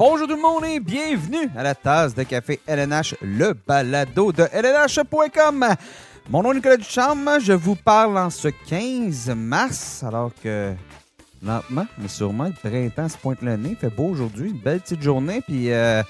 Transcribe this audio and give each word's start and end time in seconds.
Bonjour 0.00 0.26
tout 0.26 0.34
le 0.34 0.40
monde 0.40 0.64
et 0.64 0.80
bienvenue 0.80 1.50
à 1.54 1.62
la 1.62 1.74
tasse 1.74 2.14
de 2.14 2.22
café 2.22 2.58
LNH, 2.66 3.16
le 3.20 3.52
balado 3.52 4.32
de 4.32 4.44
LNH.com. 4.50 5.66
Mon 6.30 6.42
nom 6.42 6.52
est 6.52 6.54
Nicolas 6.54 6.78
Duchamp, 6.78 7.38
je 7.38 7.52
vous 7.52 7.74
parle 7.74 8.16
en 8.16 8.30
ce 8.30 8.48
15 8.48 9.28
mars, 9.36 10.02
alors 10.02 10.30
que 10.42 10.72
lentement, 11.42 11.84
mais 11.98 12.08
sûrement, 12.08 12.44
le 12.44 12.54
printemps 12.54 13.10
se 13.10 13.18
pointe 13.18 13.42
le 13.42 13.58
nez, 13.58 13.72
il 13.72 13.76
fait 13.76 13.94
beau 13.94 14.04
aujourd'hui, 14.04 14.48
une 14.48 14.58
belle 14.58 14.80
petite 14.80 15.02
journée, 15.02 15.42
puis 15.46 15.70
euh, 15.70 16.02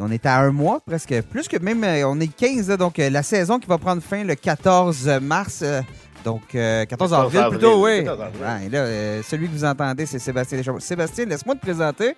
on 0.00 0.10
est 0.10 0.26
à 0.26 0.40
un 0.40 0.50
mois 0.50 0.80
presque, 0.84 1.14
plus 1.30 1.46
que 1.46 1.58
même, 1.58 1.84
euh, 1.84 2.08
on 2.08 2.18
est 2.18 2.26
15, 2.26 2.70
là, 2.70 2.76
donc 2.76 2.98
euh, 2.98 3.10
la 3.10 3.22
saison 3.22 3.60
qui 3.60 3.68
va 3.68 3.78
prendre 3.78 4.02
fin 4.02 4.24
le 4.24 4.34
14 4.34 5.06
mars. 5.22 5.60
euh, 5.62 5.82
donc, 6.24 6.52
euh, 6.56 6.84
14 6.84 7.14
avril, 7.14 7.38
avril, 7.38 7.58
plutôt, 7.60 7.84
oui. 7.84 8.02
14 8.02 8.20
avril. 8.22 8.42
Ouais, 8.42 8.66
et 8.66 8.68
là, 8.70 9.22
celui 9.22 9.46
que 9.46 9.52
vous 9.52 9.64
entendez, 9.64 10.04
c'est 10.04 10.18
Sébastien 10.18 10.58
Deschamps. 10.58 10.80
Sébastien, 10.80 11.26
laisse-moi 11.26 11.54
te 11.54 11.60
présenter. 11.60 12.16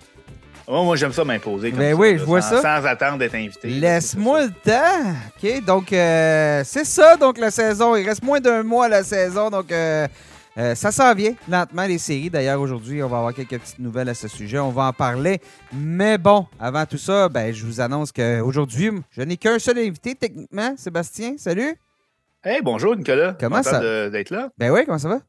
Moi, 0.67 0.83
moi 0.83 0.95
j'aime 0.97 1.13
ça 1.13 1.23
m'imposer. 1.23 1.69
comme 1.71 1.79
Ben 1.79 1.93
oui, 1.93 2.13
là, 2.13 2.17
je 2.17 2.23
vois 2.25 2.41
sans, 2.41 2.61
ça. 2.61 2.81
Sans 2.81 2.85
attendre 2.87 3.17
d'être 3.19 3.35
invité. 3.35 3.69
Laisse-moi 3.69 4.45
le 4.47 4.51
temps. 4.51 5.11
OK, 5.41 5.65
donc 5.65 5.93
euh, 5.93 6.61
c'est 6.65 6.83
ça, 6.85 7.15
donc 7.15 7.37
la 7.37 7.51
saison. 7.51 7.95
Il 7.95 8.05
reste 8.07 8.23
moins 8.23 8.41
d'un 8.41 8.63
mois 8.63 8.85
à 8.85 8.89
la 8.89 9.03
saison, 9.03 9.49
donc 9.49 9.71
euh, 9.71 10.07
euh, 10.57 10.75
ça 10.75 10.91
s'en 10.91 11.13
vient 11.13 11.33
lentement, 11.47 11.85
les 11.85 11.97
séries. 11.97 12.29
D'ailleurs, 12.29 12.59
aujourd'hui, 12.59 13.01
on 13.01 13.07
va 13.07 13.17
avoir 13.19 13.33
quelques 13.33 13.57
petites 13.59 13.79
nouvelles 13.79 14.09
à 14.09 14.13
ce 14.13 14.27
sujet. 14.27 14.59
On 14.59 14.71
va 14.71 14.83
en 14.87 14.93
parler. 14.93 15.39
Mais 15.71 16.17
bon, 16.17 16.45
avant 16.59 16.85
tout 16.85 16.97
ça, 16.97 17.29
ben, 17.29 17.53
je 17.53 17.65
vous 17.65 17.79
annonce 17.79 18.11
qu'aujourd'hui, 18.11 18.91
je 19.11 19.21
n'ai 19.21 19.37
qu'un 19.37 19.59
seul 19.59 19.77
invité, 19.77 20.15
techniquement. 20.15 20.73
Sébastien, 20.75 21.35
salut. 21.37 21.75
Hey, 22.43 22.61
bonjour 22.61 22.95
Nicolas. 22.95 23.35
Comment 23.39 23.63
ça- 23.63 24.09
d'être 24.09 24.31
là. 24.31 24.49
Ben 24.57 24.71
oui, 24.71 24.81
comment 24.85 24.97
ça 24.97 25.09
va? 25.09 25.19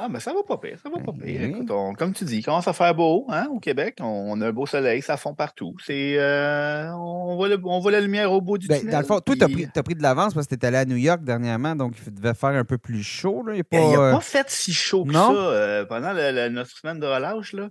Ah, 0.00 0.06
mais 0.08 0.20
ça 0.20 0.32
va 0.32 0.44
pas 0.46 0.58
pire, 0.58 0.78
ça 0.80 0.88
va 0.88 1.00
pas 1.02 1.10
Ben 1.10 1.24
pire. 1.26 1.42
Écoute, 1.42 1.70
on- 1.72 1.92
comme 1.92 2.12
tu 2.12 2.24
dis, 2.24 2.36
il 2.38 2.44
commence 2.44 2.68
à 2.68 2.72
faire 2.72 2.94
beau 2.94 3.26
hein, 3.30 3.48
au 3.50 3.58
Québec. 3.58 3.96
On, 4.00 4.04
on 4.28 4.40
a 4.40 4.46
un 4.48 4.52
beau 4.52 4.64
soleil, 4.64 5.02
ça 5.02 5.16
fond 5.16 5.34
partout. 5.34 5.74
C'est, 5.84 6.14
euh, 6.18 6.88
on, 6.94 7.34
voit 7.34 7.48
le- 7.48 7.60
on 7.64 7.80
voit 7.80 7.90
la 7.90 8.00
lumière 8.00 8.30
au 8.30 8.40
bout 8.40 8.58
du 8.58 8.68
Ben, 8.68 8.78
tunnel. 8.78 8.92
dans 8.92 9.00
le 9.00 9.04
fond, 9.06 9.18
toi, 9.18 9.34
tu 9.36 9.42
as 9.42 9.48
pris, 9.48 9.66
t'as 9.74 9.82
pris 9.82 9.96
de 9.96 10.02
l'avance 10.02 10.34
parce 10.34 10.46
que 10.46 10.50
tu 10.50 10.54
étais 10.54 10.68
allé 10.68 10.76
à 10.76 10.84
New 10.84 10.96
York 10.96 11.22
dernièrement, 11.24 11.74
donc 11.74 11.94
il 12.06 12.14
devait 12.14 12.34
faire 12.34 12.50
un 12.50 12.64
peu 12.64 12.78
plus 12.78 13.02
chaud. 13.02 13.42
Là. 13.44 13.54
Il 13.54 13.58
y 13.58 13.60
a 13.60 13.64
pas, 13.64 13.76
Il 13.78 13.90
n'a 13.92 13.98
euh, 14.00 14.12
pas 14.12 14.20
fait 14.20 14.48
si 14.48 14.72
chaud 14.72 15.04
que 15.04 15.10
non? 15.12 15.34
ça 15.34 15.40
euh, 15.40 15.84
pendant 15.84 16.12
le- 16.12 16.30
le- 16.30 16.48
notre 16.48 16.70
semaine 16.70 17.00
de 17.00 17.06
relâche. 17.06 17.52
Là. 17.54 17.68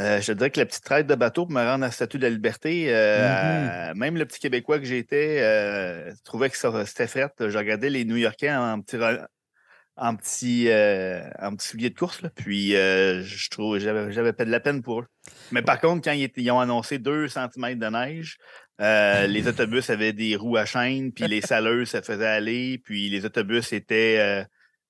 Euh, 0.00 0.20
je 0.20 0.26
te 0.28 0.32
dirais 0.32 0.50
que 0.50 0.58
la 0.58 0.66
petite 0.66 0.82
traite 0.82 1.06
de 1.06 1.14
bateau 1.14 1.44
pour 1.44 1.52
me 1.54 1.60
rendre 1.60 1.84
à 1.84 1.88
la 1.88 1.90
Statue 1.92 2.16
de 2.18 2.22
la 2.24 2.30
Liberté, 2.30 2.86
euh, 2.88 3.90
Mhm. 3.92 3.98
même 3.98 4.16
le 4.16 4.24
petit 4.24 4.40
Québécois 4.40 4.78
que 4.80 4.84
j'étais 4.86 6.06
trouvait 6.24 6.50
que 6.50 6.56
ça, 6.56 6.72
c'était 6.86 7.06
fret. 7.06 7.30
Je 7.38 7.56
regardais 7.56 7.90
les 7.90 8.04
New-Yorkais 8.04 8.50
en 8.52 8.80
petit, 8.80 8.96
re- 8.96 9.26
en 9.96 10.16
petit, 10.16 10.68
euh, 10.68 11.22
en 11.38 11.54
petit 11.54 11.68
soulier 11.68 11.90
de 11.90 11.98
course. 11.98 12.22
Là, 12.22 12.30
puis 12.34 12.74
euh, 12.74 13.22
je 13.22 13.50
trouve 13.50 13.78
j'avais, 13.78 14.12
j'avais 14.12 14.32
pas 14.32 14.44
de 14.44 14.50
la 14.50 14.60
peine 14.60 14.82
pour 14.82 15.00
eux. 15.00 15.06
Mais 15.50 15.62
par 15.62 15.80
contre, 15.80 16.02
quand 16.04 16.12
ils, 16.12 16.24
étaient- 16.24 16.42
ils 16.42 16.50
ont 16.50 16.60
annoncé 16.60 16.98
2 16.98 17.28
cm 17.28 17.78
de 17.78 17.86
neige, 17.86 18.38
euh, 18.80 19.26
les 19.26 19.48
autobus 19.48 19.90
avaient 19.90 20.12
des 20.12 20.36
roues 20.36 20.56
à 20.56 20.64
chaîne, 20.64 21.12
puis 21.12 21.26
les 21.28 21.40
saleuses, 21.40 21.90
ça 21.90 22.02
faisait 22.02 22.26
aller, 22.26 22.78
puis 22.78 23.08
les 23.10 23.24
autobus 23.24 23.72
étaient, 23.72 24.18
euh, 24.18 24.44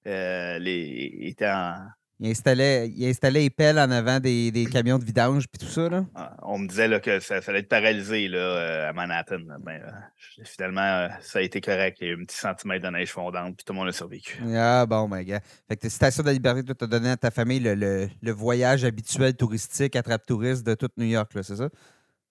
euh, 0.07 0.59
les, 0.59 1.11
étaient 1.23 1.51
en, 1.51 1.75
il, 2.23 2.31
installait, 2.31 2.89
il 2.89 3.07
installait 3.09 3.41
les 3.41 3.51
pelles 3.51 3.79
en 3.79 3.91
avant 3.91 4.21
des, 4.21 4.51
des 4.51 4.65
camions 4.67 4.99
de 4.99 5.05
vidange 5.05 5.47
puis 5.49 5.59
tout 5.67 5.71
ça. 5.73 5.89
Là. 5.89 6.05
Ah, 6.15 6.37
On 6.43 6.59
me 6.59 6.69
disait 6.69 6.89
là, 6.89 7.01
que 7.01 7.21
ça, 7.21 7.43
ça 7.43 7.51
allait 7.51 7.61
être 7.61 7.69
paralysé 7.69 8.29
là, 8.29 8.39
euh, 8.39 8.89
à 8.91 8.93
Manhattan. 8.93 9.41
Ben, 9.61 9.83
euh, 9.87 10.43
finalement, 10.45 10.81
euh, 10.81 11.09
ça 11.21 11.41
a 11.41 11.43
été 11.43 11.61
correct. 11.61 11.99
Il 12.01 12.07
y 12.07 12.11
a 12.11 12.13
eu 12.15 12.21
un 12.21 12.25
petit 12.25 12.37
centimètre 12.37 12.85
de 12.87 12.91
neige 12.91 13.11
fondante, 13.11 13.57
puis 13.57 13.65
tout 13.65 13.73
le 13.73 13.79
monde 13.81 13.89
a 13.89 13.93
survécu. 13.93 14.41
Ah 14.55 14.87
bon, 14.87 15.09
ben 15.09 15.23
gars. 15.23 15.41
Fait 15.69 15.77
que 15.77 15.89
Station 15.89 16.23
de 16.23 16.29
la 16.29 16.33
Liberté, 16.35 16.63
toi, 16.65 16.75
t'as 16.79 16.87
donné 16.87 17.11
à 17.11 17.17
ta 17.17 17.31
famille 17.31 17.61
le, 17.61 17.75
le- 17.75 18.09
le 18.23 18.31
voyage 18.33 18.85
habituel 18.85 19.35
touristique, 19.35 19.97
attrape-touriste 19.97 20.65
de 20.65 20.75
toute 20.75 20.97
New 20.97 21.07
York, 21.07 21.31
c'est 21.43 21.57
ça? 21.57 21.69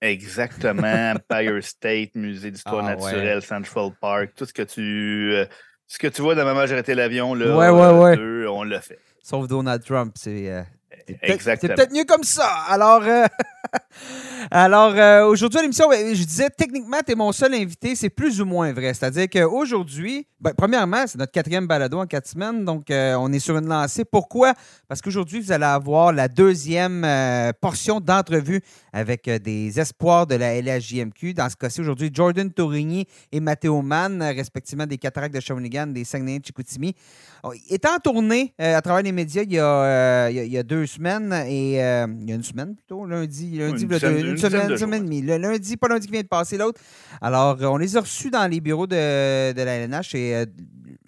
Exactement. 0.02 1.14
Empire 1.16 1.64
State, 1.64 2.16
Musée 2.16 2.52
d'histoire 2.52 2.86
Ah, 2.86 2.96
naturelle, 2.96 3.42
Central 3.42 3.92
Park, 4.00 4.32
tout 4.36 4.46
ce 4.46 4.54
que 4.54 4.64
tu. 4.64 5.34
euh, 5.34 5.46
ce 5.88 6.00
que 6.00 6.08
tu 6.08 6.22
vois 6.22 6.36
dans 6.36 6.46
Maman, 6.46 6.66
j'ai 6.66 6.74
arrêté 6.74 6.96
l'avion, 6.96 7.34
là, 7.36 7.56
Ouais, 7.56 7.70
ouais, 7.70 8.18
euh, 8.18 8.48
on 8.50 8.64
l'a 8.64 8.80
fait. 8.82 8.98
Sauf 9.24 9.48
Donald 9.48 9.84
Trump, 9.84 10.16
c'est... 10.18 10.50
euh, 10.50 10.64
c'est 11.08 11.18
peut-être- 11.18 11.34
Exactement. 11.34 11.70
C'est 11.70 11.76
peut-être 11.76 11.94
mieux 11.94 12.06
comme 12.06 12.24
ça. 12.24 12.48
Alors, 12.68 13.04
euh, 13.04 13.26
alors 14.52 14.94
euh, 14.96 15.26
aujourd'hui 15.26 15.60
à 15.60 15.62
l'émission, 15.62 15.88
ben, 15.90 16.16
je 16.16 16.24
disais 16.24 16.50
techniquement, 16.50 16.98
tu 17.06 17.12
es 17.12 17.16
mon 17.16 17.32
seul 17.32 17.54
invité. 17.54 17.96
C'est 17.96 18.10
plus 18.10 18.42
ou 18.42 18.46
moins 18.46 18.72
vrai. 18.74 18.94
C'est-à-dire 18.94 19.28
qu'aujourd'hui, 19.30 20.28
ben, 20.40 20.54
premièrement, 20.58 21.06
c'est 21.08 21.18
notre 21.18 21.32
quatrième 21.32 21.68
balado 21.68 22.00
en 22.00 22.06
quatre 22.06 22.28
semaines. 22.28 22.66
Donc, 22.66 22.90
euh, 22.90 23.16
on 23.20 23.32
est 23.32 23.40
sur 23.40 23.58
une 23.58 23.68
lancée. 23.68 24.06
Pourquoi? 24.06 24.54
Parce 24.88 25.02
qu'aujourd'hui, 25.02 25.40
vous 25.40 25.52
allez 25.52 25.66
avoir 25.66 26.12
la 26.14 26.28
deuxième 26.28 27.04
euh, 27.04 27.52
portion 27.60 28.00
d'entrevue 28.00 28.62
avec 28.94 29.30
des 29.30 29.80
espoirs 29.80 30.28
de 30.28 30.36
la 30.36 30.60
LHJMQ. 30.60 31.34
Dans 31.34 31.50
ce 31.50 31.56
cas-ci, 31.56 31.82
aujourd'hui, 31.82 32.10
Jordan 32.14 32.52
Tourigny 32.52 33.06
et 33.32 33.40
Matteo 33.40 33.82
Mann, 33.82 34.22
respectivement 34.22 34.86
des 34.86 34.98
Cataractes 34.98 35.36
de 35.36 35.40
Shawinigan, 35.40 35.88
des 35.88 36.04
Saguenay 36.04 36.40
de 36.40 36.46
Chicoutimi. 36.46 36.96
Oh, 37.44 37.54
tournée 38.04 38.54
euh, 38.62 38.78
à 38.78 38.82
travers 38.82 39.04
les 39.04 39.12
médias 39.12 39.44
il 39.44 39.54
y 39.54 39.60
a, 39.60 40.30
il 40.30 40.52
y 40.52 40.58
a- 40.58 40.64
deux 40.64 40.86
semaines 40.86 41.34
et 41.48 41.74
il 41.74 42.30
y 42.30 42.32
a 42.32 42.36
une 42.36 42.44
semaine 42.44 42.76
plutôt, 42.76 43.06
lundi, 43.06 43.51
lundi, 43.58 43.84
Une 43.84 43.90
deux- 43.90 43.96
une 43.96 44.38
semaine, 44.38 44.70
une 44.72 44.78
semaine 44.78 45.02
et 45.02 45.06
demie. 45.06 45.22
Le 45.22 45.38
lundi, 45.38 45.78
pas 45.78 45.88
lundi 45.88 46.08
qui 46.08 46.14
vient 46.14 46.22
de 46.22 46.28
passer, 46.28 46.58
l'autre. 46.58 46.80
Alors, 47.22 47.58
euh, 47.62 47.66
on 47.66 47.78
les 47.78 47.98
a 47.98 48.02
reçus 48.02 48.30
dans 48.30 48.48
les 48.50 48.60
bureaux 48.62 48.88
de, 48.88 49.52
de 49.54 49.62
la 49.62 49.76
LNH 49.78 50.16
et 50.16 50.36
euh, 50.36 50.46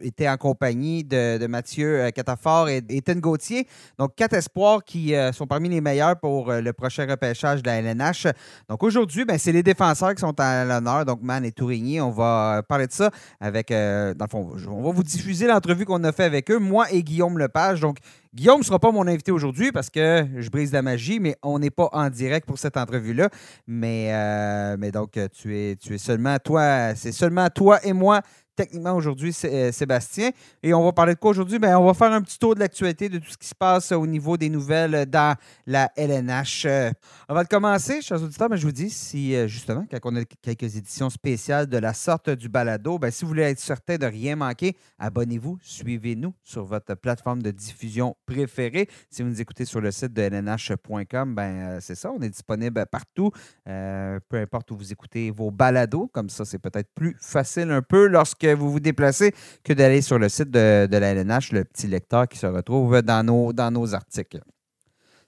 étaient 0.01 0.27
en 0.27 0.37
compagnie 0.37 1.03
de, 1.03 1.37
de 1.37 1.47
Mathieu 1.47 2.01
euh, 2.01 2.09
Catafort 2.11 2.67
et 2.69 2.81
Étienne 2.89 3.19
Gauthier. 3.21 3.67
Donc, 3.97 4.15
quatre 4.15 4.33
espoirs 4.33 4.83
qui 4.83 5.15
euh, 5.15 5.31
sont 5.31 5.47
parmi 5.47 5.69
les 5.69 5.81
meilleurs 5.81 6.19
pour 6.19 6.49
euh, 6.51 6.61
le 6.61 6.73
prochain 6.73 7.05
repêchage 7.09 7.61
de 7.63 7.67
la 7.69 7.77
LNH. 7.81 8.27
Donc, 8.69 8.83
aujourd'hui, 8.83 9.23
ben, 9.25 9.37
c'est 9.37 9.51
les 9.51 9.63
défenseurs 9.63 10.13
qui 10.15 10.21
sont 10.21 10.37
à 10.39 10.65
l'honneur, 10.65 11.05
donc 11.05 11.21
Man 11.21 11.45
et 11.45 11.51
Tourigny. 11.51 12.01
On 12.01 12.11
va 12.11 12.61
parler 12.67 12.87
de 12.87 12.91
ça 12.93 13.11
avec, 13.39 13.71
euh, 13.71 14.13
dans 14.13 14.25
le 14.25 14.29
fond, 14.29 14.51
on 14.69 14.81
va 14.83 14.91
vous 14.91 15.03
diffuser 15.03 15.47
l'entrevue 15.47 15.85
qu'on 15.85 16.03
a 16.03 16.11
fait 16.11 16.23
avec 16.25 16.51
eux, 16.51 16.59
moi 16.59 16.91
et 16.91 17.01
Guillaume 17.03 17.37
Lepage. 17.37 17.79
Donc, 17.79 17.97
Guillaume 18.33 18.59
ne 18.59 18.63
sera 18.63 18.79
pas 18.79 18.91
mon 18.91 19.05
invité 19.05 19.31
aujourd'hui 19.31 19.71
parce 19.71 19.91
que 19.91 20.25
je 20.39 20.49
brise 20.49 20.71
la 20.73 20.81
magie, 20.81 21.19
mais 21.19 21.35
on 21.43 21.59
n'est 21.59 21.69
pas 21.69 21.89
en 21.91 22.09
direct 22.09 22.47
pour 22.47 22.57
cette 22.57 22.77
entrevue-là. 22.77 23.29
Mais, 23.67 24.09
euh, 24.11 24.75
mais 24.79 24.91
donc, 24.91 25.19
tu 25.39 25.55
es, 25.55 25.75
tu 25.75 25.93
es 25.93 25.97
seulement 25.99 26.37
toi, 26.39 26.95
c'est 26.95 27.11
seulement 27.11 27.47
toi 27.49 27.79
et 27.85 27.93
moi 27.93 28.21
techniquement 28.55 28.95
aujourd'hui, 28.95 29.35
euh, 29.45 29.71
Sébastien. 29.71 30.31
Et 30.61 30.73
on 30.73 30.83
va 30.83 30.91
parler 30.91 31.13
de 31.15 31.19
quoi 31.19 31.31
aujourd'hui? 31.31 31.59
Ben, 31.59 31.77
on 31.77 31.85
va 31.85 31.93
faire 31.93 32.11
un 32.11 32.21
petit 32.21 32.39
tour 32.39 32.55
de 32.55 32.59
l'actualité 32.59 33.09
de 33.09 33.19
tout 33.19 33.29
ce 33.29 33.37
qui 33.37 33.47
se 33.47 33.55
passe 33.55 33.91
au 33.91 34.07
niveau 34.07 34.37
des 34.37 34.49
nouvelles 34.49 35.05
dans 35.07 35.35
la 35.65 35.91
LNH. 35.95 36.65
Euh, 36.65 36.91
va 37.33 37.41
le 37.41 37.47
commencer, 37.47 38.01
chers 38.01 38.21
auditeurs, 38.21 38.49
mais 38.49 38.57
je 38.57 38.65
vous 38.65 38.71
dis, 38.71 38.89
si 38.89 39.35
euh, 39.35 39.47
justement, 39.47 39.85
quand 39.89 39.99
on 40.03 40.15
a 40.15 40.25
quelques 40.41 40.75
éditions 40.75 41.09
spéciales 41.09 41.67
de 41.67 41.77
la 41.77 41.93
sorte 41.93 42.29
du 42.29 42.49
balado, 42.49 42.99
ben, 42.99 43.11
si 43.11 43.25
vous 43.25 43.29
voulez 43.29 43.43
être 43.43 43.59
certain 43.59 43.97
de 43.97 44.05
rien 44.05 44.35
manquer, 44.35 44.75
abonnez-vous, 44.99 45.57
suivez-nous 45.61 46.33
sur 46.43 46.63
votre 46.65 46.95
plateforme 46.95 47.41
de 47.41 47.51
diffusion 47.51 48.15
préférée. 48.25 48.87
Si 49.09 49.23
vous 49.23 49.29
nous 49.29 49.41
écoutez 49.41 49.65
sur 49.65 49.81
le 49.81 49.91
site 49.91 50.13
de 50.13 50.21
lnh.com, 50.21 51.35
ben, 51.35 51.41
euh, 51.41 51.79
c'est 51.81 51.95
ça, 51.95 52.11
on 52.11 52.21
est 52.21 52.29
disponible 52.29 52.85
partout, 52.91 53.31
euh, 53.67 54.19
peu 54.29 54.37
importe 54.37 54.71
où 54.71 54.77
vous 54.77 54.91
écoutez 54.91 55.31
vos 55.31 55.51
balados. 55.51 56.09
Comme 56.13 56.29
ça, 56.29 56.45
c'est 56.45 56.59
peut-être 56.59 56.89
plus 56.93 57.15
facile 57.19 57.71
un 57.71 57.81
peu 57.81 58.07
lorsque 58.07 58.42
vous 58.47 58.71
vous 58.71 58.79
déplacez 58.79 59.33
que 59.63 59.73
d'aller 59.73 60.01
sur 60.01 60.19
le 60.19 60.29
site 60.29 60.49
de, 60.51 60.87
de 60.89 60.97
la 60.97 61.11
LNH, 61.13 61.51
le 61.51 61.63
petit 61.63 61.87
lecteur 61.87 62.27
qui 62.27 62.37
se 62.37 62.45
retrouve 62.47 63.01
dans 63.01 63.23
nos, 63.25 63.53
dans 63.53 63.71
nos 63.71 63.93
articles. 63.93 64.41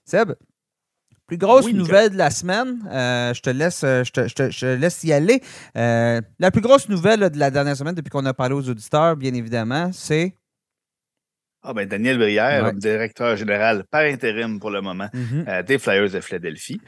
Seb, 0.04 0.32
plus 1.26 1.38
grosse 1.38 1.64
Oui, 1.66 1.74
nouvelle 1.74 2.10
de 2.10 2.16
la 2.16 2.30
semaine, 2.30 2.88
euh, 2.92 3.34
je, 3.34 3.40
te 3.40 3.50
laisse, 3.50 3.82
euh, 3.82 4.04
je, 4.04 4.12
te, 4.12 4.28
je 4.28 4.34
te- 4.34 4.50
je 4.50 4.60
te 4.60 4.66
laisse 4.66 5.02
y 5.02 5.12
aller. 5.12 5.40
Euh, 5.76 6.20
la 6.38 6.50
plus 6.52 6.60
grosse 6.60 6.88
nouvelle 6.88 7.28
de 7.30 7.38
la 7.38 7.50
dernière 7.50 7.76
semaine, 7.76 7.94
depuis 7.96 8.10
qu'on 8.10 8.24
a 8.26 8.34
parlé 8.34 8.54
aux 8.54 8.68
auditeurs, 8.68 9.16
bien 9.16 9.34
évidemment, 9.34 9.90
c'est. 9.92 10.34
Ah 11.62 11.72
ben 11.74 11.88
Daniel 11.88 12.18
Brière, 12.18 12.64
Ouais. 12.66 12.72
directeur 12.74 13.34
général 13.36 13.82
par 13.90 14.02
intérim 14.02 14.60
pour 14.60 14.70
le 14.70 14.80
moment 14.82 15.08
Mhm. 15.12 15.44
euh, 15.48 15.62
des 15.64 15.78
Flyers 15.78 16.10
de 16.12 16.20
Philadelphie. 16.20 16.80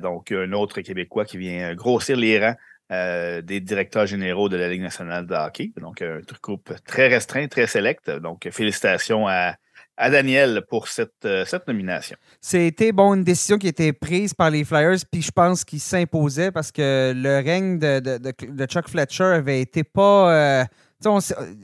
Donc, 0.00 0.30
un 0.30 0.52
autre 0.52 0.80
Québécois 0.82 1.24
qui 1.24 1.36
vient 1.36 1.74
grossir 1.74 2.16
les 2.16 2.38
rangs 2.38 2.54
euh, 2.90 3.42
des 3.42 3.60
directeurs 3.60 4.06
généraux 4.06 4.48
de 4.48 4.56
la 4.56 4.68
Ligue 4.68 4.82
nationale 4.82 5.26
de 5.26 5.34
hockey. 5.34 5.72
Donc, 5.80 6.02
un 6.02 6.20
groupe 6.42 6.72
très 6.86 7.08
restreint, 7.08 7.46
très 7.48 7.66
select. 7.66 8.10
Donc, 8.10 8.48
félicitations 8.50 9.26
à, 9.28 9.56
à 9.96 10.10
Daniel 10.10 10.62
pour 10.68 10.88
cette, 10.88 11.24
euh, 11.24 11.44
cette 11.44 11.66
nomination. 11.66 12.16
C'était 12.40 12.92
bon, 12.92 13.14
une 13.14 13.24
décision 13.24 13.58
qui 13.58 13.66
a 13.66 13.70
été 13.70 13.92
prise 13.92 14.32
par 14.32 14.50
les 14.50 14.64
Flyers, 14.64 14.98
puis 15.10 15.22
je 15.22 15.30
pense 15.30 15.64
qu'il 15.64 15.80
s'imposait 15.80 16.50
parce 16.50 16.70
que 16.72 17.12
le 17.14 17.44
règne 17.44 17.78
de, 17.78 18.00
de- 18.00 18.66
Chuck 18.66 18.88
Fletcher 18.88 19.24
avait 19.24 19.60
été 19.60 19.84
pas. 19.84 20.32
euh, 20.32 20.64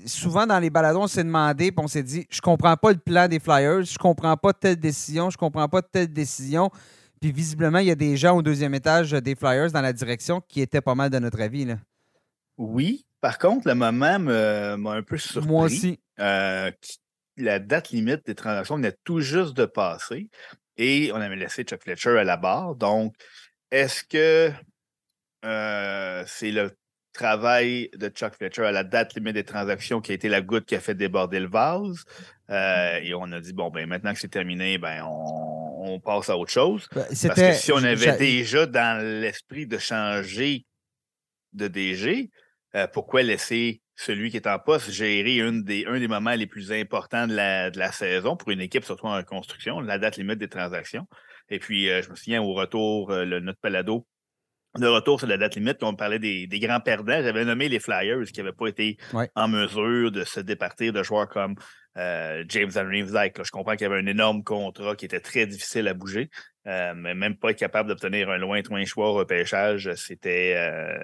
souvent 0.07 0.47
dans 0.47 0.61
les 0.61 0.71
baladons, 0.71 1.03
on 1.03 1.07
s'est 1.09 1.25
demandé, 1.25 1.73
puis 1.73 1.85
on 1.85 1.89
s'est 1.89 2.03
dit 2.05 2.27
je 2.31 2.41
comprends 2.41 2.77
pas 2.77 2.93
le 2.93 2.99
plan 2.99 3.27
des 3.27 3.41
Flyers, 3.41 3.83
je 3.83 3.99
comprends 3.99 4.37
pas 4.37 4.53
telle 4.53 4.77
décision, 4.77 5.29
je 5.31 5.37
comprends 5.37 5.69
pas 5.69 5.83
telle 5.83 6.13
décision. 6.13 6.71
Puis 7.25 7.33
visiblement, 7.33 7.79
il 7.79 7.87
y 7.87 7.91
a 7.91 7.95
des 7.95 8.19
gens 8.19 8.37
au 8.37 8.43
deuxième 8.43 8.75
étage 8.75 9.13
des 9.13 9.35
Flyers 9.35 9.73
dans 9.73 9.81
la 9.81 9.95
direction 9.95 10.43
qui 10.43 10.61
étaient 10.61 10.83
pas 10.83 10.95
mal 10.95 11.09
de 11.09 11.19
notre 11.19 11.41
avis. 11.41 11.65
Là. 11.65 11.79
Oui, 12.59 13.07
par 13.23 13.39
contre, 13.39 13.67
le 13.67 13.75
moment 13.75 14.19
me- 14.19 14.77
m'a 14.77 14.93
un 14.93 15.03
peu 15.03 15.17
surpris. 15.17 15.49
Moi 15.49 15.63
aussi. 15.65 15.99
Euh, 16.21 16.71
la 17.39 17.61
date 17.61 17.93
limite 17.93 18.27
des 18.27 18.35
transactions 18.35 18.77
venait 18.77 18.95
tout 19.05 19.21
juste 19.21 19.57
de 19.57 19.65
passer 19.65 20.29
et 20.77 21.13
on 21.15 21.17
avait 21.17 21.37
laissé 21.37 21.63
Chuck 21.63 21.83
Fletcher 21.83 22.19
à 22.19 22.25
la 22.25 22.37
barre. 22.37 22.75
Donc, 22.75 23.15
est-ce 23.71 24.05
que 24.05 24.53
c'est 26.27 26.51
le 26.51 26.77
travail 27.15 27.89
de 27.97 28.09
Chuck 28.11 28.35
Fletcher 28.35 28.67
à 28.67 28.73
la 28.73 28.85
date 28.85 29.15
limite 29.15 29.33
des 29.33 29.45
transactions 29.45 30.03
qui 30.03 30.13
a 30.13 30.15
été 30.15 30.29
la 30.29 30.43
goutte 30.43 30.67
qui 30.67 30.75
a 30.75 30.81
fait 30.81 30.95
déborder 30.95 31.41
le 31.41 31.49
vase? 31.49 32.05
et 32.51 33.15
on 33.15 33.33
a 33.33 33.41
dit, 33.41 33.55
bon, 33.55 33.71
ben 33.71 33.89
maintenant 33.89 34.13
que 34.13 34.21
c'est 34.21 34.29
terminé, 34.29 34.77
ben 34.77 35.03
on, 35.09 35.54
passe 36.01 36.31
à 36.31 36.37
autre 36.37 36.51
chose. 36.51 36.89
Ben, 36.95 37.05
Parce 37.09 37.41
que 37.41 37.53
si 37.53 37.73
on 37.73 37.83
avait 37.83 38.17
déjà 38.17 38.67
dans 38.67 39.03
l'esprit 39.21 39.67
de 39.67 39.79
changer 39.79 40.65
de 41.53 41.69
DG, 41.69 42.31
pourquoi 42.93 43.23
laisser 43.23 43.81
celui 43.97 44.31
qui 44.31 44.37
est 44.37 44.47
en 44.47 44.59
poste 44.59 44.91
gérer 44.91 45.37
une 45.37 45.63
des, 45.63 45.85
un 45.87 45.99
des 45.99 46.09
moments 46.09 46.35
les 46.35 46.47
plus 46.47 46.73
importants 46.73 47.27
de 47.27 47.35
la, 47.35 47.71
de 47.71 47.79
la 47.79 47.93
saison 47.93 48.37
pour 48.37 48.51
une 48.51 48.61
équipe, 48.61 48.85
surtout 48.85 49.07
en 49.07 49.17
reconstruction, 49.17 49.81
la 49.81 49.99
date 49.99 50.17
limite 50.17 50.39
des 50.39 50.49
transactions? 50.49 51.07
Et 51.49 51.59
puis, 51.59 51.89
euh, 51.89 52.03
je 52.03 52.11
me 52.11 52.17
souviens 52.17 52.43
au 52.43 52.55
retour, 52.55 53.11
euh, 53.11 53.25
le, 53.25 53.41
notre 53.41 53.61
palado, 53.61 54.07
de 54.79 54.87
retour 54.87 55.21
sur 55.21 55.29
la 55.29 55.37
date 55.37 55.55
limite, 55.55 55.83
on 55.83 55.95
parlait 55.95 56.19
des, 56.19 56.49
des 56.49 56.59
grands 56.59 56.81
perdants. 56.81 57.23
J'avais 57.23 57.45
nommé 57.45 57.69
les 57.69 57.79
Flyers 57.79 58.25
qui 58.25 58.41
n'avaient 58.41 58.53
pas 58.53 58.67
été 58.67 58.97
en 59.37 59.47
mesure 59.47 60.11
de 60.11 60.25
se 60.25 60.41
départir 60.41 60.93
de 60.93 61.03
joueurs 61.05 61.29
comme 61.29 61.55
euh, 61.97 62.45
James 62.49 62.71
Henry 62.77 63.05
Je 63.07 63.51
comprends 63.51 63.73
qu'il 63.73 63.83
y 63.83 63.91
avait 63.91 64.01
un 64.01 64.07
énorme 64.07 64.43
contrat 64.43 64.97
qui 64.97 65.05
était 65.05 65.21
très 65.21 65.47
difficile 65.47 65.89
à 65.89 65.95
bouger, 65.95 66.31
mais 66.65 67.15
même 67.15 67.37
pas 67.37 67.51
être 67.51 67.59
capable 67.59 67.89
d'obtenir 67.89 68.31
un 68.31 68.39
lointain 68.39 68.85
choix 68.85 69.11
au 69.11 69.15
repêchage, 69.15 69.93
c'était 69.95 70.57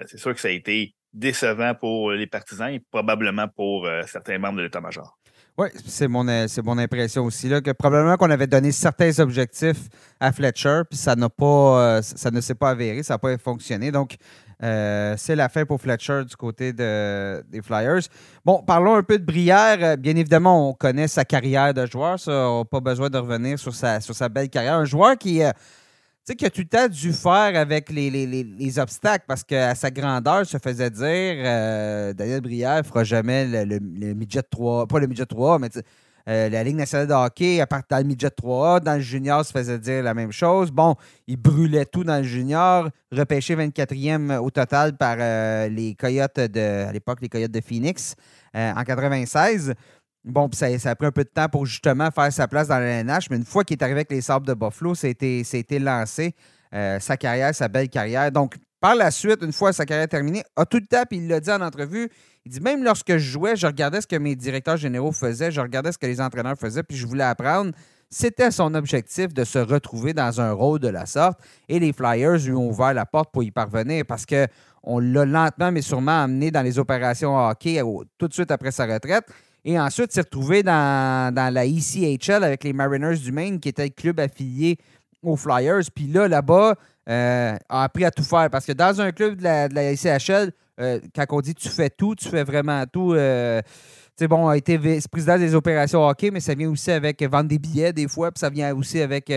c'est 0.06 0.18
sûr 0.18 0.34
que 0.34 0.40
ça 0.40 0.48
a 0.48 0.52
été 0.52 0.94
décevant 1.12 1.74
pour 1.74 2.12
les 2.12 2.26
partisans 2.26 2.72
et 2.72 2.80
probablement 2.80 3.48
pour 3.48 3.86
euh, 3.86 4.02
certains 4.06 4.38
membres 4.38 4.58
de 4.58 4.62
l'état-major. 4.62 5.18
Oui, 5.58 5.68
c'est 5.86 6.08
mon, 6.08 6.26
euh, 6.28 6.46
mon 6.64 6.78
impression 6.78 7.24
aussi. 7.24 7.48
Là, 7.48 7.60
que 7.60 7.72
probablement 7.72 8.16
qu'on 8.16 8.30
avait 8.30 8.46
donné 8.46 8.72
certains 8.72 9.18
objectifs 9.18 9.88
à 10.20 10.32
Fletcher, 10.32 10.82
puis 10.88 10.98
ça 10.98 11.16
n'a 11.16 11.28
pas 11.28 11.96
euh, 11.98 12.02
ça 12.02 12.30
ne 12.30 12.40
s'est 12.40 12.54
pas 12.54 12.70
avéré, 12.70 13.02
ça 13.02 13.14
n'a 13.14 13.18
pas 13.18 13.36
fonctionné. 13.36 13.90
Donc, 13.90 14.16
c'est 14.60 15.36
la 15.36 15.48
fin 15.48 15.64
pour 15.64 15.80
Fletcher 15.80 16.24
du 16.24 16.36
côté 16.36 16.72
de, 16.72 17.42
des 17.48 17.62
Flyers. 17.62 18.02
Bon, 18.44 18.62
parlons 18.62 18.94
un 18.94 19.02
peu 19.02 19.18
de 19.18 19.24
Brière. 19.24 19.96
Bien 19.96 20.16
évidemment, 20.16 20.70
on 20.70 20.72
connaît 20.74 21.08
sa 21.08 21.24
carrière 21.24 21.72
de 21.72 21.86
joueur. 21.86 22.18
Ça, 22.18 22.50
on 22.50 22.58
n'a 22.60 22.64
pas 22.64 22.80
besoin 22.80 23.08
de 23.08 23.18
revenir 23.18 23.58
sur 23.58 23.74
sa, 23.74 24.00
sur 24.00 24.14
sa 24.14 24.28
belle 24.28 24.48
carrière. 24.48 24.74
Un 24.74 24.84
joueur 24.84 25.16
qui 25.16 25.42
sais, 26.24 26.34
que 26.36 26.46
tu 26.46 26.66
t'as 26.66 26.88
dû 26.88 27.12
faire 27.12 27.56
avec 27.56 27.90
les, 27.90 28.10
les, 28.10 28.78
obstacles 28.78 29.24
parce 29.26 29.42
qu'à 29.42 29.74
sa 29.74 29.90
grandeur, 29.90 30.46
se 30.46 30.58
faisait 30.58 30.90
dire 30.90 31.04
euh, 31.06 32.12
Daniel 32.12 32.40
Brière 32.40 32.78
ne 32.78 32.82
fera 32.82 33.04
jamais 33.04 33.46
le, 33.46 33.78
le, 33.78 34.14
midget 34.14 34.42
3, 34.42 34.86
pas 34.86 34.98
le 34.98 35.06
midget 35.06 35.26
3, 35.26 35.58
mais 35.58 35.68
euh, 36.30 36.48
la 36.48 36.64
Ligue 36.64 36.76
nationale 36.76 37.06
de 37.06 37.12
hockey, 37.12 37.60
à 37.60 37.66
part 37.66 37.82
dans 37.90 37.98
le 37.98 38.04
midget 38.04 38.28
3A, 38.28 38.80
dans 38.80 38.94
le 38.94 39.00
junior, 39.00 39.44
se 39.44 39.52
faisait 39.52 39.78
dire 39.78 40.02
la 40.02 40.14
même 40.14 40.32
chose. 40.32 40.70
Bon, 40.70 40.94
il 41.26 41.36
brûlait 41.36 41.84
tout 41.84 42.04
dans 42.04 42.18
le 42.18 42.22
junior, 42.22 42.88
repêché 43.12 43.56
24e 43.56 44.38
au 44.38 44.50
total 44.50 44.96
par 44.96 45.16
euh, 45.18 45.68
les 45.68 45.94
Coyotes 45.94 46.40
de, 46.40 46.86
à 46.86 46.92
l'époque, 46.92 47.18
les 47.20 47.28
Coyotes 47.28 47.50
de 47.50 47.60
Phoenix 47.60 48.14
en 48.54 48.82
96. 48.82 49.74
Bon, 50.24 50.48
puis 50.48 50.58
ça, 50.58 50.66
a 50.66 50.94
pris 50.94 51.06
un 51.06 51.12
peu 51.12 51.24
de 51.24 51.30
temps 51.30 51.48
pour 51.48 51.64
justement 51.64 52.10
faire 52.10 52.32
sa 52.32 52.46
place 52.46 52.68
dans 52.68 52.78
la 52.78 53.00
LNH, 53.00 53.30
mais 53.30 53.36
une 53.36 53.44
fois 53.44 53.64
qu'il 53.64 53.78
est 53.78 53.82
arrivé 53.82 54.00
avec 54.00 54.10
les 54.10 54.20
Sabres 54.20 54.46
de 54.46 54.54
Buffalo, 54.54 54.94
été, 54.94 55.78
lancé. 55.78 56.34
Euh, 56.72 57.00
sa 57.00 57.16
carrière, 57.16 57.52
sa 57.52 57.66
belle 57.66 57.88
carrière. 57.88 58.30
Donc, 58.30 58.54
par 58.80 58.94
la 58.94 59.10
suite, 59.10 59.42
une 59.42 59.52
fois 59.52 59.72
sa 59.72 59.84
carrière 59.84 60.08
terminée, 60.08 60.44
a 60.54 60.64
tout 60.64 60.78
le 60.78 60.86
temps, 60.86 61.02
puis 61.08 61.18
il 61.18 61.26
l'a 61.26 61.40
dit 61.40 61.50
en 61.50 61.60
entrevue, 61.60 62.08
il 62.44 62.52
dit 62.52 62.60
même 62.60 62.82
lorsque 62.82 63.12
je 63.12 63.18
jouais, 63.18 63.56
je 63.56 63.66
regardais 63.66 64.00
ce 64.00 64.06
que 64.06 64.16
mes 64.16 64.34
directeurs 64.34 64.76
généraux 64.76 65.12
faisaient, 65.12 65.50
je 65.50 65.60
regardais 65.60 65.92
ce 65.92 65.98
que 65.98 66.06
les 66.06 66.20
entraîneurs 66.20 66.56
faisaient, 66.58 66.82
puis 66.82 66.96
je 66.96 67.06
voulais 67.06 67.24
apprendre. 67.24 67.72
C'était 68.12 68.50
son 68.50 68.74
objectif 68.74 69.32
de 69.32 69.44
se 69.44 69.58
retrouver 69.58 70.12
dans 70.14 70.40
un 70.40 70.50
rôle 70.50 70.80
de 70.80 70.88
la 70.88 71.06
sorte. 71.06 71.38
Et 71.68 71.78
les 71.78 71.92
Flyers 71.92 72.38
lui 72.38 72.52
ont 72.52 72.68
ouvert 72.68 72.92
la 72.92 73.06
porte 73.06 73.30
pour 73.32 73.44
y 73.44 73.52
parvenir 73.52 74.04
parce 74.04 74.26
qu'on 74.26 74.98
l'a 74.98 75.24
lentement 75.24 75.70
mais 75.70 75.80
sûrement 75.80 76.24
amené 76.24 76.50
dans 76.50 76.62
les 76.62 76.80
opérations 76.80 77.38
hockey 77.38 77.80
tout 78.18 78.26
de 78.26 78.32
suite 78.32 78.50
après 78.50 78.72
sa 78.72 78.86
retraite. 78.86 79.26
Et 79.64 79.78
ensuite, 79.78 80.10
s'est 80.12 80.22
retrouvé 80.22 80.62
dans, 80.62 81.32
la 81.34 81.66
ECHL 81.66 82.42
avec 82.42 82.64
les 82.64 82.72
Mariners 82.72 83.18
du 83.18 83.30
Maine, 83.30 83.60
qui 83.60 83.68
était 83.68 83.84
le 83.84 83.90
club 83.90 84.18
affilié 84.18 84.78
aux 85.22 85.36
Flyers. 85.36 85.82
Puis 85.94 86.06
là, 86.06 86.28
là-bas, 86.28 86.74
euh, 87.08 87.56
a 87.68 87.84
appris 87.84 88.04
à 88.04 88.10
tout 88.10 88.24
faire. 88.24 88.48
Parce 88.50 88.64
que 88.64 88.72
dans 88.72 89.00
un 89.00 89.12
club 89.12 89.36
de 89.36 89.44
la, 89.44 89.68
de 89.68 89.76
ECHL, 89.76 90.52
euh, 90.80 91.00
quand 91.14 91.26
on 91.30 91.40
dit 91.40 91.54
tu 91.54 91.68
fais 91.68 91.90
tout, 91.90 92.14
tu 92.14 92.28
fais 92.28 92.44
vraiment 92.44 92.84
tout. 92.86 93.14
Euh, 93.14 93.60
tu 93.62 94.24
sais, 94.24 94.28
bon, 94.28 94.48
a 94.48 94.56
été 94.56 94.76
vice-président 94.76 95.38
des 95.38 95.54
opérations 95.54 96.06
hockey, 96.06 96.30
mais 96.30 96.40
ça 96.40 96.54
vient 96.54 96.70
aussi 96.70 96.90
avec 96.90 97.22
vendre 97.22 97.48
des 97.48 97.58
billets 97.58 97.92
des 97.92 98.08
fois, 98.08 98.30
puis 98.30 98.40
ça 98.40 98.50
vient 98.50 98.74
aussi 98.74 99.00
avec 99.00 99.30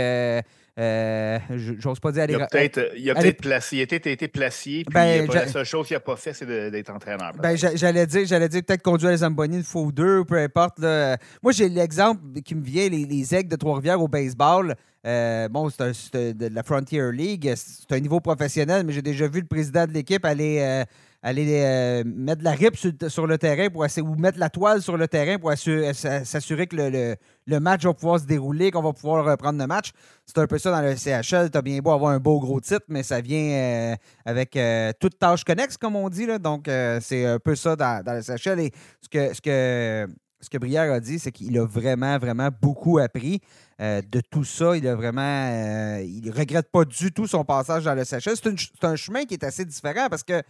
euh, 0.79 1.37
j'ose 1.55 1.99
pas 1.99 2.11
dire 2.11 2.23
aller. 2.23 2.33
Il 2.33 2.41
a 2.41 2.47
peut-être 2.47 2.91
il 2.97 3.11
a 3.11 3.15
peut 3.15 3.33
placé, 3.33 3.77
il 3.77 3.79
a 3.81 3.83
été, 3.83 4.11
été 4.11 4.27
placé, 4.27 4.83
puis 4.85 4.93
ben, 4.93 5.27
la 5.31 5.47
seule 5.47 5.65
chose 5.65 5.87
qu'il 5.87 5.95
n'a 5.95 5.99
pas 5.99 6.15
fait, 6.15 6.33
c'est 6.33 6.47
d'être 6.47 6.89
entraîneur. 6.89 7.31
Ben, 7.39 7.55
j'allais 7.55 8.07
dire, 8.07 8.25
j'allais 8.25 8.49
dire 8.49 8.61
peut-être 8.65 8.81
conduire 8.81 9.11
les 9.11 9.17
Zamboni 9.17 9.57
une 9.57 9.63
fois 9.63 9.83
ou 9.83 9.91
deux, 9.91 10.23
peu 10.25 10.37
importe. 10.37 10.79
Là. 10.79 11.17
Moi, 11.43 11.51
j'ai 11.51 11.69
l'exemple 11.69 12.41
qui 12.43 12.55
me 12.55 12.63
vient, 12.63 12.89
les, 12.89 13.05
les 13.05 13.35
aigles 13.35 13.49
de 13.49 13.55
Trois-Rivières 13.55 14.01
au 14.01 14.07
baseball. 14.07 14.75
Euh, 15.05 15.47
bon, 15.49 15.69
c'est 15.69 16.33
de 16.33 16.47
la 16.47 16.63
Frontier 16.63 17.11
League. 17.11 17.53
C'est 17.55 17.91
un 17.91 17.99
niveau 17.99 18.19
professionnel, 18.19 18.83
mais 18.85 18.93
j'ai 18.93 19.01
déjà 19.01 19.27
vu 19.27 19.41
le 19.41 19.47
président 19.47 19.85
de 19.85 19.91
l'équipe 19.91 20.25
aller. 20.25 20.59
Euh, 20.59 20.83
aller 21.23 21.47
euh, 21.63 22.03
mettre 22.05 22.43
la 22.43 22.51
rip 22.51 22.75
sur, 22.75 23.27
le 23.27 23.37
terrain 23.37 23.69
pour 23.69 23.85
ou 23.85 24.15
mettre 24.15 24.37
la 24.37 24.49
toile 24.49 24.81
sur 24.81 24.97
le 24.97 25.07
terrain 25.07 25.39
pour 25.39 25.53
s'assurer 25.53 26.67
que 26.67 26.75
le, 26.75 27.59
match 27.59 27.83
va 27.83 27.93
pouvoir 27.93 28.19
se 28.19 28.25
dérouler, 28.25 28.71
qu'on 28.71 28.81
va 28.81 28.91
pouvoir 28.91 29.23
reprendre 29.23 29.57
le 29.57 29.65
match. 29.65 29.91
C'est 30.25 30.37
un 30.37 30.47
peu 30.47 30.57
ça 30.57 30.71
dans 30.71 30.81
le 30.81 30.95
CHL. 30.97 31.49
Tu 31.49 31.57
as 31.57 31.61
bien 31.61 31.79
beau 31.79 31.91
avoir 31.91 32.11
un 32.11 32.19
beau 32.19 32.39
gros 32.41 32.59
titre, 32.59 32.85
mais 32.89 33.03
ça 33.03 33.21
vient 33.21 33.37
euh, 33.39 33.95
avec 34.25 34.57
euh, 34.57 34.91
toute 34.99 35.17
tâche 35.17 35.45
connexe, 35.45 35.77
comme 35.77 35.95
on 35.95 36.09
dit. 36.09 36.25
Là. 36.25 36.39
Donc, 36.39 36.65
c'est 37.01 37.25
un 37.25 37.39
peu 37.39 37.55
ça 37.55 37.77
dans, 37.77 38.03
le 38.05 38.21
CHL. 38.21 38.59
Et 38.59 38.71
ce 39.01 39.07
que, 39.07 39.33
ce 39.33 39.39
que, 39.39 40.13
ce 40.41 40.49
que 40.49 40.57
Brière 40.57 40.91
a 40.91 40.99
dit, 40.99 41.19
c'est 41.19 41.31
qu'il 41.31 41.57
a 41.57 41.65
vraiment, 41.65 42.17
vraiment 42.17 42.49
beaucoup 42.61 42.99
appris. 42.99 43.39
de 43.79 44.21
tout 44.29 44.43
ça. 44.43 44.75
Il 44.75 44.85
a 44.89 44.95
vraiment. 44.95 45.99
il 45.99 46.29
regrette 46.31 46.69
pas 46.69 46.83
du 46.83 47.13
tout 47.13 47.27
son 47.27 47.45
passage 47.45 47.85
dans 47.85 47.95
le 47.95 48.03
CHL. 48.03 48.35
C'est 48.35 48.83
un 48.85 48.97
chemin 48.97 49.23
qui 49.23 49.35
est 49.35 49.45
assez 49.45 49.63
différent 49.63 50.07
parce 50.09 50.23
que 50.23 50.43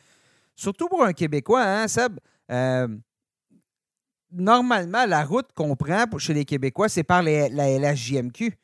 surtout 0.55 0.87
pour 0.87 1.03
un 1.03 1.13
Québécois, 1.13 1.63
hein, 1.63 1.87
Seb? 1.87 2.19
Euh, 2.51 2.87
normalement, 4.31 5.05
la 5.05 5.23
route 5.23 5.47
qu'on 5.53 5.75
prend 5.75 6.05
chez 6.17 6.33
les 6.33 6.45
Québécois, 6.45 6.89
c'est 6.89 7.03
par 7.03 7.23
la 7.23 7.47
LHJMQ. 7.49 8.57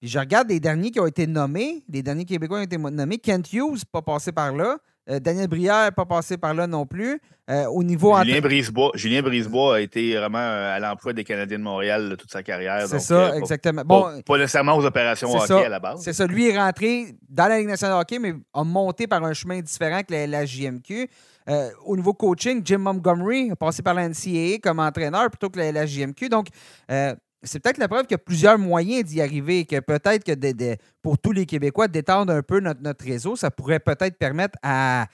Puis 0.00 0.08
je 0.08 0.18
regarde 0.18 0.48
les 0.48 0.60
derniers 0.60 0.90
qui 0.90 0.98
ont 0.98 1.06
été 1.06 1.26
nommés, 1.26 1.84
les 1.88 2.02
derniers 2.02 2.24
Québécois 2.24 2.58
qui 2.58 2.62
ont 2.62 2.78
été 2.78 2.78
nommés. 2.78 3.18
Kent 3.18 3.52
Hughes, 3.52 3.84
pas 3.92 4.00
passé 4.00 4.32
par 4.32 4.54
là. 4.54 4.78
Euh, 5.10 5.18
Daniel 5.18 5.48
Brière, 5.48 5.92
pas 5.92 6.06
passé 6.06 6.38
par 6.38 6.54
là 6.54 6.66
non 6.66 6.86
plus. 6.86 7.20
Euh, 7.50 7.66
au 7.66 7.82
niveau 7.82 8.16
Julien, 8.22 8.40
Brisebois, 8.40 8.92
Julien 8.94 9.22
Brisebois 9.22 9.76
a 9.76 9.80
été 9.80 10.16
vraiment 10.16 10.38
à 10.38 10.78
l'emploi 10.78 11.12
des 11.12 11.24
Canadiens 11.24 11.58
de 11.58 11.64
Montréal 11.64 12.16
toute 12.18 12.30
sa 12.30 12.42
carrière. 12.42 12.86
C'est 12.86 13.00
ça, 13.00 13.36
exactement. 13.36 13.82
Bon, 13.84 14.22
pas, 14.24 14.38
nécessairement 14.38 14.76
aux 14.76 14.84
opérations 14.84 15.34
hockey 15.34 15.64
à 15.64 15.68
la 15.68 15.80
base. 15.80 16.00
C'est 16.02 16.12
ça. 16.12 16.26
Lui 16.26 16.48
est 16.48 16.58
rentré 16.58 17.16
dans 17.28 17.48
la 17.48 17.58
Ligue 17.58 17.68
nationale 17.68 17.96
de 17.96 18.00
hockey, 18.00 18.18
mais 18.18 18.34
a 18.54 18.64
monté 18.64 19.06
par 19.06 19.22
un 19.24 19.32
chemin 19.32 19.60
différent 19.60 20.02
que 20.02 20.12
la, 20.12 20.26
la 20.26 20.46
JMQ. 20.46 21.10
Euh, 21.50 21.70
au 21.84 21.96
niveau 21.96 22.14
coaching, 22.14 22.62
Jim 22.64 22.78
Montgomery 22.78 23.50
a 23.50 23.56
passé 23.56 23.82
par 23.82 23.94
la 23.94 24.08
NCAA 24.08 24.58
comme 24.62 24.78
entraîneur 24.78 25.30
plutôt 25.30 25.50
que 25.50 25.58
la, 25.58 25.84
JMQ. 25.84 26.28
Donc, 26.28 26.46
euh, 26.90 27.14
c'est 27.42 27.60
peut-être 27.60 27.78
la 27.78 27.88
preuve 27.88 28.02
qu'il 28.02 28.12
y 28.12 28.14
a 28.14 28.18
plusieurs 28.18 28.58
moyens 28.58 29.04
d'y 29.04 29.20
arriver, 29.20 29.64
que 29.64 29.80
peut-être 29.80 30.22
que 30.22 30.76
pour 31.02 31.18
tous 31.18 31.32
les 31.32 31.46
Québécois, 31.46 31.88
d'étendre 31.88 32.32
un 32.32 32.42
peu 32.42 32.60
notre, 32.60 33.04
réseau, 33.04 33.34
ça 33.34 33.50
pourrait 33.50 33.80
peut-être 33.80 34.16
permettre 34.16 34.58
à, 34.62 35.06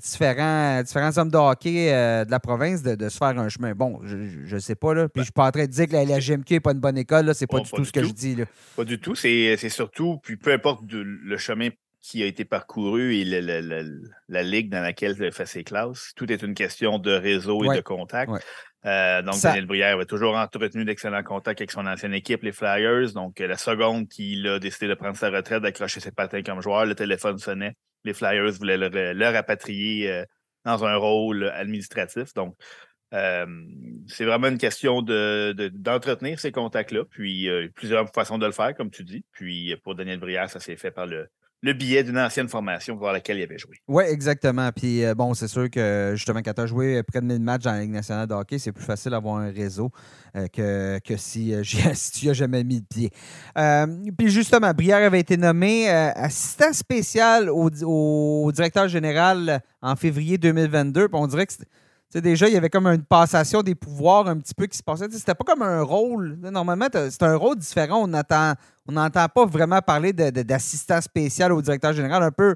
différents, 0.00 0.82
différents 0.82 1.18
hommes 1.18 1.30
de 1.30 1.36
hockey 1.36 1.92
euh, 1.92 2.24
de 2.24 2.30
la 2.30 2.40
province 2.40 2.82
de, 2.82 3.08
se 3.08 3.18
faire 3.18 3.38
un 3.38 3.48
chemin. 3.50 3.74
Bon, 3.74 4.00
je 4.04 4.54
ne 4.54 4.60
sais 4.60 4.76
pas, 4.76 4.94
là. 4.94 5.08
Puis 5.08 5.16
je 5.16 5.20
ne 5.20 5.24
suis 5.24 5.32
pas 5.32 5.46
en 5.46 5.50
train 5.50 5.66
de 5.66 5.70
dire 5.70 5.88
que 5.88 5.92
la, 5.92 6.04
la 6.06 6.20
GMQ 6.20 6.54
n'est 6.54 6.60
pas 6.60 6.72
une 6.72 6.80
bonne 6.80 6.98
école, 6.98 7.26
là. 7.26 7.34
C'est 7.34 7.46
pas 7.46 7.60
du 7.60 7.70
tout 7.70 7.84
ce 7.84 7.92
que 7.92 8.02
je 8.02 8.12
dis, 8.12 8.36
Pas 8.76 8.84
du 8.84 8.98
tout. 8.98 9.14
C'est 9.14 9.68
surtout, 9.68 10.20
puis 10.22 10.36
peu 10.36 10.52
importe 10.52 10.84
le 10.90 11.36
chemin 11.36 11.68
qui 12.06 12.22
a 12.22 12.26
été 12.26 12.44
parcouru 12.44 13.16
et 13.16 13.24
la 13.24 14.42
ligue 14.44 14.70
dans 14.70 14.80
laquelle 14.80 15.16
elle 15.18 15.32
fait 15.32 15.44
ses 15.44 15.64
classes. 15.64 16.12
Tout 16.14 16.30
est 16.30 16.40
une 16.40 16.54
question 16.54 17.00
de 17.00 17.10
réseau 17.10 17.64
et 17.64 17.76
de 17.76 17.80
contact. 17.80 18.30
Euh, 18.84 19.22
donc, 19.22 19.42
Daniel 19.42 19.66
Brière 19.66 19.94
avait 19.94 20.06
toujours 20.06 20.36
entretenu 20.36 20.84
d'excellents 20.84 21.24
contacts 21.24 21.60
avec 21.60 21.72
son 21.72 21.84
ancienne 21.84 22.14
équipe, 22.14 22.44
les 22.44 22.52
Flyers. 22.52 23.12
Donc, 23.12 23.40
la 23.40 23.56
seconde 23.56 24.06
qu'il 24.06 24.46
a 24.46 24.60
décidé 24.60 24.86
de 24.86 24.94
prendre 24.94 25.16
sa 25.16 25.30
retraite, 25.30 25.62
d'accrocher 25.62 25.98
ses 25.98 26.12
patins 26.12 26.42
comme 26.42 26.62
joueur, 26.62 26.86
le 26.86 26.94
téléphone 26.94 27.38
sonnait. 27.38 27.74
Les 28.04 28.14
Flyers 28.14 28.52
voulaient 28.52 28.78
le, 28.78 29.28
rapatrier 29.28 30.08
euh, 30.08 30.24
dans 30.64 30.84
un 30.84 30.94
rôle 30.94 31.48
administratif. 31.48 32.32
Donc, 32.34 32.54
euh, 33.14 33.46
c'est 34.06 34.24
vraiment 34.24 34.46
une 34.46 34.58
question 34.58 35.02
d'entretenir 35.02 36.38
ces 36.38 36.52
contacts-là. 36.52 37.02
Puis, 37.10 37.48
plusieurs 37.74 38.08
façons 38.14 38.38
de 38.38 38.46
le 38.46 38.52
faire, 38.52 38.76
comme 38.76 38.92
tu 38.92 39.02
dis. 39.02 39.24
Puis, 39.32 39.74
pour 39.82 39.96
Daniel 39.96 40.20
Brière, 40.20 40.48
ça 40.48 40.60
s'est 40.60 40.76
fait 40.76 40.92
par 40.92 41.06
le, 41.06 41.28
le 41.66 41.72
billet 41.72 42.04
d'une 42.04 42.18
ancienne 42.18 42.48
formation 42.48 42.96
pour 42.96 43.10
laquelle 43.10 43.38
il 43.38 43.42
avait 43.42 43.58
joué. 43.58 43.76
Oui, 43.88 44.04
exactement. 44.04 44.70
Puis 44.72 45.04
euh, 45.04 45.14
bon, 45.14 45.34
c'est 45.34 45.48
sûr 45.48 45.68
que 45.68 46.12
justement, 46.14 46.40
quand 46.40 46.54
tu 46.54 46.60
as 46.60 46.66
joué 46.66 47.02
près 47.02 47.20
de 47.20 47.26
1000 47.26 47.40
matchs 47.40 47.64
dans 47.64 47.72
la 47.72 47.80
Ligue 47.80 47.90
nationale 47.90 48.26
de 48.26 48.34
hockey, 48.34 48.58
c'est 48.58 48.72
plus 48.72 48.84
facile 48.84 49.10
d'avoir 49.10 49.36
un 49.36 49.50
réseau 49.50 49.90
euh, 50.36 50.46
que, 50.46 50.98
que 51.00 51.16
si, 51.16 51.52
si, 51.94 52.12
tu 52.12 52.26
n'as 52.28 52.32
jamais 52.32 52.62
mis 52.62 52.80
de 52.80 52.86
pied. 52.86 53.10
puis 54.16 54.30
justement, 54.30 54.72
Brière 54.72 55.04
avait 55.04 55.20
été 55.20 55.36
nommé 55.36 55.88
assistant 55.88 56.72
spécial 56.72 57.50
au, 57.50 57.68
au, 57.82 58.52
directeur 58.52 58.86
général 58.88 59.60
en 59.82 59.96
février 59.96 60.38
2022. 60.38 61.08
Puis 61.08 61.18
on 61.20 61.26
dirait 61.26 61.46
que 61.46 61.52
déjà, 62.14 62.48
il 62.48 62.54
y 62.54 62.56
avait 62.56 62.70
comme 62.70 62.86
une 62.86 63.04
passation 63.04 63.62
des 63.62 63.74
pouvoirs 63.74 64.28
un 64.28 64.38
petit 64.38 64.54
peu 64.54 64.66
qui 64.66 64.76
se 64.78 64.82
passait. 64.82 65.06
C'était 65.10 65.34
pas 65.34 65.44
comme 65.44 65.62
un 65.62 65.82
rôle. 65.82 66.36
Normalement, 66.40 66.86
c'est 66.92 67.22
un 67.22 67.36
rôle 67.36 67.56
différent. 67.56 68.02
On 68.04 68.08
n'entend 68.08 69.28
pas 69.28 69.46
vraiment 69.46 69.80
parler 69.80 70.12
d'assistant 70.12 71.00
spécial 71.00 71.52
au 71.52 71.60
directeur 71.60 71.92
général, 71.92 72.22
un 72.22 72.30
peu 72.30 72.54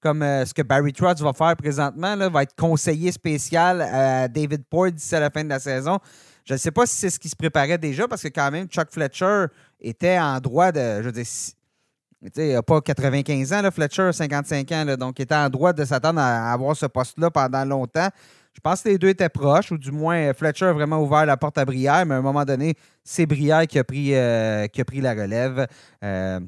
comme 0.00 0.22
euh, 0.22 0.44
ce 0.44 0.52
que 0.52 0.62
Barry 0.62 0.92
Trotz 0.92 1.22
va 1.22 1.32
faire 1.32 1.56
présentement. 1.56 2.14
Là, 2.16 2.28
va 2.28 2.42
être 2.42 2.56
conseiller 2.56 3.12
spécial 3.12 3.80
à 3.82 4.28
David 4.28 4.64
Poord 4.68 4.92
d'ici 4.92 5.14
à 5.14 5.20
la 5.20 5.30
fin 5.30 5.44
de 5.44 5.48
la 5.48 5.60
saison. 5.60 5.98
Je 6.44 6.54
ne 6.54 6.58
sais 6.58 6.72
pas 6.72 6.86
si 6.86 6.96
c'est 6.96 7.10
ce 7.10 7.20
qui 7.20 7.28
se 7.28 7.36
préparait 7.36 7.78
déjà, 7.78 8.08
parce 8.08 8.22
que 8.22 8.28
quand 8.28 8.50
même, 8.50 8.66
Chuck 8.66 8.88
Fletcher 8.90 9.46
était 9.80 10.18
en 10.18 10.40
droit 10.40 10.72
de. 10.72 11.00
Je 11.00 11.06
veux 11.06 11.12
dire, 11.12 11.24
il 12.36 12.52
n'a 12.52 12.62
pas 12.62 12.80
95 12.80 13.52
ans, 13.52 13.70
Fletcher, 13.70 14.12
55 14.12 14.72
ans, 14.72 14.96
donc 14.96 15.18
il 15.18 15.22
était 15.22 15.34
en 15.34 15.48
droit 15.48 15.72
de 15.72 15.84
s'attendre 15.84 16.20
à 16.20 16.52
avoir 16.52 16.76
ce 16.76 16.86
poste-là 16.86 17.30
pendant 17.30 17.64
longtemps. 17.64 18.08
Je 18.54 18.60
pense 18.60 18.82
que 18.82 18.90
les 18.90 18.98
deux 18.98 19.08
étaient 19.08 19.28
proches, 19.28 19.72
ou 19.72 19.78
du 19.78 19.90
moins 19.90 20.32
Fletcher 20.34 20.66
a 20.66 20.72
vraiment 20.72 21.02
ouvert 21.02 21.24
la 21.24 21.36
porte 21.36 21.56
à 21.58 21.64
Brière, 21.64 22.04
mais 22.04 22.14
à 22.14 22.18
un 22.18 22.22
moment 22.22 22.44
donné, 22.44 22.74
c'est 23.02 23.26
Brière 23.26 23.66
qui 23.66 23.78
a 23.78 23.84
pris, 23.84 24.14
euh, 24.14 24.66
la 24.94 25.14
relève. 25.14 25.66
Euh, 26.04 26.40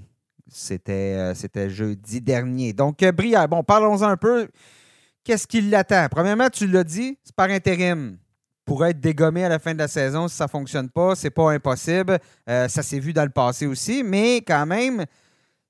c'était, 0.46 0.92
euh, 0.92 1.34
c'était 1.34 1.70
jeudi 1.70 2.20
dernier. 2.20 2.72
Donc, 2.72 3.02
Brière, 3.04 3.48
bon, 3.48 3.62
parlons-en 3.62 4.08
un 4.08 4.16
peu. 4.16 4.48
Qu'est-ce 5.24 5.46
qui 5.46 5.62
l'attend? 5.62 6.06
Premièrement, 6.10 6.50
tu 6.50 6.66
l'as 6.66 6.84
dit, 6.84 7.18
c'est 7.24 7.34
par 7.34 7.48
intérim. 7.48 8.18
Pour 8.66 8.84
être 8.86 8.98
dégommé 8.98 9.44
à 9.44 9.50
la 9.50 9.58
fin 9.58 9.74
de 9.74 9.78
la 9.78 9.88
saison 9.88 10.26
si 10.26 10.36
ça 10.36 10.44
ne 10.44 10.50
fonctionne 10.50 10.88
pas. 10.88 11.14
C'est 11.14 11.30
pas 11.30 11.52
impossible. 11.52 12.18
ça 12.46 12.68
s'est 12.68 12.98
vu 12.98 13.12
dans 13.12 13.24
le 13.24 13.30
passé 13.30 13.66
aussi, 13.66 14.02
mais 14.02 14.36
quand 14.36 14.64
même, 14.64 15.04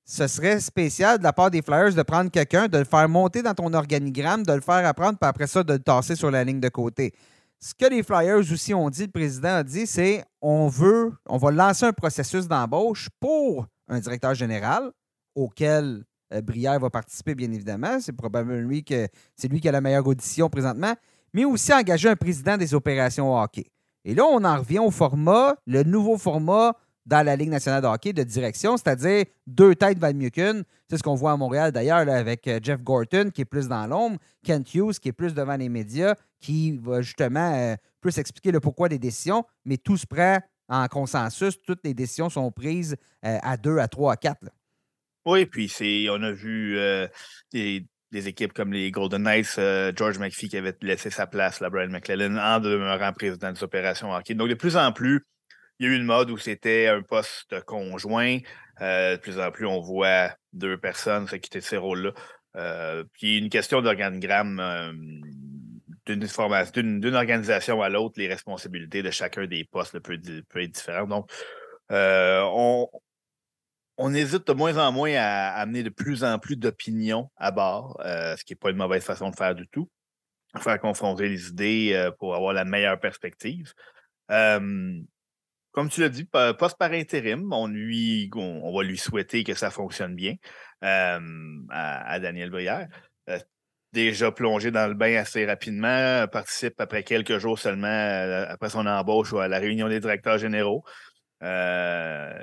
ce 0.05 0.27
serait 0.27 0.59
spécial 0.59 1.17
de 1.17 1.23
la 1.23 1.33
part 1.33 1.49
des 1.49 1.63
Flyers 1.63 1.95
de 1.95 2.03
prendre 2.03 2.29
quelqu'un, 2.29 2.67
de 2.67 2.77
le 2.77 2.83
faire 2.85 3.09
monter 3.09 3.41
dans 3.41 3.55
ton 3.55 3.73
organigramme, 3.73 4.43
de 4.43 4.53
le 4.53 4.61
faire 4.61 4.85
apprendre, 4.85 5.17
puis 5.19 5.27
après 5.27 5.47
ça, 5.47 5.63
de 5.63 5.73
le 5.73 5.79
tasser 5.79 6.15
sur 6.15 6.29
la 6.29 6.43
ligne 6.43 6.59
de 6.59 6.69
côté. 6.69 7.13
Ce 7.59 7.73
que 7.73 7.89
les 7.89 8.03
Flyers 8.03 8.51
aussi 8.51 8.73
ont 8.75 8.89
dit, 8.91 9.03
le 9.03 9.11
président 9.11 9.55
a 9.55 9.63
dit, 9.63 9.87
c'est 9.87 10.23
on 10.41 10.67
veut, 10.67 11.11
on 11.27 11.37
va 11.37 11.49
lancer 11.49 11.85
un 11.85 11.93
processus 11.93 12.47
d'embauche 12.47 13.09
pour 13.19 13.65
un 13.87 13.99
directeur 13.99 14.35
général 14.35 14.91
auquel 15.33 16.03
euh, 16.33 16.41
Brière 16.41 16.79
va 16.79 16.91
participer, 16.91 17.33
bien 17.33 17.51
évidemment. 17.51 17.99
C'est 17.99 18.13
probablement 18.13 18.61
lui 18.61 18.83
que 18.83 19.07
c'est 19.35 19.47
lui 19.47 19.59
qui 19.59 19.69
a 19.69 19.71
la 19.71 19.81
meilleure 19.81 20.05
audition 20.05 20.49
présentement, 20.49 20.93
mais 21.33 21.45
aussi 21.45 21.73
engager 21.73 22.09
un 22.09 22.15
président 22.15 22.57
des 22.57 22.75
opérations 22.75 23.35
hockey. 23.35 23.65
Et 24.03 24.13
là, 24.13 24.25
on 24.25 24.43
en 24.43 24.57
revient 24.57 24.79
au 24.79 24.91
format, 24.91 25.55
le 25.65 25.81
nouveau 25.81 26.17
format 26.17 26.73
dans 27.05 27.23
la 27.23 27.35
Ligue 27.35 27.49
nationale 27.49 27.81
de 27.81 27.87
hockey 27.87 28.13
de 28.13 28.23
direction, 28.23 28.77
c'est-à-dire 28.77 29.25
deux 29.45 29.75
têtes 29.75 29.99
valent 29.99 30.17
mieux 30.17 30.29
qu'une. 30.29 30.63
C'est 30.89 30.97
ce 30.97 31.03
qu'on 31.03 31.15
voit 31.15 31.33
à 31.33 31.37
Montréal 31.37 31.71
d'ailleurs 31.71 32.07
avec 32.09 32.47
euh, 32.47 32.59
Jeff 32.61 32.81
Gorton 32.81 33.29
qui 33.33 33.41
est 33.41 33.45
plus 33.45 33.67
dans 33.67 33.85
l'ombre, 33.87 34.17
Kent 34.43 34.73
Hughes 34.73 34.99
qui 34.99 35.09
est 35.09 35.13
plus 35.13 35.33
devant 35.33 35.55
les 35.55 35.69
médias, 35.69 36.15
qui 36.39 36.77
va 36.77 37.01
justement 37.01 37.53
euh, 37.53 37.75
plus 38.01 38.17
expliquer 38.17 38.51
le 38.51 38.59
pourquoi 38.59 38.89
des 38.89 38.99
décisions, 38.99 39.45
mais 39.65 39.77
tout 39.77 39.97
se 39.97 40.05
prend 40.07 40.39
en 40.67 40.87
consensus. 40.87 41.61
Toutes 41.61 41.81
les 41.83 41.93
décisions 41.93 42.29
sont 42.29 42.51
prises 42.51 42.95
euh, 43.23 43.37
à 43.41 43.57
deux, 43.57 43.77
à 43.77 43.87
trois, 43.87 44.13
à 44.13 44.17
quatre. 44.17 44.49
Oui, 45.25 45.45
puis 45.45 45.71
on 46.11 46.21
a 46.21 46.31
vu 46.31 46.77
des, 47.51 47.87
équipes 48.11 48.53
comme 48.53 48.71
les 48.71 48.91
Golden 48.91 49.23
Knights, 49.23 49.59
George 49.95 50.19
McPhee 50.19 50.49
qui 50.49 50.57
avait 50.57 50.75
laissé 50.83 51.09
sa 51.09 51.25
place, 51.25 51.63
Brian 51.71 51.89
McClellan, 51.89 52.37
en 52.37 52.59
demeurant 52.59 53.11
président 53.11 53.51
des 53.51 53.63
opérations 53.63 54.13
hockey. 54.13 54.35
Donc, 54.35 54.49
de 54.49 54.53
plus 54.53 54.77
en 54.77 54.91
plus, 54.91 55.25
il 55.79 55.85
y 55.85 55.89
a 55.89 55.93
eu 55.93 55.95
une 55.95 56.05
mode 56.05 56.29
où 56.31 56.37
c'était 56.37 56.87
un 56.87 57.01
poste 57.01 57.59
conjoint. 57.61 58.39
Euh, 58.81 59.15
de 59.15 59.21
plus 59.21 59.39
en 59.39 59.51
plus, 59.51 59.65
on 59.65 59.81
voit 59.81 60.31
deux 60.53 60.77
personnes 60.77 61.27
quitter 61.27 61.61
ces 61.61 61.77
rôles-là. 61.77 62.11
Euh, 62.55 63.03
puis 63.13 63.37
une 63.37 63.49
question 63.49 63.81
d'organigramme 63.81 64.59
euh, 64.61 64.93
d'une 66.05 67.15
organisation 67.15 67.81
à 67.81 67.89
l'autre, 67.89 68.15
les 68.17 68.27
responsabilités 68.27 69.03
de 69.03 69.11
chacun 69.11 69.47
des 69.47 69.65
postes 69.65 69.99
peut, 69.99 70.13
être 70.13 70.71
différentes. 70.71 71.09
Donc, 71.09 71.29
on, 71.89 72.87
on 73.97 74.13
hésite 74.13 74.47
de 74.47 74.53
moins 74.53 74.77
en 74.77 74.91
moins 74.91 75.13
à 75.15 75.49
amener 75.59 75.83
de 75.83 75.89
plus 75.89 76.23
en 76.23 76.37
plus 76.39 76.55
d'opinions 76.55 77.29
à 77.35 77.51
bord, 77.51 77.99
ce 78.03 78.43
qui 78.43 78.53
n'est 78.53 78.57
pas 78.57 78.69
une 78.69 78.77
mauvaise 78.77 79.03
façon 79.03 79.29
de 79.31 79.35
faire 79.35 79.55
du 79.55 79.67
tout. 79.67 79.89
Faire 80.59 80.79
confronter 80.79 81.27
les 81.27 81.49
idées 81.49 82.09
pour 82.19 82.35
avoir 82.35 82.53
la 82.53 82.63
meilleure 82.65 82.99
perspective 82.99 83.73
comme 85.75 85.89
tu 85.89 85.99
l'as 85.99 86.09
dit, 86.09 86.23
poste 86.23 86.77
par 86.77 86.93
intérim. 86.93 87.51
On, 87.51 87.67
lui, 87.67 88.31
on, 88.33 88.73
va 88.75 88.81
lui 88.81 88.97
souhaiter 88.97 89.43
que 89.43 89.53
ça 89.53 89.69
fonctionne 89.69 90.15
bien 90.15 90.35
à, 90.81 92.19
Daniel 92.19 92.49
Brière. 92.49 92.87
Euh, 93.29 93.37
déjà 93.91 94.31
plongé 94.31 94.71
dans 94.71 94.87
le 94.87 94.93
bain 94.93 95.17
assez 95.17 95.45
rapidement, 95.45 96.25
participe 96.31 96.79
après 96.79 97.03
quelques 97.03 97.37
jours 97.39 97.59
seulement 97.59 97.87
euh, 97.87 98.45
après 98.49 98.69
son 98.69 98.85
embauche 98.85 99.33
à 99.33 99.47
la 99.47 99.59
réunion 99.59 99.89
des 99.89 99.99
directeurs 99.99 100.37
généraux. 100.37 100.83
Euh, 101.43 102.33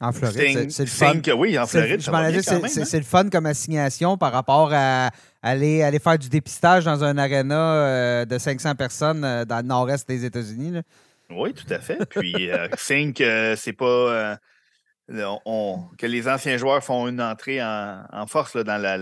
en 0.00 0.12
Floride, 0.12 0.70
c'est 0.70 0.84
le 0.84 0.90
fun. 0.90 1.14
oui, 1.36 1.58
en 1.58 1.66
Floride, 1.66 2.00
c'est 2.00 2.98
le 2.98 3.04
fun 3.04 3.28
comme 3.28 3.46
assignation 3.46 4.16
par 4.16 4.30
rapport 4.32 4.70
à 4.72 5.10
aller, 5.42 5.82
aller 5.82 5.98
faire 5.98 6.18
du 6.18 6.28
dépistage 6.28 6.84
dans 6.84 7.02
un 7.02 7.16
aréna 7.18 8.24
de 8.24 8.38
500 8.38 8.74
personnes 8.74 9.44
dans 9.44 9.56
le 9.56 9.62
nord-est 9.62 10.06
des 10.06 10.24
États-Unis. 10.24 10.82
Oui, 11.30 11.54
tout 11.54 11.66
à 11.70 11.80
fait. 11.80 12.04
Puis, 12.08 12.50
euh, 12.50 12.68
Think, 12.76 13.20
euh, 13.20 13.56
c'est 13.56 13.72
pas. 13.72 13.86
Euh, 13.86 14.36
que 15.08 16.06
les 16.06 16.28
anciens 16.28 16.56
joueurs 16.56 16.82
font 16.82 17.06
une 17.06 17.20
entrée 17.20 17.62
en, 17.62 18.26
force 18.26 18.56
dans, 18.56 18.76
la, 18.80 18.96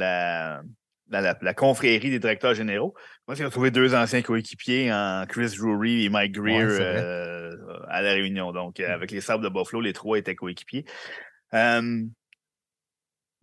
la, 1.09 1.55
confrérie 1.55 2.11
des 2.11 2.19
directeurs 2.19 2.53
généraux. 2.53 2.95
Moi, 3.27 3.35
j'ai 3.35 3.45
retrouvé 3.47 3.71
deux 3.71 3.95
anciens 3.95 4.21
coéquipiers 4.21 4.93
en 4.93 5.25
Chris 5.27 5.55
Drury 5.57 6.05
et 6.05 6.09
Mike 6.11 6.33
Greer 6.33 6.79
à 7.89 8.03
la 8.03 8.13
réunion. 8.13 8.53
Donc, 8.53 8.81
mmh. 8.81 8.85
avec 8.85 9.13
les 9.13 9.23
Sables 9.23 9.45
de 9.45 9.49
Buffalo, 9.49 9.81
les 9.81 9.95
trois 9.95 10.19
étaient 10.19 10.35
coéquipiers. 10.35 10.85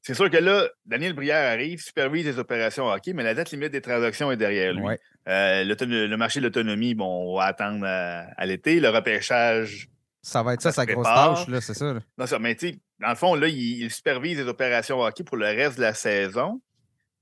C'est 0.01 0.15
sûr 0.15 0.29
que 0.29 0.37
là, 0.37 0.67
Daniel 0.85 1.13
Brière 1.13 1.51
arrive, 1.51 1.79
supervise 1.81 2.25
les 2.25 2.39
opérations 2.39 2.87
hockey, 2.87 3.13
mais 3.13 3.23
la 3.23 3.35
date 3.35 3.51
limite 3.51 3.71
des 3.71 3.81
transactions 3.81 4.31
est 4.31 4.37
derrière 4.37 4.73
lui. 4.73 4.83
Euh, 5.27 5.63
le, 5.63 6.15
marché 6.17 6.39
de 6.39 6.45
l'autonomie, 6.45 6.95
bon, 6.95 7.31
on 7.31 7.37
va 7.37 7.45
attendre 7.45 7.85
à, 7.85 8.45
l'été. 8.45 8.79
Le 8.79 8.89
repêchage. 8.89 9.89
Ça 10.23 10.41
va 10.41 10.55
être 10.55 10.61
ça, 10.61 10.71
sa 10.71 10.85
grosse 10.85 11.05
tâche, 11.05 11.47
là, 11.47 11.61
c'est 11.61 11.73
ça. 11.75 11.93
Non, 12.17 12.25
ça, 12.25 12.39
mais 12.39 12.55
tu 12.55 12.69
sais, 12.69 12.79
dans 12.99 13.09
le 13.09 13.15
fond, 13.15 13.35
là, 13.35 13.47
il, 13.47 13.89
supervise 13.91 14.37
les 14.37 14.47
opérations 14.47 14.99
hockey 15.01 15.23
pour 15.23 15.37
le 15.37 15.45
reste 15.45 15.77
de 15.77 15.81
la 15.81 15.93
saison 15.93 16.61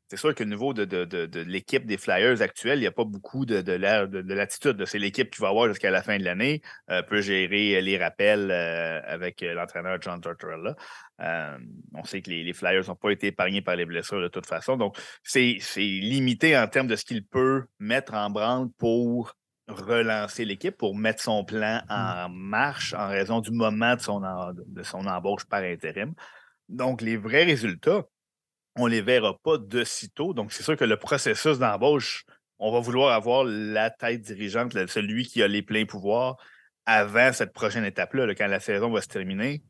c'est 0.09 0.17
sûr 0.17 0.33
que 0.33 0.43
niveau 0.43 0.73
de, 0.73 0.85
de, 0.85 1.39
l'équipe 1.41 1.85
des 1.85 1.97
Flyers 1.97 2.41
actuelle, 2.41 2.79
il 2.79 2.81
n'y 2.81 2.87
a 2.87 2.91
pas 2.91 3.05
beaucoup 3.05 3.45
de, 3.45 3.61
de, 3.61 4.33
latitude. 4.33 4.83
C'est 4.85 4.97
l'équipe 4.97 5.29
qui 5.29 5.39
va 5.39 5.49
avoir 5.49 5.67
jusqu'à 5.67 5.91
la 5.91 6.01
fin 6.01 6.17
de 6.17 6.23
l'année, 6.23 6.63
euh, 6.89 7.03
peut 7.03 7.21
gérer 7.21 7.79
les 7.79 7.97
rappels 7.99 8.49
euh, 8.49 9.01
avec 9.05 9.43
euh, 9.43 9.53
l'entraîneur 9.53 9.99
John 10.01 10.19
Tortorella. 10.19 10.75
on 11.19 12.03
sait 12.05 12.23
que 12.23 12.31
les, 12.31 12.53
Flyers 12.53 12.87
n'ont 12.87 12.95
pas 12.95 13.11
été 13.11 13.27
épargnés 13.27 13.61
par 13.61 13.75
les 13.75 13.85
blessures 13.85 14.19
de 14.19 14.29
toute 14.29 14.47
façon. 14.47 14.77
Donc, 14.77 14.97
c'est 15.21 15.59
limité 15.77 16.57
en 16.57 16.67
termes 16.67 16.87
de 16.87 16.95
ce 16.95 17.05
qu'il 17.05 17.23
peut 17.23 17.65
mettre 17.77 18.15
en 18.15 18.31
branle 18.31 18.69
pour 18.79 19.35
relancer 19.67 20.43
l'équipe, 20.43 20.75
pour 20.75 20.95
mettre 20.95 21.21
son 21.21 21.45
plan 21.45 21.83
en 21.87 22.29
marche 22.29 22.95
en 22.95 23.07
raison 23.07 23.41
du 23.41 23.51
moment 23.51 23.95
de 23.95 24.01
son, 24.01 24.21
de 24.21 24.81
son 24.81 25.05
embauche 25.05 25.45
par 25.45 25.61
intérim. 25.61 26.15
Donc, 26.67 27.03
les 27.03 27.17
vrais 27.17 27.43
résultats, 27.43 28.05
on 28.79 28.87
ne 28.87 28.91
les 28.91 29.01
verra 29.01 29.37
pas 29.43 29.57
de 29.57 29.83
sitôt. 29.83 30.33
Donc, 30.33 30.51
c'est 30.51 30.63
sûr 30.63 30.77
que 30.77 30.85
le 30.85 30.97
processus 30.97 31.59
d'embauche, 31.59 32.23
on 32.59 32.71
va 32.71 32.79
vouloir 32.79 33.13
avoir 33.13 33.43
la 33.43 33.89
tête 33.89 34.21
dirigeante, 34.21 34.73
celui 34.87 35.25
qui 35.25 35.43
a 35.43 35.47
les 35.47 35.61
pleins 35.61 35.85
pouvoirs 35.85 36.37
avant 36.85 37.31
cette 37.33 37.53
prochaine 37.53 37.85
étape-là, 37.85 38.33
quand 38.35 38.47
la 38.47 38.59
saison 38.59 38.89
va 38.89 39.01
se 39.01 39.07
terminer, 39.07 39.61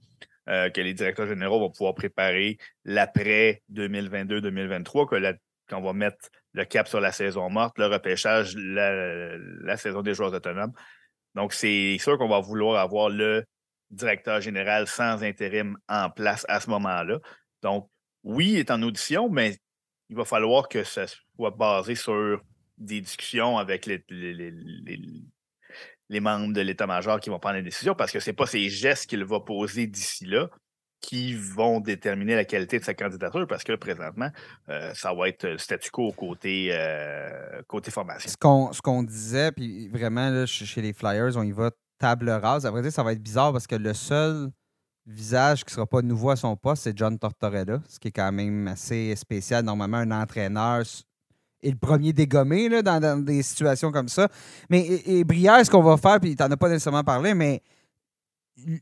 euh, 0.47 0.69
que 0.69 0.79
les 0.79 0.93
directeurs 0.93 1.27
généraux 1.27 1.59
vont 1.59 1.71
pouvoir 1.71 1.93
préparer 1.93 2.57
l'après 2.85 3.61
2022-2023, 3.73 5.35
qu'on 5.69 5.81
va 5.81 5.93
mettre 5.93 6.29
le 6.53 6.65
cap 6.65 6.87
sur 6.87 6.99
la 6.99 7.11
saison 7.11 7.49
morte, 7.49 7.77
le 7.77 7.87
repêchage, 7.87 8.55
la, 8.55 9.37
la 9.37 9.77
saison 9.77 10.01
des 10.01 10.13
joueurs 10.13 10.33
autonomes. 10.33 10.73
Donc, 11.35 11.53
c'est 11.53 11.97
sûr 11.99 12.17
qu'on 12.17 12.29
va 12.29 12.39
vouloir 12.39 12.79
avoir 12.79 13.09
le 13.09 13.43
directeur 13.91 14.39
général 14.39 14.87
sans 14.87 15.23
intérim 15.23 15.77
en 15.87 16.09
place 16.09 16.45
à 16.47 16.59
ce 16.59 16.69
moment-là. 16.69 17.19
Donc, 17.61 17.89
oui, 18.23 18.51
il 18.51 18.57
est 18.57 18.71
en 18.71 18.81
audition, 18.81 19.29
mais 19.29 19.57
il 20.09 20.15
va 20.15 20.25
falloir 20.25 20.67
que 20.67 20.83
ça 20.83 21.05
soit 21.07 21.51
basé 21.51 21.95
sur 21.95 22.41
des 22.77 23.01
discussions 23.01 23.57
avec 23.57 23.85
les, 23.85 24.03
membres 26.19 26.53
de 26.53 26.61
l'état-major 26.61 27.19
qui 27.19 27.29
vont 27.29 27.39
prendre 27.39 27.57
les 27.57 27.63
décisions 27.63 27.95
parce 27.95 28.11
que 28.11 28.19
ce 28.19 28.29
n'est 28.29 28.35
pas 28.35 28.47
ces 28.47 28.69
gestes 28.69 29.07
qu'il 29.07 29.23
va 29.23 29.39
poser 29.39 29.87
d'ici 29.87 30.25
là 30.25 30.49
qui 31.01 31.33
vont 31.33 31.79
déterminer 31.79 32.35
la 32.35 32.45
qualité 32.45 32.79
de 32.79 32.83
sa 32.83 32.93
candidature 32.93 33.47
parce 33.47 33.63
que 33.63 33.73
présentement, 33.75 34.29
euh, 34.67 34.93
ça 34.93 35.13
va 35.13 35.29
être 35.29 35.47
le 35.47 35.57
statu 35.57 35.91
quo 35.91 36.11
côté, 36.11 36.69
euh, 36.71 37.61
côté 37.67 37.89
formation. 37.89 38.29
Ce 38.29 38.81
qu'on 38.81 39.03
disait, 39.03 39.51
puis 39.53 39.87
vraiment, 39.87 40.45
chez 40.45 40.81
les 40.81 40.91
Flyers, 40.91 41.37
on 41.37 41.43
y 41.43 41.51
va 41.51 41.71
table 41.99 42.29
rase. 42.29 42.65
À 42.65 42.71
vrai 42.71 42.81
dire, 42.81 42.91
ça 42.91 43.03
va 43.03 43.13
être 43.13 43.23
bizarre 43.23 43.53
parce 43.53 43.67
que 43.67 43.75
le 43.75 43.93
seul 43.93 44.49
visage 45.09 45.63
qui 45.63 45.71
ne 45.71 45.75
sera 45.75 45.85
pas 45.85 46.01
nouveau 46.01 46.29
à 46.29 46.35
son 46.35 46.55
poste, 46.55 46.83
c'est 46.83 46.97
John 46.97 47.17
Tortorella, 47.17 47.81
ce 47.87 47.99
qui 47.99 48.09
est 48.09 48.11
quand 48.11 48.31
même 48.31 48.67
assez 48.67 49.15
spécial. 49.15 49.65
Normalement, 49.65 49.97
un 49.97 50.11
entraîneur 50.11 50.83
est 51.61 51.71
le 51.71 51.77
premier 51.77 52.13
dégommé 52.13 52.69
là, 52.69 52.81
dans, 52.81 53.23
des 53.23 53.43
situations 53.43 53.91
comme 53.91 54.07
ça. 54.07 54.29
Mais 54.69 54.85
et, 55.05 55.23
Brière, 55.23 55.65
ce 55.65 55.71
qu'on 55.71 55.83
va 55.83 55.97
faire, 55.97 56.19
puis 56.19 56.35
tu 56.35 56.43
n'en 56.43 56.51
as 56.51 56.57
pas 56.57 56.69
nécessairement 56.69 57.03
parlé, 57.03 57.33
mais 57.33 57.61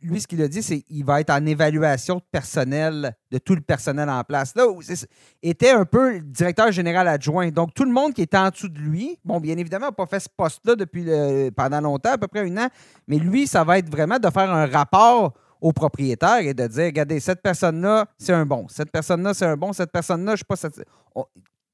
lui, 0.01 0.19
ce 0.19 0.27
qu'il 0.27 0.41
a 0.41 0.47
dit, 0.47 0.63
c'est 0.63 0.81
qu'il 0.81 1.05
va 1.05 1.21
être 1.21 1.29
en 1.29 1.45
évaluation 1.45 2.19
personnelle 2.31 3.15
de 3.31 3.37
tout 3.37 3.53
le 3.53 3.61
personnel 3.61 4.09
en 4.09 4.23
place. 4.23 4.55
Là, 4.55 4.65
était 5.43 5.69
un 5.69 5.85
peu 5.85 6.19
directeur 6.19 6.71
général 6.71 7.07
adjoint. 7.07 7.49
Donc, 7.49 7.75
tout 7.75 7.85
le 7.85 7.91
monde 7.91 8.13
qui 8.13 8.23
était 8.23 8.37
en 8.37 8.49
dessous 8.49 8.69
de 8.69 8.79
lui, 8.79 9.19
bon, 9.23 9.39
bien 9.39 9.55
évidemment, 9.55 9.87
n'a 9.87 9.91
pas 9.91 10.07
fait 10.07 10.19
ce 10.19 10.29
poste-là 10.35 10.75
depuis 10.75 11.05
pendant 11.55 11.79
longtemps, 11.79 12.13
à 12.13 12.17
peu 12.17 12.27
près 12.27 12.41
un 12.41 12.57
an, 12.57 12.69
mais 13.07 13.17
lui, 13.17 13.45
ça 13.45 13.63
va 13.63 13.77
être 13.77 13.89
vraiment 13.89 14.17
de 14.17 14.29
faire 14.29 14.51
un 14.51 14.65
rapport 14.65 15.33
au 15.61 15.71
propriétaire 15.71 16.39
et 16.39 16.53
de 16.53 16.67
dire 16.67 16.85
regardez, 16.85 17.19
cette 17.19 17.41
personne-là, 17.41 18.05
c'est 18.17 18.33
un 18.33 18.45
bon. 18.45 18.67
Cette 18.69 18.91
personne-là, 18.91 19.33
c'est 19.33 19.45
un 19.45 19.57
bon. 19.57 19.73
Cette 19.73 19.91
personne-là, 19.91 20.35
je 20.35 20.43
ne 20.49 20.55
suis 20.55 20.71
pas 20.71 20.79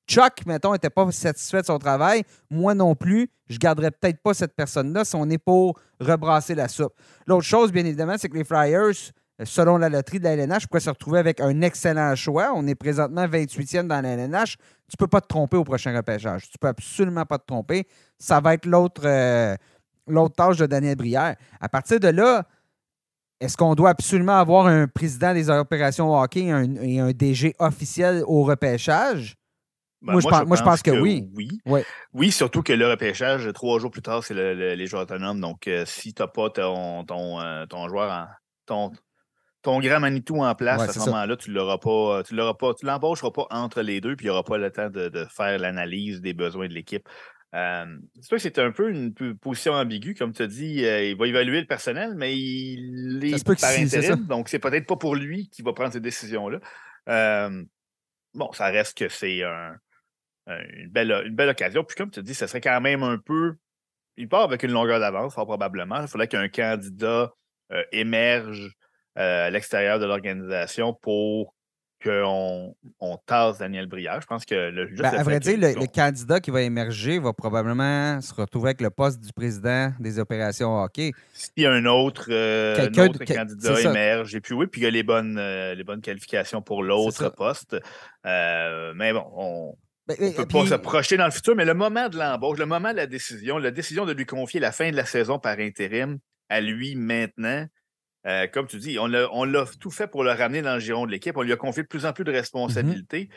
Chuck, 0.08 0.46
mettons, 0.46 0.74
n'était 0.74 0.90
pas 0.90 1.10
satisfait 1.12 1.62
de 1.62 1.66
son 1.66 1.80
travail. 1.80 2.24
Moi 2.50 2.76
non 2.76 2.96
plus. 2.96 3.30
Je 3.48 3.56
ne 3.56 3.60
garderais 3.60 3.92
peut-être 3.92 4.22
pas 4.22 4.34
cette 4.34 4.54
personne-là 4.54 5.06
si 5.06 5.16
on 5.16 5.30
est 5.30 5.38
pour 5.38 5.80
rebrasser 6.00 6.56
la 6.56 6.68
soupe. 6.68 6.94
L'autre 7.26 7.46
chose, 7.46 7.72
bien 7.72 7.86
évidemment, 7.86 8.16
c'est 8.18 8.28
que 8.28 8.38
les 8.38 8.44
Flyers, 8.44 9.12
selon 9.44 9.78
la 9.78 9.90
loterie 9.90 10.20
de 10.20 10.26
la 10.26 10.34
LNH, 10.34 10.68
pourraient 10.68 10.82
se 10.82 10.90
retrouver 10.90 11.20
avec 11.20 11.40
un 11.40 11.62
excellent 11.62 12.16
choix? 12.16 12.52
On 12.56 12.68
est 12.68 12.76
présentement 12.76 13.26
28e 13.26 13.88
dans 13.88 14.02
la 14.02 14.10
LNH. 14.10 14.58
Tu 14.58 14.64
ne 14.94 14.98
peux 14.98 15.08
pas 15.08 15.22
te 15.22 15.28
tromper 15.28 15.58
au 15.58 15.64
prochain 15.64 15.96
repêchage. 15.96 16.44
Tu 16.44 16.56
ne 16.56 16.60
peux 16.60 16.68
absolument 16.68 17.26
pas 17.26 17.38
te 17.38 17.46
tromper. 17.46 17.88
Ça 18.18 18.40
va 18.42 18.56
être 18.56 18.66
l'autre 18.66 19.04
euh, 19.06 19.56
l'autre 20.08 20.36
tâche 20.36 20.58
de 20.58 20.66
Daniel 20.66 20.96
Brière. 20.96 21.36
À 21.60 21.70
partir 21.70 22.00
de 22.00 22.10
là, 22.10 22.46
est-ce 23.44 23.58
qu'on 23.58 23.76
doit 23.76 23.90
absolument 23.90 24.40
avoir 24.40 24.68
un 24.68 24.88
président 24.88 25.34
des 25.34 25.50
opérations 25.50 26.18
hockey 26.18 26.46
et 26.82 27.00
un 27.00 27.12
DG 27.12 27.54
officiel 27.60 28.24
au 28.26 28.44
repêchage? 28.44 29.36
Ben, 30.04 30.12
moi, 30.12 30.22
je, 30.22 30.64
pense, 30.64 30.82
que, 30.82 30.92
oui. 30.92 31.30
Oui. 32.14 32.32
surtout 32.32 32.62
que 32.62 32.74
le 32.74 32.90
repêchage, 32.90 33.50
trois 33.54 33.80
jours 33.80 33.90
plus 33.90 34.02
tard, 34.02 34.22
c'est 34.22 34.34
les 34.34 34.86
joueurs 34.86 35.04
autonomes. 35.04 35.40
Donc, 35.40 35.68
euh, 35.68 35.86
si 35.86 36.14
tu 36.14 36.22
n'as 36.22 36.28
pas 36.28 36.50
ton, 36.50 37.06
ton, 37.06 37.40
euh, 37.40 37.66
ton 37.68 37.88
joueur, 37.88 38.12
en, 38.12 38.28
ton, 38.66 38.92
ton 39.62 39.80
grand 39.80 40.02
Manitou 40.02 40.44
en 40.44 40.54
place, 40.56 40.82
à 40.82 40.92
ce 40.92 41.00
moment-là, 41.00 41.38
tu 41.38 41.52
ne 41.52 41.56
l'auras 41.56 41.78
pas, 41.78 42.22
tu 42.24 42.36
l'auras 42.36 42.54
pas, 42.54 42.74
tu 42.74 42.86
l'embaucheras 42.86 43.32
pas 43.32 43.48
entre 43.50 43.82
les 43.82 44.02
deux, 44.02 44.18
puis 44.18 44.26
il 44.26 44.28
n'y 44.28 44.32
aura 44.32 44.44
pas 44.44 44.58
le 44.58 44.70
temps 44.72 44.90
de, 44.90 45.26
faire 45.30 45.58
l'analyse 45.58 46.20
des 46.20 46.34
besoins 46.34 46.68
de 46.68 46.74
l'équipe. 46.74 47.08
Euh, 47.54 47.98
c'est 48.20 48.30
que 48.30 48.38
c'est 48.40 48.60
un 48.60 48.72
peu 48.72 48.90
une 48.90 49.14
position 49.38 49.74
ambiguë, 49.74 50.16
comme 50.16 50.34
tu 50.34 50.42
as 50.42 50.48
dit, 50.48 50.82
il 50.82 51.16
va 51.16 51.28
évaluer 51.28 51.62
le 51.62 51.68
personnel, 51.68 52.14
mais 52.16 52.38
il 52.38 53.24
est 53.24 53.44
par 53.46 53.70
intérim, 53.70 54.26
donc 54.26 54.50
c'est 54.50 54.60
peut-être 54.60 54.88
pas 54.88 54.96
pour 54.96 55.16
lui 55.16 55.50
qui 55.50 55.62
va 55.62 55.74
prendre 55.74 55.94
ces 55.94 56.00
décisions-là. 56.00 56.60
bon, 58.34 58.52
ça 58.54 58.66
reste 58.66 58.98
que 58.98 59.08
c'est 59.08 59.44
un, 59.44 59.76
euh, 60.50 60.62
une, 60.78 60.90
belle, 60.90 61.12
une 61.26 61.36
belle 61.36 61.50
occasion. 61.50 61.84
Puis 61.84 61.96
comme 61.96 62.12
tu 62.12 62.22
dis, 62.22 62.34
ce 62.34 62.48
serait 62.48 62.62
quand 62.62 62.82
même 62.82 63.04
un 63.04 63.18
peu. 63.18 63.56
Il 64.18 64.28
part 64.28 64.44
avec 64.44 64.64
une 64.64 64.72
longueur 64.72 65.00
d'avance, 65.00 65.34
fort 65.34 65.46
probablement. 65.46 66.02
Il 66.02 66.08
faudrait 66.08 66.28
qu'un 66.28 66.50
candidat 66.50 67.34
euh, 67.72 67.84
émerge 67.92 68.76
euh, 69.18 69.48
à 69.48 69.50
l'extérieur 69.50 70.00
de 70.00 70.06
l'organisation 70.06 70.94
pour 70.94 71.56
qu'on 72.04 72.76
on 73.00 73.18
tasse 73.26 73.60
Daniel 73.60 73.88
Brière. 73.88 74.20
Je 74.22 74.28
pense 74.28 74.46
que 74.46 74.56
le 74.56 74.88
ben, 74.96 75.06
À 75.06 75.24
vrai 75.24 75.40
dire, 75.40 75.58
le, 75.58 75.88
candidat 75.88 76.40
qui 76.40 76.52
va 76.52 76.62
émerger 76.62 77.20
va 77.20 77.34
probablement 77.34 78.20
se 78.22 78.34
retrouver 78.34 78.70
avec 78.70 78.82
le 78.82 78.90
poste 78.90 79.20
du 79.20 79.32
président 79.32 79.94
des 80.00 80.20
opérations 80.20 80.82
hockey. 80.82 81.12
Si 81.34 81.66
un 81.66 81.86
autre, 81.86 82.26
candidat 82.86 83.82
émerge, 83.82 84.36
et 84.36 84.42
puis 84.42 84.54
oui, 84.54 84.68
puis 84.68 84.82
il 84.82 84.84
y 84.84 84.88
a 84.88 84.92
les 84.92 85.04
bonnes, 85.04 85.40
les 85.40 85.84
bonnes 85.84 86.02
qualifications 86.02 86.62
pour 86.62 86.84
l'autre 86.84 87.30
poste. 87.30 87.78
mais 88.24 89.14
bon, 89.14 89.26
on, 89.36 89.76
ben, 90.08 90.18
on 90.20 90.26
ne 90.26 90.32
peut 90.32 90.46
pas 90.46 90.66
se 90.66 90.76
projeter 90.76 91.16
dans 91.16 91.26
le 91.26 91.32
futur, 91.32 91.56
mais 91.56 91.64
le 91.64 91.74
moment 91.74 92.10
de 92.10 92.18
l'embauche, 92.18 92.60
le 92.60 92.66
moment 92.66 92.92
de 92.92 92.98
la 92.98 93.08
décision, 93.08 93.58
la 93.58 93.72
décision 93.72 94.06
de 94.06 94.12
lui 94.12 94.26
confier 94.26 94.60
la 94.60 94.74
fin 94.74 94.92
de 94.92 94.98
la 94.98 95.06
saison 95.06 95.40
par 95.40 95.60
intérim 95.60 96.20
à 96.50 96.60
lui 96.60 96.96
maintenant, 96.96 97.66
euh, 98.26 98.48
comme 98.48 98.68
tu 98.68 98.78
dis, 98.78 98.98
on 99.00 99.08
l'a 99.08 99.66
tout 99.80 99.92
fait 99.92 100.08
pour 100.08 100.24
le 100.24 100.32
ramener 100.32 100.62
dans 100.62 100.76
le 100.76 100.80
giron 100.80 101.06
de 101.06 101.12
l'équipe. 101.12 101.36
On 101.36 101.42
lui 101.42 101.52
a 101.52 101.58
confié 101.58 101.84
de 101.84 101.88
plus 101.88 102.06
en 102.06 102.14
plus 102.14 102.24
de 102.24 102.32
mm-hmm. 102.32 102.36
responsabilités. 102.36 103.30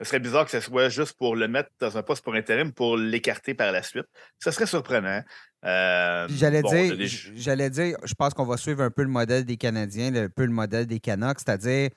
Ce 0.00 0.06
serait 0.06 0.20
bizarre 0.20 0.46
que 0.46 0.50
ce 0.50 0.60
soit 0.60 0.88
juste 0.88 1.12
pour 1.18 1.36
le 1.36 1.46
mettre 1.46 1.68
dans 1.78 1.98
un 1.98 2.02
poste 2.02 2.24
pour 2.24 2.34
intérim 2.34 2.72
pour 2.72 2.96
l'écarter 2.96 3.52
par 3.52 3.70
la 3.70 3.82
suite. 3.82 4.06
Ce 4.38 4.50
serait 4.50 4.64
surprenant. 4.64 5.22
Euh, 5.66 6.26
j'allais 6.30 6.62
dire, 6.62 7.06
j'allais 7.34 7.68
dire, 7.68 7.98
je 8.04 8.14
pense 8.14 8.32
qu'on 8.32 8.46
va 8.46 8.56
suivre 8.56 8.82
un 8.82 8.90
peu 8.90 9.02
le 9.02 9.08
modèle 9.08 9.44
des 9.44 9.58
Canadiens, 9.58 10.14
un 10.14 10.30
peu 10.30 10.46
le 10.46 10.52
modèle 10.52 10.86
des 10.86 11.00
Canucks, 11.00 11.40
c'est-à-dire 11.40 11.90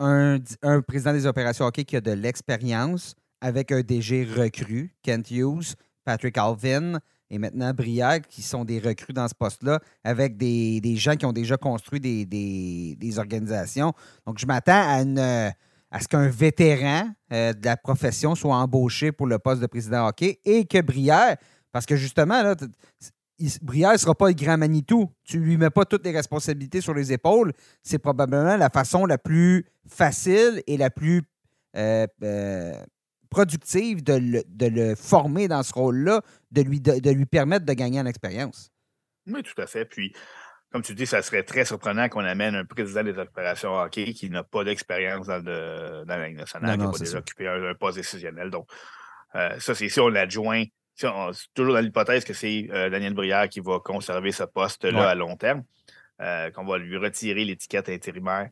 un, 0.00 0.38
un, 0.62 0.80
président 0.80 1.12
des 1.12 1.26
opérations 1.26 1.64
hockey 1.64 1.84
qui 1.84 1.94
a 1.94 2.00
de 2.00 2.10
l'expérience, 2.10 3.14
avec 3.40 3.70
un 3.70 3.82
DG 3.82 4.24
recru, 4.24 4.92
Kent 5.04 5.30
Hughes, 5.30 5.74
Patrick 6.04 6.36
Alvin 6.36 6.98
et 7.34 7.38
maintenant 7.38 7.72
Briac, 7.74 8.28
qui 8.28 8.42
sont 8.42 8.64
des 8.64 8.78
recrues 8.78 9.12
dans 9.12 9.26
ce 9.26 9.34
poste-là, 9.34 9.80
avec 10.04 10.36
des, 10.36 10.96
gens 10.96 11.16
qui 11.16 11.26
ont 11.26 11.32
déjà 11.32 11.56
construit 11.56 11.98
des, 11.98 13.18
organisations. 13.18 13.92
Donc, 14.24 14.38
je 14.38 14.46
m'attends 14.46 14.72
à, 14.72 15.50
à 15.90 16.00
ce 16.00 16.06
qu'un 16.06 16.28
vétéran 16.28 17.08
euh, 17.32 17.52
de 17.52 17.64
la 17.64 17.76
profession 17.76 18.36
soit 18.36 18.54
embauché 18.54 19.10
pour 19.10 19.26
le 19.26 19.40
poste 19.40 19.60
de 19.60 19.66
président 19.66 20.06
hockey 20.06 20.38
et 20.44 20.64
que 20.64 20.80
Brière, 20.80 21.36
parce 21.72 21.86
que 21.86 21.96
justement, 21.96 22.40
là, 22.40 22.54
Brière 23.62 23.92
ne 23.92 23.96
sera 23.96 24.14
pas 24.14 24.28
le 24.28 24.34
grand 24.34 24.56
Manitou. 24.56 25.10
Tu 25.24 25.38
ne 25.38 25.44
lui 25.44 25.56
mets 25.56 25.70
pas 25.70 25.84
toutes 25.84 26.04
les 26.04 26.12
responsabilités 26.12 26.80
sur 26.80 26.94
les 26.94 27.12
épaules. 27.12 27.52
C'est 27.82 27.98
probablement 27.98 28.56
la 28.56 28.70
façon 28.70 29.06
la 29.06 29.18
plus 29.18 29.66
facile 29.88 30.62
et 30.68 30.76
la 30.76 30.90
plus 30.90 31.22
euh, 31.76 32.06
euh, 32.22 32.74
productive 33.34 34.04
de 34.04 34.44
le, 34.68 34.94
former 34.94 35.48
dans 35.48 35.64
ce 35.64 35.74
rôle-là, 35.74 36.22
de 36.52 36.62
lui, 36.62 36.80
de, 36.80 37.10
lui 37.10 37.26
permettre 37.26 37.66
de 37.66 37.72
gagner 37.72 37.98
en 37.98 38.06
expérience. 38.06 38.70
Oui, 39.26 39.42
tout 39.42 39.60
à 39.60 39.66
fait. 39.66 39.84
Puis, 39.84 40.14
comme 40.70 40.82
tu 40.82 40.94
dis, 40.94 41.04
ça 41.04 41.20
serait 41.20 41.42
très 41.42 41.64
surprenant 41.64 42.08
qu'on 42.08 42.24
amène 42.24 42.54
un 42.54 42.64
président 42.64 43.02
des 43.02 43.18
opérations 43.18 43.74
hockey 43.76 44.12
qui 44.12 44.30
n'a 44.30 44.44
pas 44.44 44.62
d'expérience 44.62 45.26
dans, 45.26 45.42
dans, 45.42 46.04
la 46.06 46.28
Ligue 46.28 46.36
nationale, 46.36 46.78
qui 46.78 46.84
n'a 46.84 46.92
pas 46.92 46.98
déjà 46.98 47.18
occupé 47.18 47.48
un, 47.48 47.74
poste 47.74 47.96
décisionnel. 47.96 48.50
Donc, 48.50 48.68
euh, 49.34 49.58
ça, 49.58 49.74
c'est 49.74 49.88
si 49.88 49.98
on 49.98 50.08
l'adjoint, 50.08 50.62
si 50.94 51.06
toujours 51.54 51.74
dans 51.74 51.80
l'hypothèse 51.80 52.24
que 52.24 52.34
c'est 52.34 52.68
euh, 52.70 52.88
Daniel 52.88 53.14
Brière 53.14 53.48
qui 53.48 53.58
va 53.58 53.80
conserver 53.80 54.30
ce 54.30 54.44
poste-là 54.44 55.08
à 55.08 55.16
long 55.16 55.36
terme, 55.36 55.64
euh, 56.20 56.52
qu'on 56.52 56.64
va 56.64 56.78
lui 56.78 56.96
retirer 56.98 57.44
l'étiquette 57.44 57.88
intérimaire, 57.88 58.48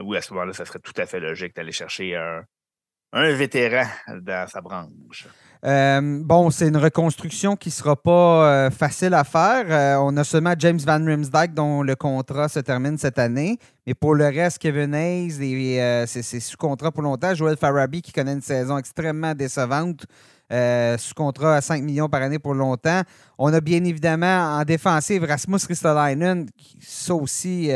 oui, 0.00 0.16
à 0.16 0.22
ce 0.22 0.32
moment-là, 0.32 0.52
ça 0.52 0.64
serait 0.64 0.78
tout 0.78 0.94
à 0.96 1.06
fait 1.06 1.18
logique 1.18 1.56
d'aller 1.56 1.72
chercher 1.72 2.14
un, 2.14 2.44
un 3.16 3.32
vétéran 3.32 3.86
dans 4.20 4.46
sa 4.48 4.60
branche. 4.60 5.26
Euh, 5.64 6.20
bon, 6.22 6.50
c'est 6.50 6.68
une 6.68 6.76
reconstruction 6.76 7.56
qui 7.56 7.70
ne 7.70 7.72
sera 7.72 7.96
pas 7.96 8.66
euh, 8.66 8.70
facile 8.70 9.14
à 9.14 9.24
faire. 9.24 9.64
Euh, 9.68 9.96
on 10.00 10.16
a 10.16 10.22
seulement 10.22 10.54
James 10.58 10.78
Van 10.78 11.02
Rimsdijk 11.04 11.54
dont 11.54 11.82
le 11.82 11.96
contrat 11.96 12.48
se 12.48 12.60
termine 12.60 12.98
cette 12.98 13.18
année. 13.18 13.58
Mais 13.86 13.94
pour 13.94 14.14
le 14.14 14.26
reste, 14.26 14.58
Kevin 14.58 14.94
Hayes, 14.94 16.06
c'est 16.06 16.40
sous 16.40 16.56
contrat 16.56 16.92
pour 16.92 17.02
longtemps. 17.02 17.34
Joel 17.34 17.56
Farabi 17.56 18.02
qui 18.02 18.12
connaît 18.12 18.34
une 18.34 18.42
saison 18.42 18.78
extrêmement 18.78 19.34
décevante. 19.34 20.06
sous 20.98 21.14
contrat 21.14 21.56
à 21.56 21.60
5 21.60 21.82
millions 21.82 22.08
par 22.08 22.22
année 22.22 22.38
pour 22.38 22.54
longtemps. 22.54 23.00
On 23.38 23.52
a 23.52 23.60
bien 23.60 23.82
évidemment 23.82 24.58
en 24.58 24.64
défensive 24.64 25.24
Rasmus 25.24 25.60
Ristolainen, 25.68 26.48
ça 26.80 27.14
aussi, 27.14 27.70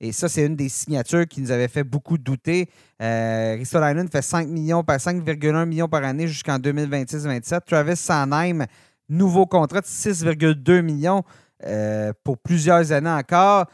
et 0.00 0.12
ça, 0.12 0.28
c'est 0.28 0.46
une 0.46 0.54
des 0.54 0.68
signatures 0.68 1.26
qui 1.26 1.40
nous 1.40 1.50
avait 1.50 1.68
fait 1.68 1.82
beaucoup 1.82 2.18
douter. 2.18 2.68
Euh, 3.02 3.56
Ristolainen 3.58 4.08
fait 4.08 4.22
5 4.22 4.46
millions 4.46 4.84
par 4.84 4.98
5,1 4.98 5.66
millions 5.66 5.88
par 5.88 6.04
année 6.04 6.28
jusqu'en 6.28 6.58
2026-27. 6.58 7.60
Travis 7.66 7.96
Sanheim, 7.96 8.66
nouveau 9.08 9.46
contrat 9.46 9.80
de 9.80 9.86
6,2 9.86 10.82
millions 10.82 11.24
euh, 11.64 12.12
pour 12.22 12.38
plusieurs 12.38 12.92
années 12.92 13.10
encore. 13.10 13.66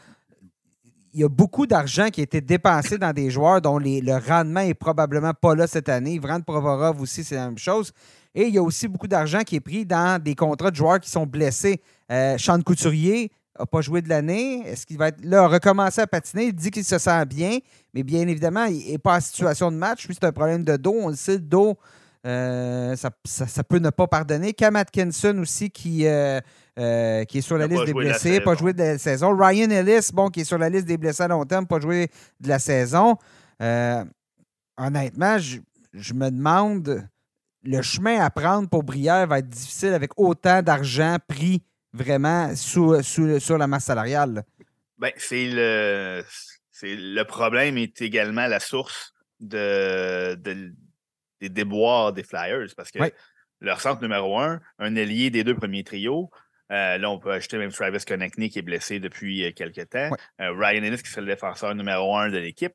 Il 1.13 1.21
y 1.21 1.23
a 1.23 1.29
beaucoup 1.29 1.67
d'argent 1.67 2.09
qui 2.09 2.21
a 2.21 2.23
été 2.23 2.41
dépensé 2.41 2.97
dans 2.97 3.13
des 3.13 3.29
joueurs 3.29 3.61
dont 3.61 3.77
le 3.79 4.27
rendement 4.27 4.61
est 4.61 4.73
probablement 4.73 5.33
pas 5.33 5.55
là 5.55 5.67
cette 5.67 5.87
année. 5.87 6.19
Vrand 6.19 6.41
Provorov 6.41 6.99
aussi, 6.99 7.23
c'est 7.23 7.35
la 7.35 7.45
même 7.45 7.57
chose. 7.57 7.93
Et 8.33 8.47
il 8.47 8.53
y 8.53 8.57
a 8.57 8.61
aussi 8.61 8.89
beaucoup 8.89 9.07
d'argent 9.07 9.41
qui 9.45 9.55
est 9.55 9.61
pris 9.61 9.85
dans 9.85 10.21
des 10.21 10.35
contrats 10.35 10.71
de 10.71 10.75
joueurs 10.75 10.99
qui 10.99 11.09
sont 11.09 11.25
blessés. 11.25 11.81
Euh, 12.11 12.37
Sean 12.37 12.59
Couturier, 12.61 13.31
n'a 13.59 13.65
pas 13.65 13.81
joué 13.81 14.01
de 14.01 14.09
l'année. 14.09 14.67
Est-ce 14.67 14.85
qu'il 14.85 14.97
va 14.97 15.09
être 15.09 15.23
là, 15.23 15.47
recommencer 15.47 16.01
à 16.01 16.07
patiner? 16.07 16.45
Il 16.45 16.53
dit 16.53 16.71
qu'il 16.71 16.83
se 16.83 16.97
sent 16.97 17.25
bien, 17.25 17.59
mais 17.93 18.03
bien 18.03 18.27
évidemment, 18.27 18.65
il 18.65 18.91
n'est 18.91 18.97
pas 18.97 19.17
en 19.17 19.21
situation 19.21 19.71
de 19.71 19.77
match. 19.77 20.07
Lui, 20.07 20.15
c'est 20.15 20.25
un 20.25 20.31
problème 20.31 20.63
de 20.63 20.77
dos. 20.77 20.95
On 20.97 21.09
le 21.09 21.15
sait, 21.15 21.33
le 21.33 21.39
dos, 21.39 21.77
euh, 22.25 22.95
ça, 22.95 23.63
peut 23.63 23.79
ne 23.79 23.89
pas 23.89 24.07
pardonner. 24.07 24.53
Cam 24.53 24.75
Atkinson 24.75 25.37
aussi, 25.39 25.69
qui 25.69 26.05
euh, 26.77 27.23
qui 27.25 27.37
est 27.37 27.41
sur 27.41 27.57
la 27.57 27.67
liste 27.67 27.85
des 27.85 27.93
blessés, 27.93 28.41
pas 28.41 28.55
joué 28.55 28.73
de 28.73 28.79
la 28.79 28.97
saison. 28.97 29.35
Ryan 29.35 29.69
Ellis, 29.69 30.09
bon, 30.13 30.29
qui 30.29 30.41
est 30.41 30.45
sur 30.45 30.57
la 30.57 30.67
liste 30.67 30.85
des 30.85 30.97
blessés 30.97 31.23
à 31.23 31.27
long 31.29 31.45
terme, 31.45 31.65
pas 31.67 31.79
joué 31.79 32.09
de 32.41 32.49
la 32.49 32.59
saison. 32.59 33.15
Euh, 33.61 34.03
honnêtement, 34.77 35.37
je, 35.37 35.59
je 35.93 36.13
me 36.13 36.29
demande, 36.29 37.07
le 37.63 37.81
chemin 37.81 38.19
à 38.19 38.29
prendre 38.29 38.67
pour 38.67 38.83
Brière 38.83 39.25
va 39.27 39.39
être 39.39 39.47
difficile 39.47 39.93
avec 39.93 40.11
autant 40.17 40.61
d'argent 40.61 41.15
pris 41.25 41.63
vraiment 41.95 42.55
sous, 42.55 43.01
sous- 43.01 43.39
sur 43.39 43.57
la 43.57 43.67
masse 43.67 43.85
salariale. 43.85 44.43
Ben, 44.97 45.11
c'est 45.17 45.47
le, 45.51 46.23
c'est 46.71 46.95
le 46.95 47.23
problème 47.23 47.77
est 47.77 48.01
également 48.01 48.47
la 48.47 48.59
source 48.59 49.13
de, 49.39 50.35
de- 50.35 50.73
des 51.41 51.49
déboires 51.49 52.13
des 52.13 52.23
Flyers 52.23 52.67
parce 52.77 52.91
que 52.91 52.99
Ouais. 52.99 53.13
leur 53.61 53.81
centre 53.81 54.01
numéro 54.01 54.39
un, 54.39 54.61
un 54.79 54.95
ailier 54.95 55.29
des 55.29 55.43
deux 55.43 55.55
premiers 55.55 55.83
trios. 55.83 56.29
euh, 56.71 56.97
là, 56.97 57.09
on 57.09 57.19
peut 57.19 57.31
ajouter 57.31 57.57
même 57.57 57.71
Travis 57.71 58.03
Konechny 58.05 58.49
qui 58.49 58.59
est 58.59 58.63
blessé 58.63 58.99
depuis 58.99 59.45
euh, 59.45 59.51
quelques 59.51 59.89
temps. 59.89 60.09
Ouais. 60.09 60.17
Euh, 60.41 60.51
Ryan 60.53 60.83
Ennis 60.83 61.03
qui 61.03 61.09
serait 61.09 61.21
le 61.21 61.27
défenseur 61.27 61.75
numéro 61.75 62.15
un 62.17 62.29
de 62.29 62.37
l'équipe. 62.37 62.73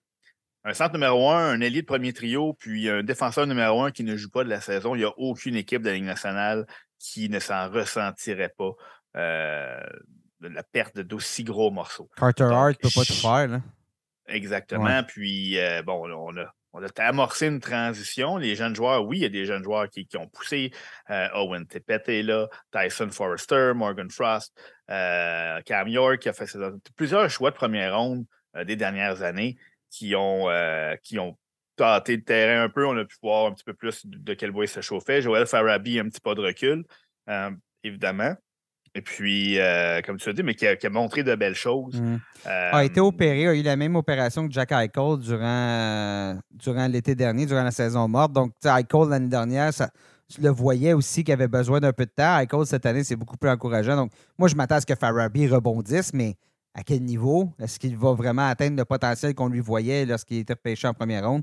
Un 0.62 0.74
centre 0.74 0.92
numéro 0.92 1.30
un, 1.30 1.52
un 1.54 1.60
ailier 1.62 1.80
de 1.80 1.86
premier 1.86 2.12
trio, 2.12 2.52
puis 2.52 2.88
un 2.90 3.02
défenseur 3.02 3.46
numéro 3.46 3.82
un 3.82 3.90
qui 3.90 4.04
ne 4.04 4.14
joue 4.14 4.28
pas 4.30 4.44
de 4.44 4.50
la 4.50 4.60
saison. 4.60 4.94
Il 4.94 4.98
n'y 4.98 5.04
a 5.04 5.12
aucune 5.18 5.56
équipe 5.56 5.80
de 5.80 5.88
la 5.88 5.94
Ligue 5.94 6.04
nationale 6.04 6.66
qui 6.98 7.30
ne 7.30 7.38
s'en 7.40 7.70
ressentirait 7.70 8.52
pas 8.56 8.72
de 9.14 10.48
la 10.48 10.62
perte 10.62 10.98
d'aussi 10.98 11.44
gros 11.44 11.70
morceaux. 11.70 12.08
Carter 12.16 12.44
Donc, 12.44 12.52
Hart 12.52 12.76
peut 12.80 12.88
pas 12.94 13.04
tout 13.04 13.12
faire. 13.14 13.48
là. 13.48 13.60
Exactement. 14.26 15.02
Puis, 15.02 15.58
euh, 15.58 15.82
bon, 15.82 16.08
on 16.08 16.36
a, 16.36 16.54
on 16.72 16.82
a 16.82 16.88
amorcé 16.98 17.48
une 17.48 17.60
transition. 17.60 18.36
Les 18.36 18.54
jeunes 18.54 18.74
joueurs, 18.76 19.04
oui, 19.04 19.18
il 19.18 19.22
y 19.22 19.26
a 19.26 19.28
des 19.28 19.44
jeunes 19.44 19.64
joueurs 19.64 19.88
qui, 19.90 20.06
qui 20.06 20.16
ont 20.16 20.28
poussé. 20.28 20.70
Euh, 21.10 21.28
Owen 21.34 21.66
Tippett 21.66 22.08
est 22.08 22.22
là, 22.22 22.48
Tyson 22.70 23.10
Forrester, 23.10 23.72
Morgan 23.74 24.08
Frost, 24.10 24.56
euh, 24.90 25.60
Cam 25.62 25.88
York 25.88 26.18
qui 26.20 26.28
a 26.28 26.32
fait 26.32 26.46
ses- 26.46 26.58
plusieurs 26.96 27.28
choix 27.28 27.50
de 27.50 27.56
première 27.56 27.96
ronde 27.98 28.24
euh, 28.56 28.64
des 28.64 28.76
dernières 28.76 29.22
années 29.22 29.56
qui 29.90 30.14
ont, 30.14 30.48
euh, 30.48 30.94
qui 31.02 31.18
ont 31.18 31.36
tâté 31.74 32.16
le 32.16 32.22
terrain 32.22 32.62
un 32.62 32.68
peu. 32.68 32.86
On 32.86 32.96
a 32.96 33.04
pu 33.04 33.16
voir 33.22 33.46
un 33.46 33.52
petit 33.52 33.64
peu 33.64 33.74
plus 33.74 34.06
de, 34.06 34.34
quel 34.34 34.52
bois 34.52 34.64
il 34.64 34.68
se 34.68 34.80
chauffait. 34.80 35.22
Joël 35.22 35.46
Farabi, 35.46 35.98
un 35.98 36.08
petit 36.08 36.20
pas 36.20 36.34
de 36.36 36.40
recul, 36.42 36.84
euh, 37.28 37.50
évidemment. 37.82 38.36
Et 38.94 39.02
puis, 39.02 39.58
euh, 39.58 40.00
comme 40.04 40.16
tu 40.16 40.28
as 40.28 40.32
dit, 40.32 40.42
mais 40.42 40.54
qui 40.54 40.66
a, 40.66 40.74
qui 40.74 40.86
a 40.86 40.90
montré 40.90 41.22
de 41.22 41.34
belles 41.36 41.54
choses. 41.54 42.00
Mm. 42.00 42.16
Euh, 42.46 42.70
a 42.72 42.84
été 42.84 43.00
opéré, 43.00 43.46
a 43.46 43.54
eu 43.54 43.62
la 43.62 43.76
même 43.76 43.94
opération 43.94 44.46
que 44.48 44.52
Jack 44.52 44.72
Eichel 44.72 45.18
durant, 45.18 45.44
euh, 45.44 46.34
durant 46.50 46.86
l'été 46.88 47.14
dernier, 47.14 47.46
durant 47.46 47.62
la 47.62 47.70
saison 47.70 48.08
morte. 48.08 48.32
Donc, 48.32 48.52
Eichel 48.64 49.08
l'année 49.08 49.28
dernière, 49.28 49.72
ça, 49.72 49.90
tu 50.28 50.40
le 50.40 50.50
voyais 50.50 50.92
aussi 50.92 51.22
qu'il 51.22 51.32
avait 51.32 51.46
besoin 51.46 51.78
d'un 51.78 51.92
peu 51.92 52.04
de 52.04 52.10
temps. 52.10 52.40
Eichel, 52.40 52.66
cette 52.66 52.84
année, 52.84 53.04
c'est 53.04 53.16
beaucoup 53.16 53.36
plus 53.36 53.50
encourageant. 53.50 53.94
Donc, 53.94 54.12
moi, 54.36 54.48
je 54.48 54.56
m'attends 54.56 54.76
à 54.76 54.80
ce 54.80 54.86
que 54.86 54.96
Farabi 54.96 55.46
rebondisse, 55.46 56.12
mais 56.12 56.34
à 56.74 56.82
quel 56.82 57.02
niveau? 57.02 57.52
Est-ce 57.60 57.78
qu'il 57.78 57.96
va 57.96 58.12
vraiment 58.12 58.48
atteindre 58.48 58.76
le 58.76 58.84
potentiel 58.84 59.34
qu'on 59.34 59.48
lui 59.48 59.60
voyait 59.60 60.04
lorsqu'il 60.04 60.38
était 60.38 60.54
repêché 60.54 60.88
en 60.88 60.94
première 60.94 61.28
ronde? 61.28 61.42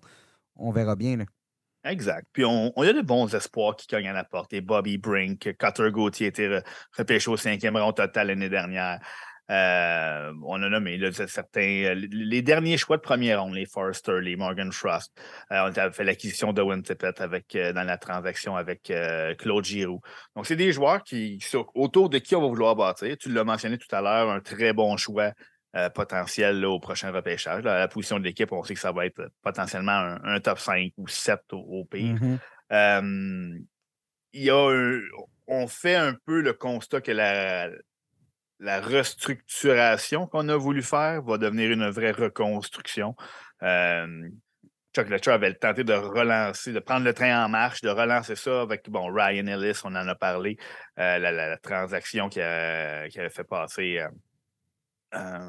On 0.58 0.72
verra 0.72 0.98
bien. 0.98 1.16
là. 1.16 1.26
Exact. 1.88 2.28
Puis 2.34 2.44
on, 2.46 2.72
a 2.76 2.94
de 2.94 3.02
bons 3.02 3.34
espoirs 3.34 3.76
qui 3.76 3.88
cognent 3.88 4.10
à 4.10 4.14
la 4.14 4.24
porte. 4.24 4.54
Et 4.54 4.62
Bobby 4.62 4.98
Brink, 4.98 5.56
Cutter 5.58 5.92
Gauthier 5.92 6.28
a 6.28 6.30
été 6.30 6.48
re- 6.48 6.64
repêché 6.98 7.30
au 7.30 7.38
cinquième 7.38 7.78
rang 7.78 7.94
total 7.94 8.28
l'année 8.28 8.50
dernière. 8.50 9.00
Euh, 9.50 10.34
on 10.46 10.62
a 10.62 10.68
nommé 10.68 10.98
là, 10.98 11.10
certains. 11.14 11.62
euh, 11.62 12.08
Les 12.12 12.42
derniers 12.42 12.78
choix 12.78 12.98
de 12.98 13.02
première 13.02 13.42
ronde, 13.42 13.54
les 13.56 13.66
Forrester, 13.66 14.20
les 14.22 14.36
Morgan 14.36 14.72
Frost. 14.74 15.14
Euh, 15.54 15.70
on 15.70 15.78
a 15.78 15.92
fait 15.92 16.04
l'acquisition 16.04 16.52
de 16.52 16.82
Tippett 16.82 17.22
avec, 17.22 17.56
euh, 17.56 17.72
dans 17.72 17.84
la 17.84 17.98
transaction 17.98 18.58
avec 18.58 18.92
Claude 19.38 19.64
Giroux. 19.64 20.02
Donc, 20.36 20.48
c'est 20.48 20.58
des 20.58 20.74
joueurs 20.74 21.02
qui, 21.04 21.40
autour 21.76 22.10
de 22.10 22.18
qui 22.18 22.36
on 22.36 22.42
va 22.42 22.48
vouloir 22.48 22.76
bâtir. 22.76 23.16
Tu 23.18 23.32
l'as 23.32 23.46
mentionné 23.46 23.78
tout 23.78 23.96
à 23.96 24.02
l'heure, 24.02 24.30
un 24.30 24.42
très 24.42 24.74
bon 24.74 24.98
choix 24.98 25.32
euh, 25.78 25.90
potentiel 25.90 26.60
là, 26.60 26.70
au 26.70 26.80
prochain 26.80 27.12
repêchage. 27.12 27.64
Là, 27.64 27.76
à 27.76 27.80
la 27.80 27.88
position 27.88 28.20
de 28.20 28.24
l'équipe, 28.26 28.52
on 28.52 28.64
sait 28.64 28.74
que 28.74 28.80
ça 28.80 28.92
va 28.92 29.06
être 29.06 29.30
potentiellement 29.42 29.92
un, 29.92 30.24
un 30.24 30.40
top 30.40 30.60
5 30.60 30.92
ou 30.98 31.08
7 31.08 31.40
au, 31.54 31.58
au 31.60 31.86
pire. 31.86 32.16
Mhm. 32.16 32.40
Euh, 32.74 33.60
y 34.34 34.50
a 34.50 34.56
un- 34.72 35.02
on 35.48 35.68
fait 35.68 35.96
un 35.96 36.14
peu 36.26 36.42
le 36.42 36.52
constat 36.54 37.00
que 37.02 37.12
la, 37.12 37.70
la 38.60 38.82
restructuration 38.82 40.28
qu'on 40.28 40.50
a 40.50 40.58
voulu 40.58 40.82
faire 40.84 41.22
va 41.22 41.38
devenir 41.38 41.72
une 41.72 41.90
vraie 41.90 42.12
reconstruction. 42.12 43.16
Euh, 43.64 44.28
Chuck 44.96 45.10
Letcher 45.10 45.32
avait 45.32 45.54
tenté 45.54 45.84
de 45.84 45.94
relancer, 45.94 46.74
de 46.74 46.80
prendre 46.80 47.06
le 47.06 47.14
train 47.14 47.46
en 47.46 47.50
marche, 47.50 47.82
de 47.82 47.90
relancer 47.90 48.36
ça 48.36 48.62
avec 48.62 48.90
bon, 48.90 49.14
Ryan 49.14 49.46
Ellis, 49.48 49.80
on 49.84 49.96
en 49.96 50.08
a 50.08 50.16
parlé, 50.16 50.58
euh, 50.98 51.20
la, 51.20 51.32
la- 51.32 51.50
la 51.50 51.58
transaction 51.58 52.30
qui, 52.30 52.42
a- 52.42 53.08
qui 53.10 53.20
avait 53.20 53.30
fait 53.30 53.44
passer. 53.44 54.00
euh, 54.00 54.08
euh, 55.16 55.40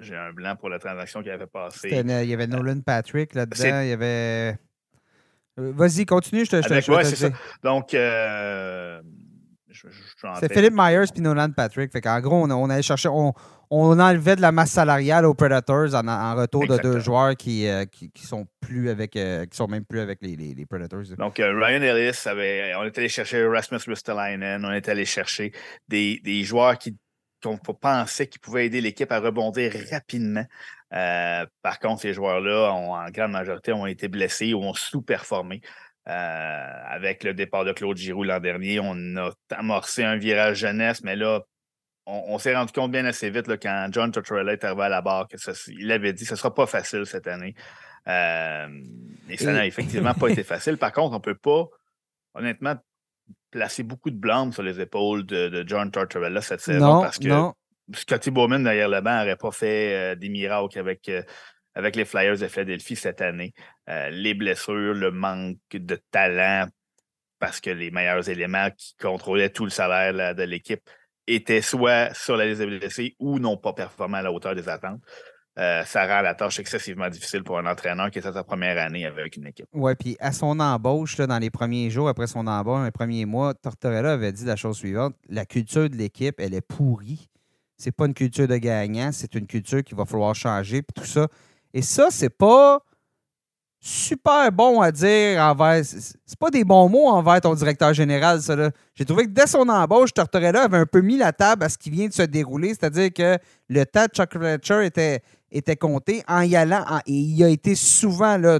J'ai 0.00 0.16
un 0.16 0.32
blanc 0.32 0.54
pour 0.56 0.68
la 0.68 0.78
transaction 0.78 1.22
qui 1.22 1.30
avait. 1.30 1.46
C'était- 1.70 2.00
Il 2.24 2.28
y 2.30 2.34
avait 2.34 2.46
Nolan 2.46 2.80
Patrick 2.80 3.34
là-dedans. 3.34 3.80
Il 3.82 3.88
y 3.88 3.92
avait. 3.92 4.56
Euh, 5.58 5.72
Vas-y, 5.74 6.06
continue, 6.06 6.44
je 6.44 6.50
te, 6.52 6.56
je 6.62 6.68
te- 6.68 6.90
ouais, 6.92 7.04
ça. 7.04 7.30
Donc, 7.64 7.92
euh, 7.94 9.00
en 10.22 10.34
C'est. 10.36 10.52
Philippe 10.52 10.72
Myers 10.74 11.06
puis 11.12 11.20
Nolan 11.20 11.50
Patrick. 11.50 11.90
Fait 11.92 12.00
qu'en 12.00 12.20
gros, 12.20 12.36
on, 12.44 12.50
on 12.50 12.70
allait 12.70 12.82
chercher, 12.82 13.08
on, 13.08 13.32
on 13.70 13.98
enlevait 13.98 14.36
de 14.36 14.40
la 14.40 14.52
masse 14.52 14.70
salariale 14.70 15.24
aux 15.26 15.34
Predators 15.34 15.94
en, 15.94 16.06
en 16.08 16.34
retour 16.36 16.66
de 16.66 16.76
deux 16.78 17.00
joueurs 17.00 17.34
qui, 17.36 17.66
euh, 17.66 17.84
qui, 17.86 18.10
qui 18.10 18.24
sont 18.26 18.46
plus 18.60 18.88
avec, 18.88 19.16
euh, 19.16 19.46
qui 19.46 19.56
sont 19.56 19.66
même 19.66 19.84
plus 19.84 19.98
avec 20.00 20.20
les, 20.22 20.36
les- 20.36 20.54
les 20.54 20.66
Predators. 20.66 21.02
Donc, 21.18 21.40
euh, 21.40 21.52
Ryan 21.58 21.82
Ellis, 21.82 22.16
avait, 22.26 22.74
on 22.76 22.84
est 22.84 22.96
allé 22.96 23.08
chercher 23.08 23.44
Rasmus 23.46 23.78
Ristolainen, 23.86 24.64
on 24.64 24.72
est 24.72 24.88
allé 24.88 25.04
chercher 25.04 25.52
des, 25.88 26.20
des 26.24 26.44
joueurs 26.44 26.78
qui 26.78 26.96
qu'on 27.42 27.56
pensait 27.58 28.26
qu'ils 28.26 28.40
pouvaient 28.40 28.66
aider 28.66 28.80
l'équipe 28.80 29.10
à 29.12 29.20
rebondir 29.20 29.72
rapidement. 29.90 30.44
Euh, 30.92 31.46
par 31.62 31.78
contre, 31.78 32.02
ces 32.02 32.14
joueurs-là, 32.14 32.70
en 32.72 33.10
grande 33.10 33.32
majorité, 33.32 33.72
ont 33.72 33.86
été 33.86 34.08
blessés 34.08 34.54
ou 34.54 34.62
ont 34.62 34.74
sous-performé. 34.74 35.60
Euh, 36.08 36.72
avec 36.86 37.22
le 37.22 37.34
départ 37.34 37.66
de 37.66 37.72
Claude 37.72 37.96
Giroux 37.98 38.24
l'an 38.24 38.40
dernier, 38.40 38.80
on 38.80 38.94
a 39.16 39.30
amorcé 39.50 40.04
un 40.04 40.16
virage 40.16 40.58
jeunesse, 40.58 41.02
mais 41.04 41.16
là, 41.16 41.42
on, 42.06 42.24
on 42.28 42.38
s'est 42.38 42.54
rendu 42.56 42.72
compte 42.72 42.90
bien 42.90 43.04
assez 43.04 43.28
vite 43.28 43.46
là, 43.46 43.58
quand 43.58 43.88
John 43.92 44.10
Tortorella 44.10 44.54
est 44.54 44.64
arrivé 44.64 44.84
à 44.84 44.88
la 44.88 45.02
barre 45.02 45.28
que 45.28 45.36
ça- 45.36 45.52
il 45.68 45.92
avait 45.92 46.14
dit 46.14 46.22
que 46.22 46.28
ce 46.28 46.34
ne 46.34 46.38
sera 46.38 46.54
pas 46.54 46.66
facile 46.66 47.04
cette 47.04 47.26
année. 47.26 47.54
Euh, 48.06 48.68
et 49.28 49.36
ça 49.36 49.52
n'a 49.52 49.66
effectivement 49.66 50.14
pas 50.14 50.28
été 50.28 50.42
facile. 50.44 50.78
Par 50.78 50.92
contre, 50.92 51.12
on 51.12 51.18
ne 51.18 51.22
peut 51.22 51.34
pas, 51.34 51.66
honnêtement, 52.32 52.76
placer 53.50 53.82
beaucoup 53.82 54.10
de 54.10 54.16
blâme 54.16 54.52
sur 54.52 54.62
les 54.62 54.80
épaules 54.80 55.24
de, 55.24 55.48
de 55.48 55.64
John 55.66 55.90
Tortorella 55.90 56.40
cette 56.40 56.60
saison 56.60 56.94
non, 56.94 57.00
parce 57.02 57.18
que 57.18 57.28
non. 57.28 57.54
Scotty 57.94 58.30
Bowman 58.30 58.62
derrière 58.62 58.88
le 58.88 59.00
banc 59.00 59.18
n'aurait 59.18 59.36
pas 59.36 59.50
fait 59.50 59.94
euh, 59.94 60.14
des 60.14 60.28
miracles 60.28 60.78
avec, 60.78 61.08
euh, 61.08 61.22
avec 61.74 61.96
les 61.96 62.04
Flyers 62.04 62.38
de 62.38 62.48
Philadelphie 62.48 62.96
cette 62.96 63.22
année. 63.22 63.54
Euh, 63.88 64.10
les 64.10 64.34
blessures, 64.34 64.94
le 64.94 65.10
manque 65.10 65.58
de 65.72 65.98
talent, 66.10 66.68
parce 67.38 67.60
que 67.60 67.70
les 67.70 67.90
meilleurs 67.90 68.28
éléments 68.28 68.70
qui 68.76 68.94
contrôlaient 69.00 69.50
tout 69.50 69.64
le 69.64 69.70
salaire 69.70 70.12
là, 70.12 70.34
de 70.34 70.42
l'équipe 70.42 70.82
étaient 71.26 71.62
soit 71.62 72.12
sur 72.14 72.36
la 72.36 72.46
liste 72.46 72.60
des 72.60 72.78
blessés 72.78 73.16
ou 73.18 73.38
n'ont 73.38 73.56
pas 73.56 73.72
performé 73.72 74.18
à 74.18 74.22
la 74.22 74.32
hauteur 74.32 74.54
des 74.54 74.68
attentes. 74.68 75.00
Euh, 75.58 75.84
ça 75.84 76.06
rend 76.06 76.22
la 76.22 76.34
tâche 76.34 76.60
excessivement 76.60 77.08
difficile 77.08 77.42
pour 77.42 77.58
un 77.58 77.66
entraîneur 77.66 78.10
qui 78.12 78.20
est 78.20 78.26
à 78.26 78.32
sa 78.32 78.44
première 78.44 78.78
année 78.78 79.04
avec 79.06 79.36
une 79.36 79.46
équipe. 79.46 79.66
Ouais, 79.72 79.96
puis 79.96 80.16
à 80.20 80.30
son 80.30 80.60
embauche, 80.60 81.16
dans 81.16 81.38
les 81.38 81.50
premiers 81.50 81.90
jours 81.90 82.08
après 82.08 82.28
son 82.28 82.46
embauche, 82.46 82.84
les 82.84 82.92
premiers 82.92 83.24
mois, 83.24 83.54
Tortorella 83.54 84.12
avait 84.12 84.30
dit 84.30 84.44
la 84.44 84.54
chose 84.54 84.76
suivante 84.76 85.14
la 85.28 85.44
culture 85.46 85.90
de 85.90 85.96
l'équipe, 85.96 86.36
elle 86.38 86.54
est 86.54 86.60
pourrie. 86.60 87.28
C'est 87.76 87.92
pas 87.92 88.06
une 88.06 88.14
culture 88.14 88.46
de 88.46 88.56
gagnant, 88.56 89.10
c'est 89.12 89.34
une 89.34 89.46
culture 89.46 89.82
qu'il 89.82 89.96
va 89.96 90.04
falloir 90.04 90.34
changer, 90.34 90.82
puis 90.82 91.02
tout 91.02 91.08
ça. 91.08 91.28
Et 91.74 91.82
ça, 91.82 92.08
c'est 92.10 92.30
pas 92.30 92.80
super 93.80 94.50
bon 94.50 94.80
à 94.80 94.90
dire 94.90 95.40
envers. 95.40 95.84
C'est 95.84 96.38
pas 96.38 96.50
des 96.50 96.64
bons 96.64 96.88
mots 96.88 97.08
envers 97.08 97.40
ton 97.40 97.54
directeur 97.54 97.94
général, 97.94 98.40
ça. 98.42 98.56
J'ai 98.94 99.04
trouvé 99.04 99.24
que 99.24 99.30
dès 99.30 99.46
son 99.46 99.68
embauche, 99.68 100.12
Tortorella 100.12 100.64
avait 100.64 100.78
un 100.78 100.86
peu 100.86 101.00
mis 101.00 101.16
la 101.16 101.32
table 101.32 101.64
à 101.64 101.68
ce 101.68 101.78
qui 101.78 101.90
vient 101.90 102.08
de 102.08 102.12
se 102.12 102.22
dérouler, 102.22 102.68
c'est-à-dire 102.68 103.12
que 103.12 103.38
le 103.68 103.84
tas 103.84 104.08
de 104.08 104.14
Chuck 104.14 104.32
Fletcher 104.32 104.84
était, 104.84 105.22
était 105.50 105.76
compté 105.76 106.22
en 106.28 106.42
y 106.42 106.56
allant. 106.56 106.84
et 107.06 107.12
il 107.12 107.42
a 107.42 107.48
été 107.48 107.74
souvent, 107.74 108.36
là, 108.36 108.58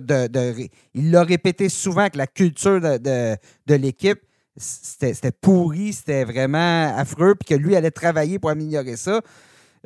il 0.95 1.11
l'a 1.11 1.23
répété 1.23 1.69
souvent 1.69 2.09
que 2.09 2.19
la 2.19 2.27
culture 2.27 2.81
de, 2.81 2.99
de- 3.67 3.75
l'équipe, 3.75 4.21
c'était 4.57 5.33
pourri, 5.33 5.93
c'était 5.93 6.25
vraiment 6.25 6.95
affreux, 6.97 7.35
puis 7.35 7.55
que 7.57 7.61
lui 7.61 7.77
allait 7.77 7.91
travailler 7.91 8.39
pour 8.39 8.51
améliorer 8.51 8.97
ça. 8.97 9.21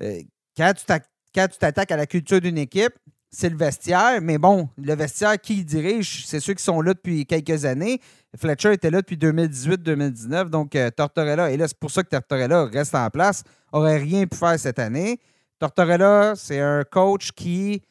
Euh, 0.01 0.21
quand 0.57 0.73
tu 0.75 1.59
t'attaques 1.59 1.91
à 1.91 1.97
la 1.97 2.07
culture 2.07 2.41
d'une 2.41 2.59
équipe, 2.59 2.95
c'est 3.31 3.49
le 3.49 3.57
vestiaire, 3.57 4.21
mais 4.21 4.37
bon, 4.37 4.69
le 4.77 4.95
vestiaire, 4.95 5.41
qui 5.41 5.65
dirige, 5.65 6.27
c'est 6.27 6.39
ceux 6.41 6.53
qui 6.53 6.63
sont 6.63 6.83
là 6.83 6.93
depuis 6.93 7.25
quelques 7.25 7.65
années. 7.65 7.99
Fletcher 8.37 8.75
était 8.75 8.91
là 8.91 9.01
depuis 9.01 9.17
2018-2019, 9.17 10.51
donc 10.51 10.77
euh, 10.77 10.91
Tortorella, 10.91 11.51
et 11.51 11.57
là, 11.57 11.67
c'est 11.67 11.79
pour 11.79 11.91
ça 11.91 12.03
que 12.03 12.11
Tortorella 12.11 12.67
reste 12.67 12.95
en 12.95 13.09
place, 13.09 13.43
aurait 13.73 13.99
rien 13.99 14.27
pu 14.27 14.37
faire 14.37 14.59
cette 14.59 14.79
année. 14.79 15.19
Tortorella, 15.63 16.35
c'est 16.35 16.59
un 16.59 16.83
coach 16.83 17.31
qui, 17.31 17.83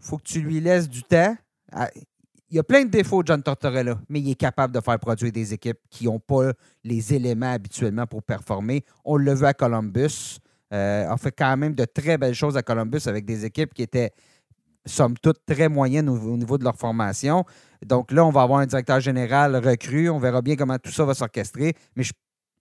faut 0.00 0.16
que 0.16 0.22
tu 0.22 0.40
lui 0.40 0.60
laisses 0.60 0.88
du 0.88 1.02
temps. 1.02 1.36
Ah, 1.70 1.90
il 2.48 2.56
y 2.56 2.58
a 2.58 2.62
plein 2.62 2.86
de 2.86 2.88
défauts, 2.88 3.22
John 3.22 3.42
Tortorella, 3.42 4.00
mais 4.08 4.20
il 4.20 4.30
est 4.30 4.34
capable 4.34 4.74
de 4.74 4.80
faire 4.80 4.98
produire 4.98 5.30
des 5.30 5.52
équipes 5.52 5.76
qui 5.90 6.06
n'ont 6.06 6.20
pas 6.20 6.52
les 6.84 7.12
éléments 7.12 7.52
habituellement 7.52 8.06
pour 8.06 8.22
performer. 8.22 8.82
On 9.04 9.18
le 9.18 9.34
veut 9.34 9.46
à 9.46 9.52
Columbus. 9.52 10.38
Euh, 10.72 11.06
on 11.10 11.18
fait 11.18 11.32
quand 11.32 11.54
même 11.58 11.74
de 11.74 11.84
très 11.84 12.16
belles 12.16 12.32
choses 12.34 12.56
à 12.56 12.62
Columbus 12.62 13.02
avec 13.04 13.26
des 13.26 13.44
équipes 13.44 13.74
qui 13.74 13.82
étaient, 13.82 14.10
somme 14.86 15.18
toute, 15.18 15.44
très 15.44 15.68
moyennes 15.68 16.08
au, 16.08 16.34
niveau 16.38 16.56
de 16.56 16.64
leur 16.64 16.76
formation. 16.76 17.44
Donc 17.84 18.10
là, 18.10 18.24
on 18.24 18.30
va 18.30 18.40
avoir 18.40 18.60
un 18.60 18.66
directeur 18.66 19.00
général 19.00 19.54
recru. 19.54 20.08
On 20.08 20.18
verra 20.18 20.40
bien 20.40 20.56
comment 20.56 20.78
tout 20.78 20.92
ça 20.92 21.04
va 21.04 21.12
s'orchestrer. 21.12 21.74
Mais 21.94 22.04
je, 22.04 22.12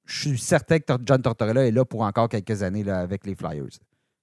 suis 0.06 0.38
certain 0.38 0.80
que 0.80 0.91
John 1.06 1.21
Tortorella 1.21 1.65
est 1.65 1.71
là 1.71 1.86
pour 1.86 2.01
encore 2.01 2.27
quelques 2.27 2.63
années 2.63 2.89
avec 2.89 3.25
les 3.25 3.36
Flyers. 3.36 3.80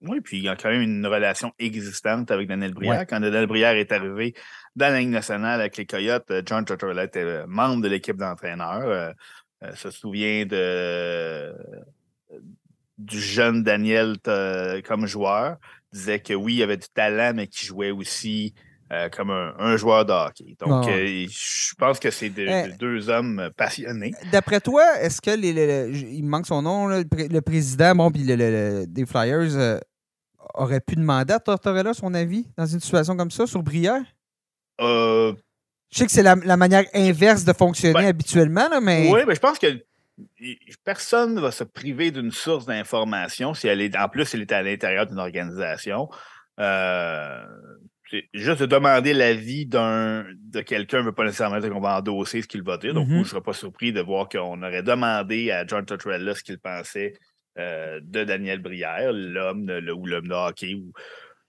Oui, 0.07 0.21
puis 0.21 0.39
il 0.39 0.45
y 0.45 0.49
a 0.49 0.57
quand 0.57 0.69
même 0.69 0.83
une 0.83 1.07
relation 1.07 1.53
existante 1.59 2.31
avec 2.31 2.49
Daniel 2.49 2.75
Brière. 2.75 3.07
Quand 3.07 3.21
Daniel 3.21 3.47
Brière 3.47 3.77
est 3.77 3.91
arrivé 3.91 4.35
dans 4.77 4.93
la 4.93 5.01
Ligue 5.01 5.11
nationale 5.11 5.61
avec 5.61 5.77
les 5.77 5.87
Coyotes, 5.87 6.31
euh, 6.31 6.43
John 6.45 6.65
Tortorella 6.65 7.05
était 7.05 7.25
euh, 7.25 7.45
membre 7.47 7.83
de 7.83 7.89
l'équipe 7.89 8.17
d'entraîneurs. 8.17 8.87
Euh, 8.87 9.13
se 9.77 9.91
souvient 9.91 10.45
de, 10.45 11.55
du 12.99 13.19
jeune 13.19 13.63
Daniel 13.63 14.17
comme 14.87 15.07
joueur. 15.07 15.57
disait 15.91 16.19
que 16.19 16.35
oui, 16.35 16.57
il 16.57 16.63
avait 16.63 16.77
du 16.77 16.89
talent, 16.89 17.33
mais 17.35 17.47
qu'il 17.47 17.69
jouait 17.69 17.91
aussi 17.91 18.55
comme 19.13 19.31
un, 19.31 19.77
joueur 19.79 20.05
de 20.05 20.13
hockey. 20.13 20.55
Donc, 20.61 20.85
je 20.87 21.75
pense 21.79 21.99
que 21.99 22.11
c'est 22.11 22.29
deux 22.79 23.09
hommes 23.09 23.49
passionnés. 23.57 24.13
D'après 24.31 24.61
toi, 24.61 24.85
est-ce 25.01 25.23
que 25.23 25.31
les, 25.31 25.99
il 26.13 26.25
manque 26.25 26.47
son 26.47 26.61
nom, 26.61 26.89
le, 26.89 27.41
président 27.41 27.95
bon, 27.95 28.11
puis 28.11 28.25
des 28.25 29.07
Flyers 29.07 29.81
aurait 30.55 30.81
pu 30.81 30.97
demander 30.97 31.35
à 31.35 31.41
Tortorella 31.41 31.95
son 31.95 32.15
avis 32.15 32.47
dans 32.57 32.67
une 32.67 32.81
situation 32.81 33.17
comme 33.17 33.31
ça 33.31 33.47
sur 33.47 33.63
Brière? 33.63 34.03
Euh, 34.81 35.33
je 35.91 35.99
sais 35.99 36.07
que 36.07 36.13
c'est 36.13 36.23
la, 36.23 36.57
manière 36.57 36.85
inverse 36.93 37.45
de 37.45 37.53
fonctionner 37.53 37.95
ben, 37.95 38.07
habituellement, 38.07 38.69
mais. 38.83 39.11
Oui, 39.13 39.21
mais 39.27 39.35
je 39.35 39.41
pense 39.41 39.59
que 39.59 39.85
personne 40.85 41.35
ne 41.35 41.41
va 41.41 41.51
se 41.51 41.65
priver 41.65 42.11
d'une 42.11 42.33
source 42.33 42.67
d'information 42.67 43.55
si 43.55 43.69
elle 43.69 43.81
est. 43.81 43.97
En 43.97 44.09
plus, 44.09 44.35
elle 44.35 44.43
est 44.43 44.53
à 44.53 44.63
l'intérieur 44.63 45.07
d'une 45.07 45.19
organisation. 45.19 46.09
Euh, 46.61 47.45
juste 48.33 48.61
de 48.61 48.67
demander 48.67 49.13
l'avis 49.13 49.67
d'un 49.67 50.25
de 50.39 50.61
quelqu'un 50.61 50.99
ne 50.99 51.05
veut 51.05 51.13
pas 51.13 51.25
nécessairement 51.25 51.59
dire 51.59 51.71
qu'on 51.71 51.81
va 51.81 51.99
endosser 51.99 52.43
ce 52.43 52.49
qu'il 52.49 52.63
va 52.63 52.77
dire. 52.77 52.95
Donc, 52.95 53.09
mm-hmm. 53.09 53.15
je 53.15 53.19
ne 53.19 53.25
serais 53.25 53.41
pas 53.41 53.53
surpris 53.53 53.93
de 53.93 54.01
voir 54.01 54.29
qu'on 54.29 54.63
aurait 54.63 54.83
demandé 54.83 55.51
à 55.51 55.67
John 55.67 55.85
Tortorella 55.85 56.35
ce 56.35 56.43
qu'il 56.43 56.59
pensait 56.59 57.15
euh, 57.57 58.01
de 58.03 58.25
Daniel 58.25 58.59
Brière, 58.59 59.13
l'homme 59.13 59.71
ou 59.97 60.07
l'homme 60.07 60.27
de 60.27 60.35
hockey. 60.35 60.83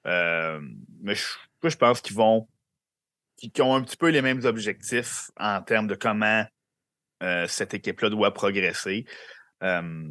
Euh, 0.06 0.60
mais 1.02 1.16
je, 1.16 1.78
pense 1.78 2.00
qu'ils 2.00 2.16
vont 2.16 2.48
qui, 3.38 3.52
ont 3.60 3.74
un 3.74 3.82
petit 3.82 3.98
peu 3.98 4.10
les 4.10 4.22
mêmes 4.22 4.46
objectifs 4.46 5.32
en 5.40 5.64
termes 5.64 5.88
de 5.88 5.96
comment 5.96 6.46
euh, 7.24 7.48
cette 7.48 7.74
équipe-là 7.74 8.12
doit 8.12 8.36
progresser. 8.36 9.06
parce 9.60 10.02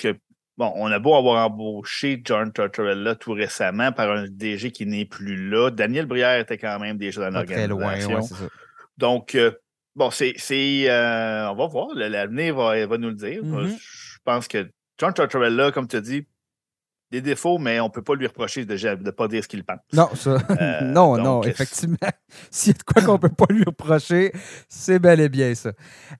que, 0.00 0.18
bon, 0.56 0.72
on 0.74 0.90
a 0.90 0.98
beau 0.98 1.14
avoir 1.14 1.46
embauché 1.46 2.20
John 2.24 2.52
Tortorella 2.52 3.14
tout 3.14 3.34
récemment 3.34 3.92
par 3.92 4.10
un 4.10 4.26
DG 4.28 4.72
qui 4.72 4.84
n'est 4.84 5.06
plus 5.06 5.48
là. 5.48 5.70
Daniel 5.70 6.06
Brière 6.06 6.40
était 6.40 6.58
quand 6.58 6.80
même 6.80 6.98
déjà 6.98 7.30
dans 7.30 7.38
l'organisation. 7.38 8.36
Donc, 8.98 9.38
bon, 9.94 10.10
c'est. 10.10 10.34
on 10.90 11.54
va 11.54 11.66
voir. 11.68 11.94
L'avenir 11.94 12.56
va, 12.56 12.84
va, 12.84 12.98
nous 12.98 13.10
le 13.10 13.14
dire. 13.14 13.44
Mm-hmm 13.44 13.78
je 14.03 14.03
pense 14.24 14.48
que 14.48 14.70
John 14.98 15.12
Tortorella, 15.12 15.72
comme 15.72 15.88
tu 15.88 15.96
as 15.96 16.00
dit, 16.00 16.26
des 17.10 17.20
défauts, 17.20 17.58
mais 17.58 17.80
on 17.80 17.86
ne 17.86 17.90
peut 17.90 18.02
pas 18.02 18.14
lui 18.14 18.26
reprocher 18.26 18.64
de 18.64 18.74
ne 18.74 19.10
pas 19.10 19.28
dire 19.28 19.42
ce 19.42 19.48
qu'il 19.48 19.64
pense. 19.64 19.78
Non, 19.92 20.08
ça. 20.14 20.38
Euh, 20.60 20.80
non, 20.82 21.16
non, 21.16 21.42
effectivement. 21.42 21.96
S'il 22.50 22.72
y 22.72 22.74
a 22.74 22.78
de 22.78 22.82
quoi 22.82 23.02
qu'on 23.02 23.12
ne 23.12 23.18
peut 23.18 23.28
pas 23.28 23.52
lui 23.52 23.62
reprocher, 23.64 24.32
c'est 24.68 24.98
bel 24.98 25.20
et 25.20 25.28
bien 25.28 25.54
ça. 25.54 25.70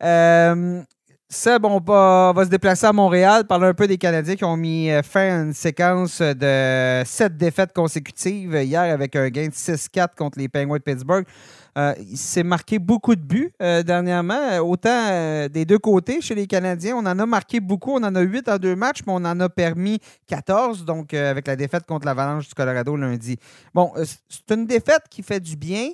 Euh, 0.03 0.83
Seb, 1.29 1.65
on 1.65 1.81
va, 1.81 2.33
va, 2.35 2.45
se 2.45 2.51
déplacer 2.51 2.87
à 2.87 2.93
Montréal, 2.93 3.45
parler 3.45 3.67
un 3.67 3.75
peu 3.75 3.89
des 3.89 3.99
Canadiens 3.99 4.37
qui 4.37 4.45
ont 4.45 4.57
mis 4.57 4.91
euh, 4.91 5.03
fin 5.03 5.41
à 5.41 5.43
une 5.43 5.53
séquence 5.53 6.21
de 6.21 7.03
sept 7.05 7.37
défaites 7.37 7.73
consécutives 7.73 8.55
hier 8.55 8.83
avec 8.83 9.17
un 9.17 9.29
gain 9.31 9.49
de 9.49 9.53
6-4 9.53 10.15
contre 10.17 10.39
les 10.39 10.49
Penguins 10.49 10.77
de 10.77 10.83
Pittsburgh. 10.83 11.27
Euh, 11.77 11.95
il 11.99 12.17
s'est 12.17 12.45
marqué 12.45 12.79
beaucoup 12.79 13.17
de 13.17 13.21
buts 13.21 13.53
euh, 13.61 13.83
dernièrement, 13.83 14.59
autant 14.59 15.49
des 15.49 15.65
deux 15.65 15.79
côtés 15.79 16.21
chez 16.21 16.35
les 16.35 16.47
Canadiens. 16.47 16.97
On 16.97 17.07
en 17.07 17.19
a 17.19 17.27
marqué 17.27 17.61
beaucoup. 17.61 17.93
On 17.93 18.03
en 18.03 18.15
a 18.15 18.21
8 18.21 18.49
en 18.49 18.59
deux 18.59 18.77
matchs, 18.77 19.01
mais 19.07 19.13
on 19.13 19.25
en 19.25 19.41
a 19.41 19.49
permis 19.49 19.99
14, 20.29 20.85
donc 20.85 21.15
avec 21.15 21.47
la 21.47 21.57
défaite 21.57 21.87
contre 21.87 22.07
l'Avalanche 22.07 22.49
du 22.49 22.55
Colorado 22.55 22.97
lundi. 22.97 23.37
Bon, 23.73 23.93
c'est 24.29 24.55
une 24.55 24.67
défaite 24.67 25.05
qui 25.11 25.23
fait 25.23 25.41
du 25.41 25.57
bien. 25.57 25.91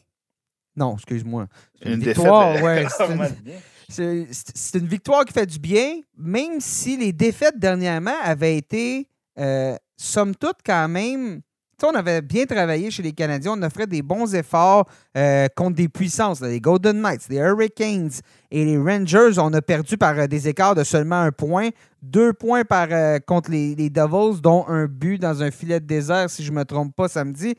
Non, 0.76 0.94
excuse-moi. 0.94 1.46
Une, 1.84 1.92
une, 1.92 2.00
victoire, 2.00 2.56
c'est 3.88 4.78
une 4.78 4.86
victoire 4.86 5.24
qui 5.24 5.32
fait 5.32 5.46
du 5.46 5.58
bien, 5.58 6.00
même 6.16 6.60
si 6.60 6.96
les 6.96 7.12
défaites 7.12 7.58
dernièrement 7.58 8.14
avaient 8.22 8.56
été, 8.56 9.08
euh, 9.38 9.76
somme 9.96 10.34
toute, 10.34 10.58
quand 10.64 10.88
même. 10.88 11.40
On 11.84 11.94
avait 11.94 12.22
bien 12.22 12.46
travaillé 12.46 12.90
chez 12.90 13.02
les 13.02 13.12
Canadiens. 13.12 13.54
On 13.56 13.62
offrait 13.62 13.86
des 13.86 14.02
bons 14.02 14.34
efforts 14.34 14.88
euh, 15.16 15.48
contre 15.54 15.76
des 15.76 15.88
puissances, 15.88 16.40
les 16.40 16.60
Golden 16.60 17.00
Knights, 17.00 17.28
les 17.28 17.36
Hurricanes 17.36 18.10
et 18.50 18.64
les 18.64 18.78
Rangers. 18.78 19.38
On 19.38 19.52
a 19.52 19.62
perdu 19.62 19.96
par 19.96 20.18
euh, 20.18 20.26
des 20.26 20.48
écarts 20.48 20.74
de 20.74 20.84
seulement 20.84 21.20
un 21.20 21.32
point. 21.32 21.70
Deux 22.02 22.32
points 22.32 22.64
par, 22.64 22.88
contre 23.26 23.50
les, 23.50 23.74
Devils, 23.90 24.40
dont 24.40 24.66
un 24.68 24.86
but 24.86 25.18
dans 25.18 25.42
un 25.42 25.50
filet 25.50 25.80
de 25.80 25.86
désert, 25.86 26.30
si 26.30 26.42
je 26.42 26.50
ne 26.50 26.56
me 26.56 26.64
trompe 26.64 26.94
pas, 26.96 27.08
samedi. 27.08 27.54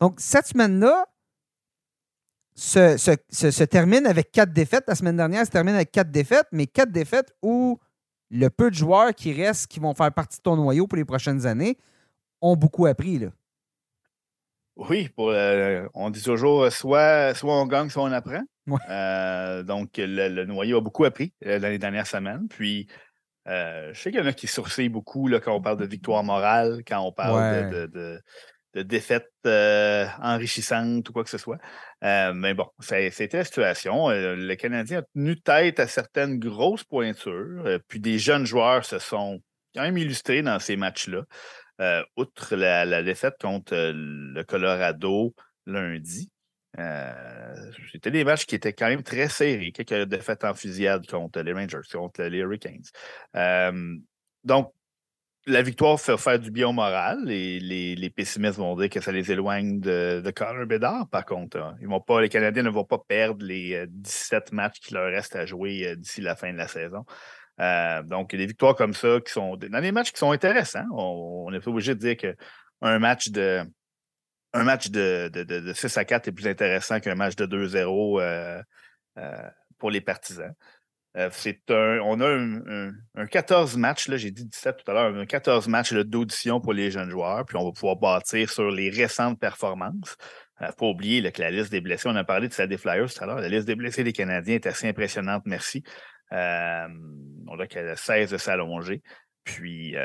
Donc, 0.00 0.14
cette 0.18 0.46
semaine-là, 0.46 1.06
se, 2.60 3.64
termine 3.64 4.06
avec 4.06 4.32
quatre 4.32 4.52
défaites. 4.52 4.84
La 4.86 4.94
semaine 4.94 5.16
dernière, 5.16 5.44
se 5.46 5.50
termine 5.50 5.74
avec 5.74 5.90
quatre 5.90 6.10
défaites, 6.10 6.46
mais 6.52 6.66
quatre 6.66 6.92
défaites 6.92 7.32
où 7.42 7.78
le 8.30 8.48
peu 8.48 8.70
de 8.70 8.74
joueurs 8.74 9.14
qui 9.14 9.32
restent, 9.32 9.66
qui 9.66 9.80
vont 9.80 9.94
faire 9.94 10.12
partie 10.12 10.38
de 10.38 10.42
ton 10.42 10.56
noyau 10.56 10.86
pour 10.86 10.96
les 10.96 11.04
prochaines 11.04 11.46
années, 11.46 11.78
ont 12.40 12.56
beaucoup 12.56 12.86
appris. 12.86 13.26
Oui, 14.88 15.08
pour, 15.10 15.30
euh, 15.30 15.86
on 15.94 16.10
dit 16.10 16.22
toujours 16.22 16.64
euh, 16.64 16.70
soit, 16.70 17.34
soit 17.34 17.54
on 17.54 17.66
gagne, 17.66 17.90
soit 17.90 18.02
on 18.02 18.12
apprend. 18.12 18.42
Euh, 18.88 19.62
donc, 19.62 19.90
le, 19.96 20.44
noyau 20.44 20.78
a 20.78 20.80
beaucoup 20.80 21.04
appris 21.04 21.32
dans 21.44 21.68
les 21.68 21.78
dernières 21.78 22.06
semaines. 22.06 22.48
Puis, 22.48 22.88
je 23.46 23.92
sais 23.94 24.10
qu'il 24.10 24.20
y 24.20 24.22
en 24.22 24.26
a 24.26 24.32
qui 24.32 24.46
sourcillent 24.46 24.88
beaucoup 24.88 25.28
là, 25.28 25.40
quand 25.40 25.54
on 25.54 25.60
parle 25.60 25.78
de 25.78 25.86
victoire 25.86 26.22
morale, 26.24 26.82
quand 26.86 27.00
on 27.00 27.12
parle 27.12 27.70
de 27.70 28.20
de 28.74 28.82
défaites 28.82 29.30
euh, 29.46 30.06
enrichissantes 30.22 31.08
ou 31.08 31.12
quoi 31.12 31.24
que 31.24 31.30
ce 31.30 31.38
soit. 31.38 31.58
Euh, 32.04 32.32
mais 32.32 32.54
bon, 32.54 32.66
c'était 32.78 33.38
la 33.38 33.44
situation. 33.44 34.10
Euh, 34.10 34.36
le 34.36 34.54
Canadien 34.54 35.00
a 35.00 35.02
tenu 35.14 35.40
tête 35.40 35.80
à 35.80 35.86
certaines 35.86 36.38
grosses 36.38 36.84
pointures, 36.84 37.80
puis 37.88 38.00
des 38.00 38.18
jeunes 38.18 38.46
joueurs 38.46 38.84
se 38.84 38.98
sont 38.98 39.40
quand 39.74 39.82
même 39.82 39.98
illustrés 39.98 40.42
dans 40.42 40.58
ces 40.58 40.76
matchs-là. 40.76 41.24
Outre 42.16 42.56
la, 42.56 43.02
défaite 43.02 43.36
contre 43.40 43.74
le 43.74 44.42
Colorado 44.44 45.34
lundi, 45.66 46.30
c'était 47.92 48.10
des 48.10 48.24
matchs 48.24 48.46
qui 48.46 48.54
étaient 48.54 48.72
quand 48.72 48.88
même 48.88 49.02
très 49.02 49.28
serrés. 49.28 49.72
Quelques 49.72 50.08
défaites 50.08 50.44
en 50.44 50.54
fusillade 50.54 51.06
contre 51.06 51.40
les 51.40 51.52
Rangers, 51.52 51.80
contre 51.90 52.22
les 52.22 52.38
Hurricanes. 52.38 52.82
donc, 54.44 54.72
la 55.46 55.62
victoire 55.62 55.98
fait 56.00 56.16
faire 56.18 56.38
du 56.38 56.50
bien 56.50 56.68
au 56.68 56.72
moral. 56.72 57.30
Et 57.30 57.60
les, 57.60 58.10
pessimistes 58.10 58.58
vont 58.58 58.76
dire 58.76 58.88
que 58.88 59.00
ça 59.00 59.12
les 59.12 59.30
éloigne 59.32 59.80
de, 59.80 60.20
de 60.24 60.30
Connor. 60.30 61.08
Par 61.08 61.24
contre, 61.24 61.58
hein. 61.58 61.76
ils 61.80 61.88
vont 61.88 62.00
pas, 62.00 62.20
les 62.20 62.28
Canadiens 62.28 62.62
ne 62.62 62.70
vont 62.70 62.84
pas 62.84 62.98
perdre 62.98 63.44
les 63.44 63.86
17 63.88 64.48
euh, 64.52 64.56
matchs 64.56 64.80
qui 64.80 64.94
leur 64.94 65.10
restent 65.10 65.36
à 65.36 65.46
jouer 65.46 65.86
euh, 65.86 65.96
d'ici 65.96 66.20
la 66.20 66.36
fin 66.36 66.52
de 66.52 66.58
la 66.58 66.68
saison. 66.68 67.04
Euh, 67.60 68.02
donc, 68.02 68.34
des 68.34 68.46
victoires 68.46 68.74
comme 68.74 68.94
ça 68.94 69.20
qui 69.24 69.32
sont 69.32 69.56
dans 69.56 69.80
des 69.80 69.92
matchs 69.92 70.12
qui 70.12 70.18
sont 70.18 70.32
intéressants. 70.32 70.86
On 70.92 71.50
n'est 71.50 71.60
pas 71.60 71.70
obligé 71.70 71.94
de 71.94 72.00
dire 72.00 72.16
qu'un 72.16 72.98
match 72.98 73.28
de 73.30 73.64
un 74.52 74.64
match 74.64 74.90
de, 74.90 75.28
de, 75.28 75.72
6 75.72 75.96
à 75.96 76.04
4 76.04 76.26
est 76.26 76.32
plus 76.32 76.48
intéressant 76.48 76.98
qu'un 76.98 77.14
match 77.14 77.36
de 77.36 77.46
2-0 77.46 78.64
pour 79.78 79.90
les 79.90 80.00
partisans. 80.00 80.52
Euh, 81.16 81.28
c'est 81.32 81.68
un, 81.70 81.98
on 82.04 82.20
a 82.20 82.28
un, 83.16 83.26
14 83.26 83.76
matchs, 83.76 84.08
j'ai 84.08 84.30
dit 84.30 84.44
17 84.44 84.76
tout 84.76 84.90
à 84.92 84.94
l'heure, 84.94 85.16
un 85.16 85.26
14 85.26 85.66
matchs 85.66 85.92
d'audition 85.92 86.60
pour 86.60 86.72
les 86.72 86.92
jeunes 86.92 87.10
joueurs, 87.10 87.44
puis 87.44 87.56
on 87.56 87.64
va 87.64 87.72
pouvoir 87.72 87.96
bâtir 87.96 88.48
sur 88.48 88.70
les 88.70 88.90
récentes 88.90 89.40
performances. 89.40 90.16
Il 90.60 90.64
euh, 90.64 90.66
ne 90.68 90.72
faut 90.72 90.76
pas 90.76 90.86
oublier 90.86 91.32
que 91.32 91.42
la 91.42 91.50
liste 91.50 91.72
des 91.72 91.80
blessés, 91.80 92.08
on 92.08 92.14
a 92.14 92.22
parlé 92.22 92.46
de 92.46 92.52
ça 92.52 92.68
des 92.68 92.78
Flyers 92.78 93.12
tout 93.12 93.24
à 93.24 93.26
l'heure, 93.26 93.40
la 93.40 93.48
liste 93.48 93.66
des 93.66 93.74
blessés 93.74 94.04
des 94.04 94.12
Canadiens 94.12 94.54
est 94.54 94.66
assez 94.66 94.88
impressionnante, 94.88 95.42
merci. 95.46 95.82
Euh, 96.32 96.88
on 97.48 97.58
a 97.58 97.66
qu'elle 97.66 97.96
16 97.96 98.30
de 98.30 98.38
s'allonger. 98.38 99.02
Puis 99.44 99.96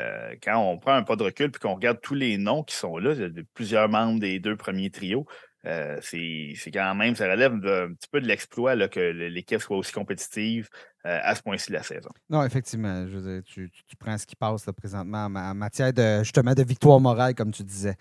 quand 0.42 0.58
on 0.58 0.78
prend 0.78 0.94
un 0.94 1.02
pas 1.02 1.14
de 1.14 1.22
recul 1.22 1.52
puis 1.52 1.60
qu'on 1.60 1.74
regarde 1.74 2.00
tous 2.02 2.14
les 2.14 2.36
noms 2.38 2.64
qui 2.64 2.74
sont 2.74 2.98
là, 2.98 3.14
plusieurs 3.54 3.88
membres 3.88 4.18
des 4.18 4.40
deux 4.40 4.56
premiers 4.56 4.90
trios, 4.90 5.26
c'est 6.00 6.70
quand 6.72 6.94
même, 6.94 7.14
ça 7.14 7.30
relève 7.30 7.52
un 7.52 7.92
petit 7.92 8.08
peu 8.10 8.20
de 8.20 8.26
l'exploit 8.26 8.88
que 8.88 9.00
l'équipe 9.00 9.60
soit 9.60 9.76
aussi 9.76 9.92
compétitive 9.92 10.68
à 11.06 11.34
ce 11.34 11.42
point-ci 11.42 11.68
de 11.68 11.76
la 11.76 11.82
saison. 11.82 12.10
Non, 12.28 12.44
effectivement. 12.44 13.06
Je 13.06 13.40
tu, 13.40 13.70
prends 13.98 14.18
ce 14.18 14.26
qui 14.26 14.34
passe 14.36 14.64
présentement 14.76 15.26
en, 15.26 15.54
matière 15.54 15.92
de 15.92 16.18
justement 16.22 16.54
de 16.54 16.62
victoire 16.62 17.00
morale, 17.00 17.34
comme 17.34 17.52
tu 17.52 17.62
disais. 17.62 17.96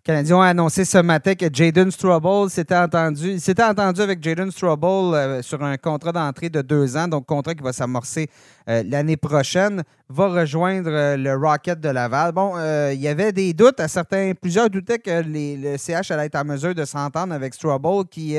Les 0.00 0.02
Canadiens 0.02 0.36
ont 0.36 0.42
annoncé 0.42 0.84
ce 0.84 0.98
matin 0.98 1.34
que 1.34 1.46
Jaden 1.52 1.90
Strobel 1.90 2.48
s'était 2.48 2.76
entendu, 2.76 3.38
s'était 3.38 3.62
entendu 3.62 4.00
avec 4.00 4.22
Jaden 4.22 4.50
Strobel 4.50 5.14
euh, 5.14 5.42
sur 5.42 5.62
un 5.62 5.76
contrat 5.76 6.12
d'entrée 6.12 6.48
de 6.48 6.62
deux 6.62 6.96
ans, 6.96 7.06
donc 7.06 7.26
contrat 7.26 7.54
qui 7.54 7.62
va 7.62 7.72
s'amorcer 7.72 8.28
euh, 8.68 8.82
l'année 8.86 9.16
prochaine, 9.16 9.82
va 10.08 10.28
rejoindre 10.28 10.90
euh, 10.90 11.16
le 11.16 11.34
Rocket 11.34 11.80
de 11.80 11.88
Laval. 11.90 12.32
Bon, 12.32 12.54
il 12.92 13.00
y 13.00 13.08
avait 13.08 13.32
des 13.32 13.52
doutes 13.52 13.80
à 13.80 13.88
certains, 13.88 14.32
plusieurs 14.40 14.70
doutaient 14.70 14.98
que 14.98 15.22
le 15.24 15.76
CH 15.76 16.10
allait 16.10 16.26
être 16.26 16.36
en 16.36 16.44
mesure 16.44 16.74
de 16.74 16.84
s'entendre 16.84 17.34
avec 17.34 17.54
Strobel 17.54 18.04
qui 18.10 18.36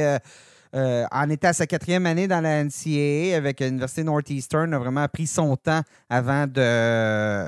euh, 0.76 1.06
en 1.12 1.30
était 1.30 1.48
à 1.48 1.54
sa 1.54 1.68
quatrième 1.68 2.06
année 2.06 2.28
dans 2.28 2.42
la 2.42 2.64
NCAA 2.64 3.36
avec 3.36 3.60
l'Université 3.60 4.04
Northeastern, 4.04 4.74
a 4.74 4.80
vraiment 4.80 5.08
pris 5.08 5.28
son 5.28 5.56
temps 5.58 5.82
avant 6.10 6.48
de, 6.48 7.48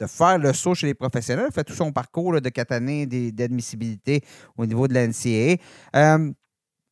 de 0.00 0.06
faire 0.06 0.38
le 0.38 0.52
saut 0.52 0.74
chez 0.74 0.88
les 0.88 0.94
professionnels. 0.94 1.50
Fait 1.52 1.64
tout 1.64 1.74
son 1.74 1.92
parcours 1.92 2.40
de 2.40 2.48
quatre 2.48 2.72
années 2.72 3.06
d'admissibilité 3.06 4.22
au 4.56 4.66
niveau 4.66 4.86
de 4.86 4.94
la 4.94 5.06
NCAA. 5.06 5.56
Euh, 5.96 6.32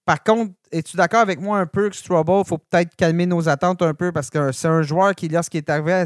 par 0.06 0.24
contre, 0.24 0.52
es-tu 0.72 0.96
d'accord 0.96 1.20
avec 1.20 1.40
moi 1.40 1.58
un 1.58 1.66
peu 1.66 1.88
que 1.90 1.96
Strobel, 1.96 2.40
il 2.44 2.48
faut 2.48 2.58
peut-être 2.58 2.96
calmer 2.96 3.26
nos 3.26 3.48
attentes 3.48 3.82
un 3.82 3.94
peu 3.94 4.12
parce 4.12 4.30
que 4.30 4.50
c'est 4.50 4.66
un 4.66 4.82
joueur 4.82 5.14
qui, 5.14 5.28
lorsqu'il 5.28 5.58
est 5.58 5.70
arrivé 5.70 6.04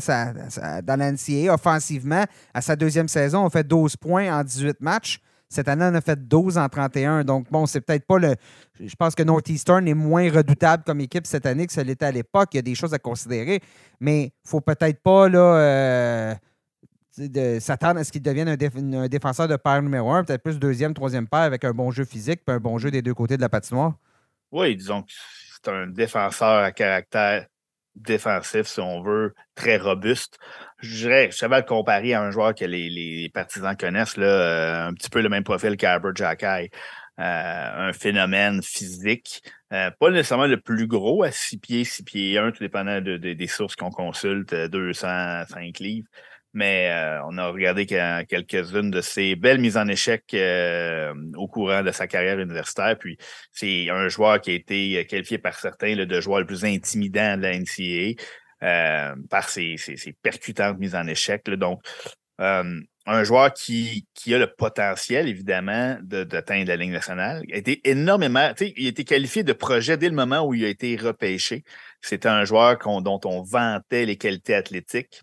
dans 0.83 0.99
la 0.99 1.13
NCAA 1.13 1.55
offensivement, 1.55 2.25
à 2.53 2.61
sa 2.61 2.77
deuxième 2.77 3.09
saison, 3.09 3.47
a 3.47 3.51
fait 3.51 3.67
12 3.67 3.97
points 3.97 4.31
en 4.37 4.43
18 4.43 4.81
matchs. 4.81 5.21
Cette 5.55 5.69
année, 5.69 5.89
on 5.89 5.95
a 5.95 6.01
fait 6.01 6.17
12 6.17 6.59
en 6.59 6.69
31. 6.69 7.23
Donc, 7.23 7.49
bon, 7.49 7.65
c'est 7.67 7.81
peut-être 7.81 8.07
pas 8.07 8.19
le. 8.19 8.35
Je 8.81 8.95
pense 8.97 9.15
que 9.15 9.23
Northeastern 9.23 9.87
est 9.87 9.95
moins 9.95 10.29
redoutable 10.29 10.83
comme 10.85 11.01
équipe 11.01 11.29
cette 11.29 11.47
année 11.47 11.67
que 11.67 11.73
ce 11.73 11.81
l'était 11.81 12.07
à 12.07 12.11
l'époque. 12.11 12.49
Il 12.53 12.57
y 12.57 12.59
a 12.59 12.63
des 12.63 12.75
choses 12.75 12.93
à 12.93 12.99
considérer. 12.99 13.61
Mais 14.01 14.23
il 14.23 14.27
ne 14.45 14.49
faut 14.49 14.61
peut-être 14.61 15.01
pas 15.01 15.29
là, 15.29 15.39
euh, 15.39 16.35
s'attendre 17.61 18.01
à 18.01 18.05
ce 18.05 18.11
qu'il 18.11 18.23
devienne 18.23 18.49
un, 18.49 19.07
défenseur 19.07 19.47
de 19.47 19.55
paire 19.55 19.81
numéro 19.81 20.11
un, 20.11 20.25
peut-être 20.25 20.43
plus 20.43 20.59
deuxième, 20.59 20.93
troisième 20.93 21.29
paire 21.29 21.41
avec 21.41 21.65
un 21.65 21.73
bon 21.73 21.93
jeu 21.93 22.05
physique 22.05 22.41
et 22.49 22.51
un 22.51 22.59
bon 22.59 22.79
jeu 22.79 22.91
des 22.91 23.01
deux 23.03 23.15
côtés 23.15 23.37
de 23.37 23.43
la 23.43 23.49
patinoire. 23.49 23.95
Oui, 24.51 24.75
disons 24.75 25.03
que 25.03 25.13
c'est 25.13 25.71
un 25.71 25.87
défenseur 25.87 26.65
à 26.65 26.73
caractère 26.73 27.47
défensif, 27.97 28.67
si 28.67 28.81
on 28.81 29.03
veut, 29.03 29.35
très 29.55 29.77
robuste. 29.77 30.39
Je 30.79 30.97
dirais, 30.97 31.29
je 31.31 31.37
savais 31.37 31.59
le 31.59 31.63
comparer 31.63 32.15
à 32.15 32.23
un 32.23 32.31
joueur 32.31 32.55
que 32.55 32.65
les, 32.65 33.31
partisans 33.33 33.77
connaissent, 33.77 34.17
là, 34.17 34.27
euh, 34.27 34.89
un 34.89 34.95
petit 34.95 35.11
peu 35.11 35.21
le 35.21 35.29
même 35.29 35.45
profil 35.45 35.77
qu'Albert 35.77 36.15
Jacky. 36.15 36.71
Euh, 37.21 37.89
un 37.89 37.93
phénomène 37.93 38.61
physique, 38.61 39.45
euh, 39.73 39.89
pas 40.01 40.11
nécessairement 40.11 40.49
le 40.49 40.61
plus 40.61 40.89
gros, 40.89 41.23
à 41.23 41.31
6 41.31 41.59
pieds, 41.59 41.85
6 41.85 42.03
pieds 42.03 42.39
1, 42.39 42.51
tout 42.51 42.59
dépendant 42.59 43.01
des 43.01 43.47
sources 43.47 43.77
qu'on 43.77 43.91
consulte, 43.91 44.53
205 44.53 45.79
livres. 45.79 46.09
Mais 46.55 46.91
on 47.29 47.37
a 47.37 47.49
regardé 47.49 47.85
quelques-unes 47.85 48.91
de 48.91 49.01
ses 49.01 49.35
belles 49.35 49.61
mises 49.61 49.77
en 49.77 49.89
échec 49.89 50.25
au 51.37 51.49
courant 51.49 51.83
de 51.83 51.91
sa 51.91 52.07
carrière 52.07 52.39
universitaire. 52.39 52.97
Puis 52.99 53.19
c'est 53.53 53.91
un 53.91 54.09
joueur 54.09 54.41
qui 54.41 54.53
a 54.53 54.55
été 54.55 55.05
qualifié 55.07 55.39
par 55.39 55.59
certains 55.59 55.95
le 55.95 56.07
de 56.07 56.21
joueur 56.21 56.41
le 56.41 56.47
plus 56.47 56.65
intimidant 56.65 57.37
de 57.37 57.43
la 57.43 57.59
NCAA. 57.59 58.23
Euh, 58.65 59.15
par 59.29 59.51
ses, 59.51 59.77
percutantes 60.23 60.79
mises 60.79 60.95
en 60.95 61.07
échec. 61.07 61.45
Donc, 61.51 61.83
euh, 62.41 62.81
un 63.05 63.25
joueur 63.25 63.53
qui, 63.53 64.07
qui, 64.15 64.35
a 64.35 64.39
le 64.39 64.47
potentiel, 64.47 65.29
évidemment, 65.29 65.99
d'atteindre 66.01 66.69
la 66.69 66.77
ligne 66.77 66.93
nationale. 66.93 67.43
Il 67.47 67.55
a 67.55 67.59
été 67.59 67.87
énormément, 67.87 68.53
il 68.59 68.87
a 68.87 68.89
été 68.89 69.05
qualifié 69.05 69.43
de 69.43 69.53
projet 69.53 69.99
dès 69.99 70.09
le 70.09 70.15
moment 70.15 70.47
où 70.47 70.55
il 70.55 70.65
a 70.65 70.69
été 70.69 70.97
repêché. 70.97 71.63
C'était 72.01 72.29
un 72.29 72.47
joueur 72.47 72.79
dont 73.03 73.21
on 73.27 73.43
vantait 73.43 74.07
les 74.07 74.17
qualités 74.17 74.55
athlétiques, 74.55 75.21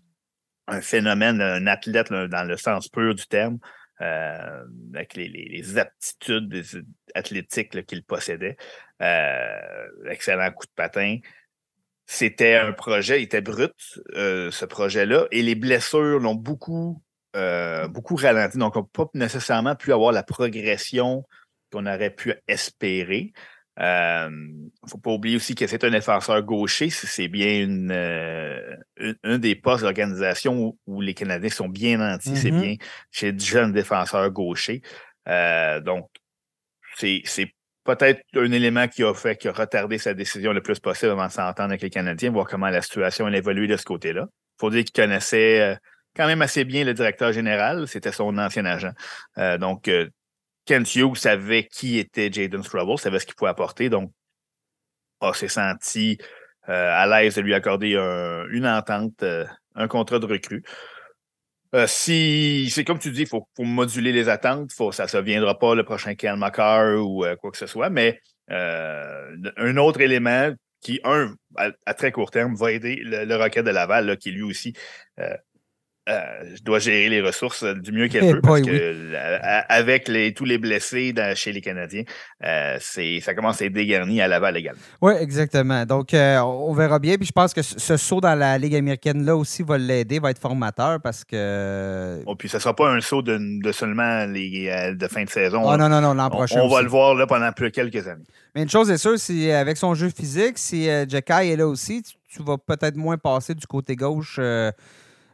un 0.68 0.80
phénomène, 0.80 1.40
un 1.40 1.66
athlète 1.66 2.12
dans 2.12 2.46
le 2.46 2.56
sens 2.56 2.88
pur 2.88 3.14
du 3.14 3.26
terme, 3.26 3.58
euh, 4.00 4.64
avec 4.94 5.14
les, 5.14 5.78
aptitudes 5.78 6.64
athlétiques 7.14 7.86
qu'il 7.86 8.04
possédait. 8.04 8.56
excellent 10.08 10.50
coup 10.52 10.66
de 10.66 10.72
patin. 10.74 11.18
C'était 12.06 12.56
un 12.56 12.72
projet, 12.72 13.20
il 13.20 13.24
était 13.24 13.40
brut, 13.40 13.72
euh, 14.16 14.50
ce 14.50 14.64
projet-là, 14.64 15.26
et 15.30 15.42
les 15.42 15.54
blessures 15.54 16.18
l'ont 16.18 16.34
beaucoup, 16.34 17.02
euh, 17.36 17.88
beaucoup 17.88 18.16
ralenti. 18.16 18.58
Donc, 18.58 18.76
on 18.76 18.80
n'a 18.80 18.86
pas 18.92 19.06
nécessairement 19.14 19.76
pu 19.76 19.92
avoir 19.92 20.12
la 20.12 20.22
progression 20.22 21.24
qu'on 21.72 21.86
aurait 21.86 22.10
pu 22.14 22.34
espérer. 22.48 23.32
Il 23.78 23.84
euh, 23.84 24.30
ne 24.30 24.88
faut 24.88 24.98
pas 24.98 25.12
oublier 25.12 25.36
aussi 25.36 25.54
que 25.54 25.66
c'est 25.66 25.82
un 25.84 25.90
défenseur 25.90 26.42
gaucher. 26.42 26.90
C'est 26.90 27.28
bien 27.28 27.62
une, 27.62 27.90
un 29.24 29.38
des 29.38 29.54
postes 29.54 29.82
d'organisation 29.82 30.76
où, 30.86 31.00
les 31.00 31.14
Canadiens 31.14 31.48
sont 31.48 31.68
bien 31.68 31.96
nantis. 31.96 32.36
C'est 32.36 32.50
mm-hmm. 32.50 32.60
bien 32.60 32.76
chez 33.10 33.32
de 33.32 33.40
jeunes 33.40 33.72
défenseurs 33.72 34.30
gauchers. 34.30 34.82
donc, 35.26 36.10
c'est 36.98 37.54
peut-être 37.84 38.22
un 38.34 38.52
élément 38.52 38.88
qui 38.88 39.02
a 39.02 39.14
fait, 39.14 39.36
qui 39.36 39.48
a 39.48 39.52
retardé 39.52 39.98
sa 39.98 40.14
décision 40.14 40.52
le 40.52 40.62
plus 40.62 40.78
possible 40.78 41.12
avant 41.12 41.26
de 41.26 41.32
s'entendre 41.32 41.70
avec 41.70 41.82
les 41.82 41.90
Canadiens, 41.90 42.30
voir 42.30 42.46
comment 42.46 42.68
la 42.68 42.82
situation 42.82 43.26
a 43.26 43.36
évolué 43.36 43.66
de 43.66 43.76
ce 43.76 43.84
côté-là. 43.84 44.26
Il 44.30 44.60
faut 44.60 44.70
dire 44.70 44.84
qu'il 44.84 44.92
connaissait 44.92 45.60
euh, 45.60 45.74
quand 46.14 46.26
même 46.26 46.42
assez 46.42 46.64
bien 46.64 46.84
le 46.84 46.94
directeur 46.94 47.32
général. 47.32 47.88
C'était 47.88 48.12
son 48.12 48.36
ancien 48.38 48.64
agent. 48.64 48.92
Euh, 49.38 49.58
donc, 49.58 49.90
euh, 50.70 50.78
Kent 50.78 50.94
Hughes 50.94 51.16
savait 51.16 51.66
qui 51.66 51.98
était 51.98 52.32
Jaden 52.32 52.62
Strubble, 52.62 52.98
savait 52.98 53.18
ce 53.18 53.26
qu'il 53.26 53.34
pouvait 53.34 53.50
apporter. 53.50 53.88
Donc, 53.88 54.12
on 55.20 55.32
s'est 55.32 55.48
senti 55.48 56.18
à 56.64 57.06
l'aise 57.06 57.34
de 57.34 57.40
lui 57.40 57.54
accorder 57.54 57.94
une 58.50 58.66
entente, 58.66 59.24
un 59.74 59.88
contrat 59.88 60.20
de 60.20 60.26
recrue. 60.26 60.62
Euh, 61.74 61.86
si 61.86 62.68
c'est 62.70 62.84
comme 62.84 62.98
tu 62.98 63.10
dis, 63.10 63.22
il 63.22 63.26
faut, 63.26 63.46
moduler 63.58 64.12
les 64.12 64.28
attentes. 64.28 64.72
Ça 64.92 65.06
ne 65.06 65.20
viendra 65.22 65.58
pas 65.58 65.74
le 65.74 65.84
prochain 65.84 66.14
Ken 66.14 66.36
McCarr 66.36 67.02
ou 67.02 67.24
euh, 67.24 67.36
quoi 67.36 67.50
que 67.50 67.56
ce 67.56 67.66
soit, 67.66 67.88
mais 67.88 68.20
euh, 68.50 69.36
un 69.56 69.76
autre 69.78 70.00
élément 70.02 70.52
qui, 70.82 71.00
un, 71.04 71.34
à, 71.56 71.94
très 71.94 72.12
court 72.12 72.30
terme, 72.30 72.54
va 72.56 72.72
aider 72.72 72.96
le, 72.96 73.24
le 73.24 73.62
de 73.62 73.70
Laval, 73.70 74.18
qui 74.18 74.32
lui 74.32 74.42
aussi 74.42 74.74
euh, 76.08 76.56
je 76.56 76.62
dois 76.64 76.80
gérer 76.80 77.08
les 77.08 77.20
ressources 77.20 77.62
euh, 77.62 77.74
du 77.74 77.92
mieux 77.92 78.08
qu'elle 78.08 78.24
eh 78.24 78.32
peut 78.32 78.40
parce 78.40 78.62
que 78.62 78.70
euh, 78.72 79.38
avec 79.68 80.08
les, 80.08 80.34
tous 80.34 80.44
les 80.44 80.58
blessés 80.58 81.14
chez 81.36 81.52
les 81.52 81.60
Canadiens, 81.60 82.02
ça 82.40 83.34
commence 83.36 83.62
à 83.62 83.66
être 83.66 83.72
dégarni 83.72 84.20
à 84.20 84.26
Laval 84.26 84.56
également. 84.56 84.80
Oui, 85.00 85.12
exactement. 85.20 85.86
Donc, 85.86 86.08
on 86.12 86.72
verra 86.74 86.98
bien. 86.98 87.16
Puis 87.18 87.26
je 87.26 87.32
pense 87.32 87.54
que 87.54 87.62
ce 87.62 87.96
saut 87.96 88.20
dans 88.20 88.34
la 88.34 88.58
Ligue 88.58 88.74
américaine 88.74 89.24
là 89.24 89.36
aussi 89.36 89.62
va 89.62 89.78
l'aider, 89.78 90.18
va 90.18 90.30
être 90.30 90.40
formateur 90.40 91.00
parce 91.00 91.24
que. 91.24 92.20
Oh, 92.26 92.34
puis 92.34 92.48
ce 92.48 92.56
ne 92.56 92.62
sera 92.62 92.74
pas 92.74 92.90
un 92.90 93.00
saut 93.00 93.22
de, 93.22 93.38
seulement 93.70 94.26
les, 94.26 94.94
de 94.98 95.06
fin 95.06 95.22
de 95.22 95.30
saison. 95.30 95.62
Oh, 95.64 95.76
non, 95.76 95.88
non, 95.88 96.00
non, 96.00 96.14
l'an 96.14 96.30
prochain. 96.30 96.60
On, 96.62 96.68
va 96.68 96.82
le 96.82 96.88
voir 96.88 97.14
là, 97.14 97.28
pendant 97.28 97.52
plus 97.52 97.70
quelques 97.70 98.08
années. 98.08 98.24
Mais 98.56 98.62
une 98.64 98.70
chose 98.70 98.90
est 98.90 98.98
sûre, 98.98 99.18
c'est 99.18 99.52
avec 99.52 99.76
son 99.76 99.94
jeu 99.94 100.10
physique, 100.10 100.58
si 100.58 100.86
Jekai 101.08 101.50
est 101.52 101.56
là 101.56 101.68
aussi, 101.68 102.02
tu, 102.02 102.42
vas 102.42 102.58
peut-être 102.58 102.96
moins 102.96 103.18
passer 103.18 103.54
du 103.54 103.66
côté 103.68 103.94
gauche. 103.94 104.40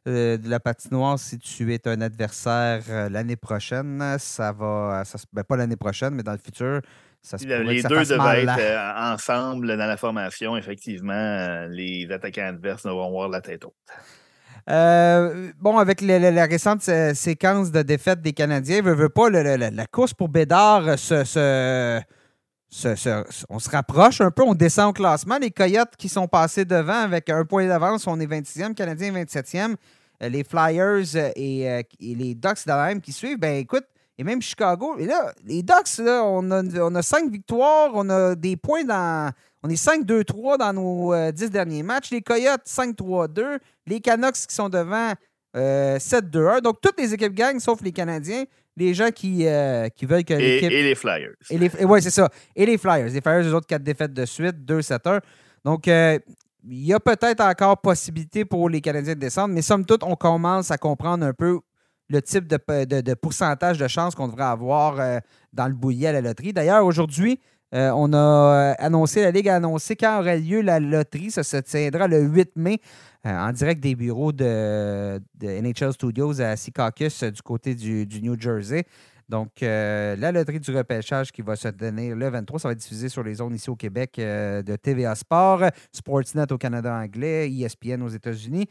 Euh, 0.09 0.39
de 0.39 0.49
la 0.49 0.59
patinoire 0.59 1.19
si 1.19 1.39
tu 1.39 1.75
es 1.75 1.87
un 1.87 2.01
adversaire 2.01 2.83
euh, 2.89 3.11
l'année 3.11 3.37
prochaine. 3.37 4.17
Ça 4.19 4.53
va. 4.53 5.03
Ça, 5.05 5.19
ben, 5.35 5.45
pas 5.45 5.57
l'année 5.57 5.77
prochaine, 5.77 6.15
mais 6.15 6.23
dans 6.23 6.33
le 6.33 6.39
futur. 6.39 6.81
Ça 7.21 7.37
se 7.37 7.45
les 7.45 7.83
deux 7.83 8.05
devraient 8.05 8.45
être 8.45 8.59
euh, 8.59 9.13
ensemble 9.13 9.77
dans 9.77 9.87
la 9.87 9.97
formation. 9.99 10.57
Effectivement, 10.57 11.67
les 11.69 12.09
attaquants 12.11 12.47
adverses 12.49 12.87
vont 12.87 13.11
voir 13.11 13.29
la 13.29 13.43
tête 13.43 13.65
haute. 13.67 13.75
bon, 15.59 15.77
avec 15.77 16.01
la 16.01 16.47
récente 16.47 16.89
séquence 17.15 17.71
de 17.71 17.83
défaites 17.83 18.23
des 18.23 18.33
Canadiens, 18.33 18.81
veut, 18.81 18.95
veut 18.95 19.11
pas, 19.11 19.29
la 19.29 19.87
course 19.87 20.15
pour 20.15 20.31
Bédard 20.31 20.99
se, 20.99 22.01
on 23.51 23.59
se 23.59 23.71
rapproche 23.71 24.21
un 24.21 24.31
peu, 24.31 24.43
on 24.43 24.55
descend 24.55 24.91
au 24.91 24.93
classement. 24.93 25.39
Les 25.39 25.51
Coyotes 25.51 25.97
qui 25.99 26.09
sont 26.09 26.29
passés 26.29 26.65
devant 26.65 27.03
avec 27.03 27.29
un 27.29 27.45
point 27.45 27.67
d'avance, 27.67 28.07
on 28.07 28.19
est 28.21 28.27
26e, 28.27 28.75
Canadiens 28.75 29.13
27e. 29.13 29.75
Euh, 30.23 30.29
les 30.29 30.45
Flyers 30.45 31.05
euh, 31.15 31.31
euh, 31.37 31.83
et, 32.01 32.15
les 32.15 32.35
Ducks 32.35 32.67
d'Anaheim 32.67 33.01
qui 33.01 33.13
suivent, 33.13 33.39
ben 33.39 33.57
écoute, 33.57 33.85
et 34.17 34.25
même 34.25 34.43
Chicago. 34.43 34.97
Et 34.99 35.07
là, 35.07 35.33
les 35.45 35.63
Ducks, 35.63 35.99
là, 35.99 36.25
on, 36.25 36.51
a, 36.51 36.63
on 36.81 36.95
a 36.95 37.03
cinq 37.03 37.31
victoires, 37.31 37.91
on 37.95 38.09
a 38.11 38.35
des 38.35 38.57
points 38.57 38.85
dans. 38.85 39.31
On 39.63 39.69
est 39.69 39.75
5-2-3 39.75 40.59
dans 40.59 40.73
nos 40.73 41.33
dix 41.33 41.51
derniers 41.51 41.83
matchs. 41.83 42.13
Les 42.13 42.23
Coyotes, 42.23 42.65
5-3-2. 42.65 43.59
Les 43.89 43.99
Canucks 43.99 44.47
qui 44.49 44.55
sont 44.55 44.69
devant 44.69 45.13
7-2-1. 45.53 46.61
Donc, 46.61 46.81
toutes 46.81 46.99
les 47.01 47.13
équipes 47.13 47.35
gagnent 47.35 47.59
sauf 47.59 47.81
les 47.83 47.91
Canadiens. 47.91 48.45
Les 48.77 48.95
gens 48.95 49.11
qui, 49.11 49.47
qui 49.97 50.07
veulent 50.07 50.25
que 50.25 50.35
l'équipe. 50.35 50.71
Et, 50.71 50.85
les 50.85 50.95
Flyers. 50.95 51.35
Oui, 51.51 52.01
c'est 52.01 52.11
ça. 52.11 52.29
Et 52.55 52.67
les 52.67 52.79
Flyers. 52.79 53.09
Les 53.09 53.21
Flyers, 53.21 53.43
les 53.43 53.53
autres 53.53 53.67
quatre 53.67 53.83
défaites 53.83 54.13
de 54.13 54.25
suite, 54.25 54.55
2-7-1. 54.65 55.21
Donc, 55.65 55.89
il 56.71 56.87
y 56.87 56.93
a 56.93 57.01
peut-être 57.01 57.41
encore 57.41 57.81
possibilité 57.81 58.45
pour 58.45 58.69
les 58.69 58.81
Canadiens 58.81 59.15
de 59.15 59.21
descendre, 59.21 59.55
mais 59.55 59.63
somme 59.63 59.85
toute, 59.85 60.03
on 60.03 60.17
commence 60.17 60.71
à 60.71 60.79
comprendre 60.79 61.25
un 61.25 61.33
peu 61.33 61.61
le 62.09 62.23
type 62.23 62.47
de, 62.47 63.15
pourcentage 63.15 63.79
de 63.79 63.89
chance 63.89 64.15
qu'on 64.15 64.29
devrait 64.29 64.45
avoir 64.45 64.99
euh, 64.99 65.19
dans 65.53 65.67
le 65.67 65.75
bouillie 65.75 66.07
à 66.07 66.13
la 66.13 66.21
loterie. 66.21 66.53
D'ailleurs, 66.53 66.85
aujourd'hui, 66.85 67.39
on 67.71 68.15
a 68.15 68.75
annoncé, 68.79 69.21
la 69.21 69.31
Ligue 69.31 69.51
a 69.51 69.57
annoncé 69.57 69.95
quand 69.95 70.21
aura 70.21 70.37
lieu 70.37 70.63
la 70.63 70.81
loterie. 70.81 71.31
Ça 71.31 71.43
se 71.43 71.59
tiendra 71.59 72.09
le 72.09 72.23
8 72.23 72.57
mai 72.57 72.81
en 73.25 73.53
direct 73.53 73.83
des 73.83 73.95
bureaux 73.95 74.33
de, 74.33 75.21
NHL 75.43 75.93
Studios 75.93 76.41
à 76.41 76.57
Secaucus 76.57 77.25
du 77.25 77.43
côté 77.43 77.75
du, 77.75 78.07
du 78.07 78.23
New 78.23 78.41
Jersey. 78.41 78.87
Donc, 79.29 79.63
euh, 79.63 80.17
la 80.17 80.33
loterie 80.33 80.61
du 80.61 80.75
repêchage 80.75 81.33
qui 81.33 81.43
va 81.43 81.55
se 81.55 81.69
tenir 81.69 82.17
le 82.17 82.29
23, 82.31 82.61
ça 82.61 82.69
va 82.69 82.73
être 82.73 82.79
diffusé 82.79 83.11
sur 83.11 83.23
les 83.23 83.35
zones 83.35 83.55
ici 83.55 83.69
au 83.69 83.77
Québec 83.77 84.19
euh, 84.19 84.63
de 84.63 84.75
TVA 84.77 85.15
Sport, 85.15 85.65
Sportsnet 85.93 86.51
au 86.51 86.57
Canada 86.57 86.95
anglais, 86.95 87.51
ESPN 87.51 88.03
aux 88.03 88.09
États-Unis. 88.09 88.67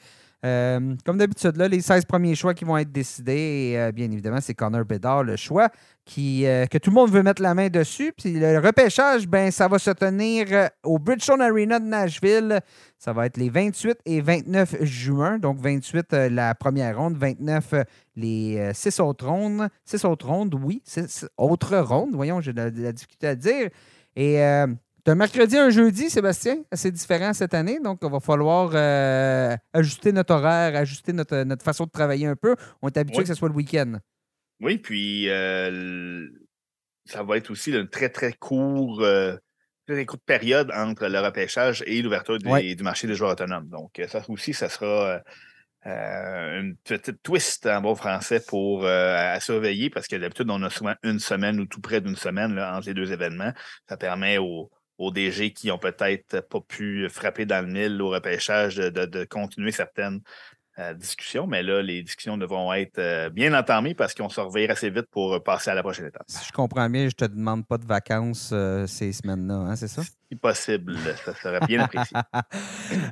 Euh, 0.46 0.96
comme 1.04 1.18
d'habitude, 1.18 1.58
les 1.58 1.82
16 1.82 2.06
premiers 2.06 2.36
choix 2.36 2.54
qui 2.54 2.64
vont 2.64 2.78
être 2.78 2.92
décidés, 2.92 3.76
et, 3.76 3.92
bien 3.92 4.06
évidemment, 4.12 4.40
c'est 4.40 4.54
Connor 4.54 4.86
Bedard, 4.86 5.24
le 5.24 5.36
choix 5.36 5.70
qui, 6.06 6.44
que 6.44 6.78
tout 6.78 6.92
le 6.92 6.96
monde 6.96 7.12
veut 7.12 7.24
mettre 7.24 7.42
la 7.42 7.54
main 7.54 7.70
dessus. 7.70 8.14
Puis 8.16 8.34
le 8.34 8.60
repêchage, 8.60 9.28
ben, 9.28 9.52
ça 9.52 9.68
va 9.68 9.80
se 9.80 9.92
tenir 9.92 10.70
au 10.84 11.00
Bridgestone 11.00 11.42
Arena 11.42 11.80
de 11.80 11.86
Nashville. 11.86 12.62
Ça 12.98 13.14
va 13.14 13.26
être 13.26 13.38
les 13.38 13.50
28 13.50 13.98
et 14.06 14.22
29 14.22 14.84
juin. 14.84 15.38
Donc, 15.40 15.60
28 15.60 16.14
la 16.32 16.56
première 16.56 16.98
ronde, 16.98 17.18
29 17.18 17.74
les 18.16 18.72
6 18.74 19.00
autres 19.02 19.28
rondes. 19.28 19.68
6 19.86 20.06
autres 20.06 20.28
rondes, 20.28 20.56
oui. 20.64 20.82
6 20.86 21.28
autres 21.38 21.78
rondes. 21.78 22.16
Voyons, 22.16 22.40
j'ai 22.42 22.54
de, 22.54 22.72
la 22.76 22.92
difficulté 22.92 23.28
à 23.28 23.36
dire. 23.36 23.70
Et 24.16 24.40
un 25.10 25.16
mercredi, 25.16 25.58
un 25.58 25.70
jeudi, 25.70 26.10
Sébastien, 26.10 26.64
assez 26.72 26.92
différent 26.92 27.34
cette 27.34 27.54
année. 27.54 27.80
Donc, 27.80 28.00
il 28.02 28.10
va 28.10 28.20
falloir 28.20 28.72
euh, 28.74 29.56
ajuster 29.74 30.12
notre 30.12 30.34
horaire, 30.34 30.76
ajuster 30.76 31.14
notre, 31.14 31.44
notre, 31.44 31.64
façon 31.64 31.86
de 31.86 31.92
travailler 31.92 32.28
un 32.28 32.36
peu. 32.36 32.56
On 32.82 32.88
est 32.88 32.98
habitué 32.98 33.22
que 33.22 33.28
ce 33.28 33.34
soit 33.34 33.50
le 33.50 33.56
week-end. 33.56 34.00
Oui, 34.60 34.78
puis 34.78 35.30
euh, 35.30 36.28
ça 37.06 37.24
va 37.24 37.38
être 37.38 37.52
aussi 37.52 37.72
une 37.72 37.88
très, 37.88 38.10
très 38.10 38.34
court, 38.34 39.02
euh, 39.02 39.36
très 39.88 40.06
courte 40.06 40.24
période 40.26 40.72
entre 40.74 41.08
le 41.08 41.20
repêchage 41.20 41.84
et 41.88 42.02
l'ouverture 42.02 42.38
du 42.40 42.84
marché 42.84 43.08
des 43.08 43.16
joueurs 43.16 43.32
autonomes. 43.32 43.70
Donc, 43.70 44.02
ça 44.08 44.22
aussi, 44.28 44.54
ça 44.54 44.68
sera 44.68 45.22
une 45.86 46.76
petite 46.84 47.24
twist 47.24 47.66
en 47.66 47.80
bon 47.80 47.96
français 47.96 48.42
pour 48.46 48.86
à 48.86 49.40
surveiller 49.40 49.90
parce 49.90 50.08
que 50.08 50.18
d'habitude, 50.18 50.50
on 50.50 50.62
a 50.64 50.70
souvent 50.70 50.96
une 51.04 51.20
semaine 51.20 51.62
ou 51.62 51.66
tout 51.66 51.80
près 51.80 52.02
d'une 52.02 52.18
semaine 52.18 52.56
là, 52.56 52.76
entre 52.76 52.88
les 52.88 52.94
deux 52.94 53.14
événements. 53.14 53.54
Ça 53.88 53.96
permet 53.96 54.38
aux 54.38 54.70
aux 54.98 55.12
DG 55.12 55.54
qui 55.54 55.72
ont 55.72 55.78
peut-être 55.78 56.42
pas 56.42 56.62
pu 56.62 57.08
frapper 57.10 57.46
dans 57.46 57.66
le 57.66 57.72
mille 57.72 58.02
au 58.02 58.10
repêchage 58.10 58.78
de, 58.78 59.26
continuer 59.26 59.72
certaines 59.72 60.22
euh, 60.80 60.94
discussions. 60.94 61.48
Mais 61.48 61.64
là, 61.64 61.82
les 61.82 62.04
discussions 62.04 62.38
devront 62.38 62.72
être 62.74 63.00
euh, 63.00 63.30
bien 63.30 63.58
entamées 63.58 63.96
parce 63.96 64.14
qu'on 64.14 64.30
se 64.30 64.40
reverra 64.40 64.74
assez 64.74 64.90
vite 64.90 65.08
pour 65.12 65.42
passer 65.44 65.72
à 65.72 65.76
la 65.76 65.84
prochaine 65.84 66.08
étape. 66.08 66.24
Si 66.28 66.46
je 66.46 66.52
comprends 66.52 66.90
bien, 66.90 67.08
je 67.10 67.16
te 67.16 67.26
demande 67.26 67.66
pas 67.66 67.78
de 67.78 67.86
vacances 67.86 68.52
euh, 68.54 68.86
ces 68.86 69.12
semaines-là, 69.12 69.56
hein, 69.56 69.76
c'est 69.76 69.88
ça? 69.88 70.04
Si 70.30 70.36
possible, 70.36 70.98
ça 71.24 71.34
serait 71.34 71.62
bien 71.66 71.80
apprécié. 71.80 72.18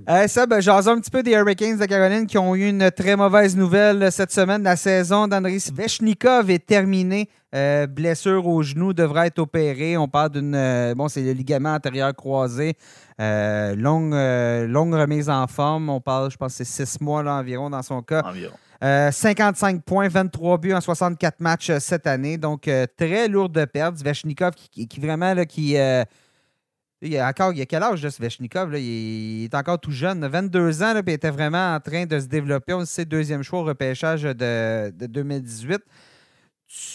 ça, 0.27 0.45
ben, 0.45 0.59
j'ose 0.59 0.89
un 0.89 0.99
petit 0.99 1.09
peu 1.09 1.23
des 1.23 1.31
Hurricanes 1.31 1.77
de 1.77 1.85
Caroline 1.85 2.27
qui 2.27 2.37
ont 2.37 2.53
eu 2.55 2.67
une 2.67 2.91
très 2.91 3.15
mauvaise 3.15 3.55
nouvelle 3.55 4.11
cette 4.11 4.33
semaine. 4.33 4.63
La 4.63 4.75
saison 4.75 5.25
d'Andrei 5.25 5.59
Svechnikov 5.59 6.49
est 6.51 6.65
terminée. 6.65 7.29
blessure 7.87 8.45
au 8.45 8.61
genou 8.63 8.91
devra 8.91 9.27
être 9.27 9.39
opérée. 9.39 9.95
On 9.95 10.09
parle 10.09 10.31
d'une. 10.31 10.93
bon, 10.95 11.07
c'est 11.07 11.21
le 11.21 11.31
ligament 11.31 11.75
antérieur 11.75 12.13
croisé. 12.13 12.75
longue, 13.17 14.13
longue 14.67 14.95
remise 14.95 15.29
en 15.29 15.47
forme. 15.47 15.89
On 15.89 16.01
parle, 16.01 16.29
je 16.31 16.35
pense, 16.35 16.55
c'est 16.55 16.65
six 16.65 16.99
mois 16.99 17.23
là, 17.23 17.35
environ 17.35 17.69
dans 17.69 17.81
son 17.81 18.01
cas. 18.01 18.23
Environ. 18.25 18.57
55 18.81 19.83
points, 19.83 20.09
23 20.09 20.57
buts 20.57 20.73
en 20.73 20.81
64 20.81 21.39
matchs 21.39 21.71
cette 21.79 22.07
année. 22.07 22.37
Donc, 22.37 22.69
très 22.97 23.29
lourd 23.29 23.47
de 23.47 23.63
perte. 23.63 23.99
Svechnikov 23.99 24.51
qui, 24.51 24.85
qui, 24.85 24.99
vraiment 24.99 25.33
là, 25.33 25.45
qui, 25.45 25.77
il 27.01 27.11
y 27.11 27.17
a 27.17 27.27
encore, 27.27 27.53
il 27.53 27.67
quel 27.67 27.83
âge, 27.83 28.03
là, 28.03 28.09
Svechnikov? 28.09 28.71
Là? 28.71 28.79
Il, 28.79 29.43
est 29.43 29.55
encore 29.55 29.79
tout 29.79 29.91
jeune, 29.91 30.25
22 30.25 30.81
ans, 30.81 30.93
là, 30.93 31.03
puis 31.03 31.13
il 31.13 31.15
était 31.15 31.29
vraiment 31.29 31.75
en 31.75 31.79
train 31.79 32.05
de 32.05 32.19
se 32.19 32.25
développer. 32.25 32.73
On 32.73 32.85
sait, 32.85 33.05
deuxième 33.05 33.43
choix 33.43 33.59
au 33.59 33.63
repêchage 33.63 34.23
de, 34.23 34.91
2018. 34.91 35.81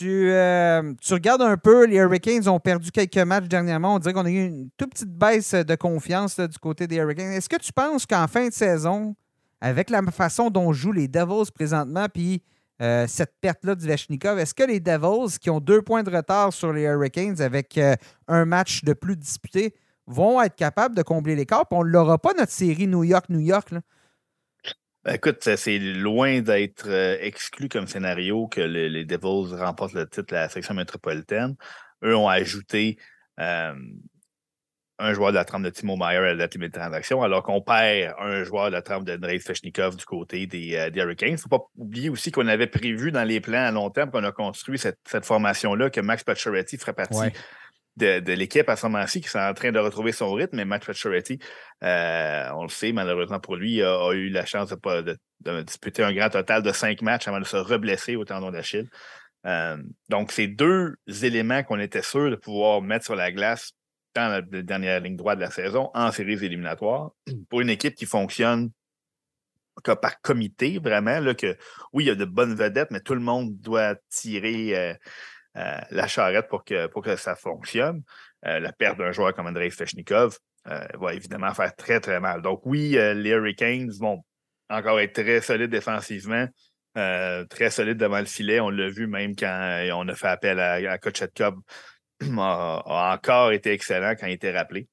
Euh, 0.03 0.95
tu, 1.01 1.15
regardes 1.15 1.43
un 1.43 1.57
peu, 1.57 1.87
les 1.87 1.97
Hurricanes 1.97 2.49
ont 2.49 2.59
perdu 2.59 2.91
quelques 2.91 3.17
matchs 3.19 3.47
dernièrement. 3.47 3.95
On 3.95 3.99
dirait 3.99 4.13
qu'on 4.13 4.27
a 4.27 4.31
eu 4.31 4.47
une 4.47 4.71
toute 4.77 4.91
petite 4.91 5.17
baisse 5.17 5.55
de 5.55 5.75
confiance 5.75 6.41
du 6.41 6.59
côté 6.59 6.87
des 6.87 6.97
Hurricanes. 6.97 7.33
Est-ce 7.33 7.49
que 7.49 7.57
tu 7.57 7.73
penses 7.73 8.05
qu'en 8.05 8.27
fin 8.27 8.49
de 8.49 8.53
saison, 8.53 9.15
avec 9.61 9.91
la 9.91 10.03
façon 10.11 10.51
dont 10.51 10.73
jouent 10.73 10.93
les 10.93 11.09
Devils 11.09 11.51
présentement, 11.55 12.07
puis 12.13 12.43
euh, 12.83 13.07
cette 13.07 13.35
perte-là 13.41 13.75
de 13.75 13.83
Svechnikov, 13.83 14.39
est-ce 14.39 14.55
que 14.55 14.63
les 14.63 14.81
Devils, 14.81 15.39
qui 15.39 15.51
ont 15.51 15.61
deux 15.61 15.83
points 15.83 16.03
de 16.03 16.11
retard 16.11 16.53
sur 16.53 16.73
les 16.73 16.83
Hurricanes 16.83 17.41
avec 17.41 17.77
euh, 17.77 17.95
un 18.27 18.47
match 18.47 18.85
de 18.85 18.95
plus 18.95 19.17
disputé, 19.17 19.75
vont 20.11 20.43
être 20.43 20.57
capables 20.57 20.95
de 20.95 21.03
combler 21.03 21.37
l'écart. 21.37 21.65
On 21.71 21.85
ne 21.85 21.91
l'aura 21.91 22.19
pas, 22.19 22.33
notre 22.35 22.53
série 22.53 22.87
New 22.87 23.05
York-New 23.05 23.41
York. 23.41 23.71
Ben, 25.05 25.15
écoute, 25.15 25.49
c'est 25.57 25.79
loin 25.79 26.41
d'être 26.41 26.89
euh, 26.89 27.17
exclu 27.21 27.69
comme 27.69 27.87
scénario 27.87 28.49
que 28.49 28.61
les 28.61 29.05
Devils 29.05 29.55
remportent 29.55 29.95
le 29.95 30.07
titre 30.07 30.29
de 30.29 30.35
la 30.35 30.49
section 30.49 30.75
métropolitaine. 30.75 31.57
Eux 32.05 32.15
ont 32.15 32.29
ajouté 32.29 32.99
euh, 33.39 33.73
un 34.99 35.15
joueur 35.15 35.31
de 35.31 35.37
la 35.37 35.47
trempe 35.47 35.63
de 35.63 35.71
Timo 35.71 35.97
Meyer 35.97 36.19
à 36.19 36.21
la 36.21 36.37
date 36.37 36.55
limite 36.55 36.75
de 36.75 36.79
transaction, 36.79 37.23
alors 37.23 37.43
qu'on 37.43 37.63
perd 37.63 38.15
un 38.19 38.45
joueur 38.45 38.67
de 38.67 38.73
la 38.73 38.83
trempe 38.83 39.05
de 39.05 39.17
Drake 39.17 39.41
Feshnikov 39.41 39.97
du 39.97 40.05
côté 40.05 40.47
des, 40.47 40.77
euh, 40.77 40.91
Hurricanes. 40.95 41.31
Il 41.31 41.33
ne 41.33 41.39
faut 41.39 41.49
pas 41.49 41.65
oublier 41.77 42.11
aussi 42.11 42.31
qu'on 42.31 42.47
avait 42.47 42.67
prévu 42.67 43.11
dans 43.11 43.25
les 43.25 43.41
plans 43.41 43.65
à 43.65 43.71
long 43.71 43.89
terme 43.89 44.11
qu'on 44.11 44.25
a 44.25 44.33
construit 44.33 44.79
cette, 44.79 45.25
formation-là, 45.25 45.89
que 45.89 46.03
Max 46.03 46.25
Pacioretty 46.25 46.77
ferait 46.77 46.93
partie 46.93 47.33
de, 48.01 48.33
l'équipe 48.33 48.69
à 48.69 48.77
ce 48.77 48.87
moment-ci 48.87 49.21
qui 49.21 49.29
est 49.29 49.41
en 49.41 49.55
train 49.55 49.73
de 49.73 49.79
retrouver 49.79 50.13
son 50.13 50.33
rythme. 50.33 50.57
Mais 50.57 50.65
Matt 50.65 50.85
Pacioretty, 50.85 51.39
euh, 51.83 52.49
on 52.55 52.65
le 52.65 52.69
sait, 52.69 52.93
malheureusement 52.93 53.41
pour 53.41 53.57
lui, 53.57 53.83
a, 53.83 54.11
eu 54.13 54.29
la 54.29 54.45
chance 54.47 54.71
de, 54.71 55.63
disputer 55.63 56.03
un 56.03 56.13
grand 56.13 56.31
total 56.31 56.63
de 56.63 56.73
cinq 56.73 57.03
matchs 57.03 57.29
avant 57.29 57.41
de 57.41 57.45
se 57.45 57.57
reblesser 57.57 58.17
au 58.17 58.25
tendon 58.25 58.51
d'Achille. 58.51 58.89
Euh, 59.47 59.77
donc, 60.09 60.33
c'est 60.33 60.49
deux 60.49 60.97
éléments 61.23 61.63
qu'on 61.63 61.79
était 61.79 62.03
sûr 62.03 62.31
de 62.31 62.37
pouvoir 62.37 62.83
mettre 62.83 63.05
sur 63.05 63.17
la 63.17 63.33
glace 63.33 63.73
dans 64.15 64.29
la, 64.29 64.43
dernière 64.43 65.01
ligne 65.01 65.17
droite 65.17 65.39
de 65.39 65.45
la 65.45 65.51
saison 65.51 65.91
en 65.95 66.11
séries 66.11 66.45
éliminatoires 66.45 67.13
pour 67.49 67.61
une 67.61 67.71
équipe 67.71 67.95
qui 67.95 68.07
fonctionne 68.07 68.71
par 69.83 70.21
comité, 70.21 70.79
vraiment, 70.79 71.21
là, 71.21 71.35
que 71.35 71.57
oui, 71.93 72.05
il 72.05 72.07
y 72.09 72.11
a 72.11 72.15
de 72.15 72.25
bonnes 72.25 72.55
vedettes, 72.55 72.91
mais 72.91 73.01
tout 73.01 73.15
le 73.15 73.21
monde 73.21 73.59
doit 73.61 73.97
tirer 74.11 74.77
euh, 74.77 74.95
la 75.55 76.07
charrette 76.07 76.49
pour 76.49 76.65
que, 76.65 77.17
ça 77.17 77.35
fonctionne. 77.35 78.03
Euh, 78.47 78.61
la 78.61 78.73
perte 78.73 78.99
d'un 78.99 79.13
joueur 79.13 79.35
comme 79.35 79.47
Andrei 79.47 79.71
Feshnikov 79.71 80.39
euh, 80.69 80.81
va 80.95 81.15
évidemment 81.15 81.53
faire 81.53 81.75
très, 81.77 82.01
très 82.01 82.21
mal. 82.21 82.41
Donc, 82.43 82.63
oui, 82.65 82.91
les 82.91 83.31
Hurricanes 83.31 83.91
vont 83.99 84.25
encore 84.69 85.01
être 85.01 85.13
très 85.13 85.41
solides 85.41 85.71
défensivement, 85.71 86.47
très 86.95 87.71
solides 87.71 87.99
devant 87.99 88.21
le 88.21 88.27
filet. 88.27 88.61
On 88.61 88.71
l'a 88.71 88.89
vu 88.89 89.07
même 89.07 89.35
quand 89.37 89.89
on 89.95 90.09
a 90.09 90.15
fait 90.15 90.29
appel 90.29 90.61
à, 90.61 90.75
à 90.93 90.99
Kochetkov. 90.99 91.57
A, 92.39 93.15
encore 93.15 93.53
été 93.53 93.73
excellent 93.73 94.15
quand 94.19 94.27
il 94.27 94.35
était 94.35 94.57
rappelé. 94.57 94.89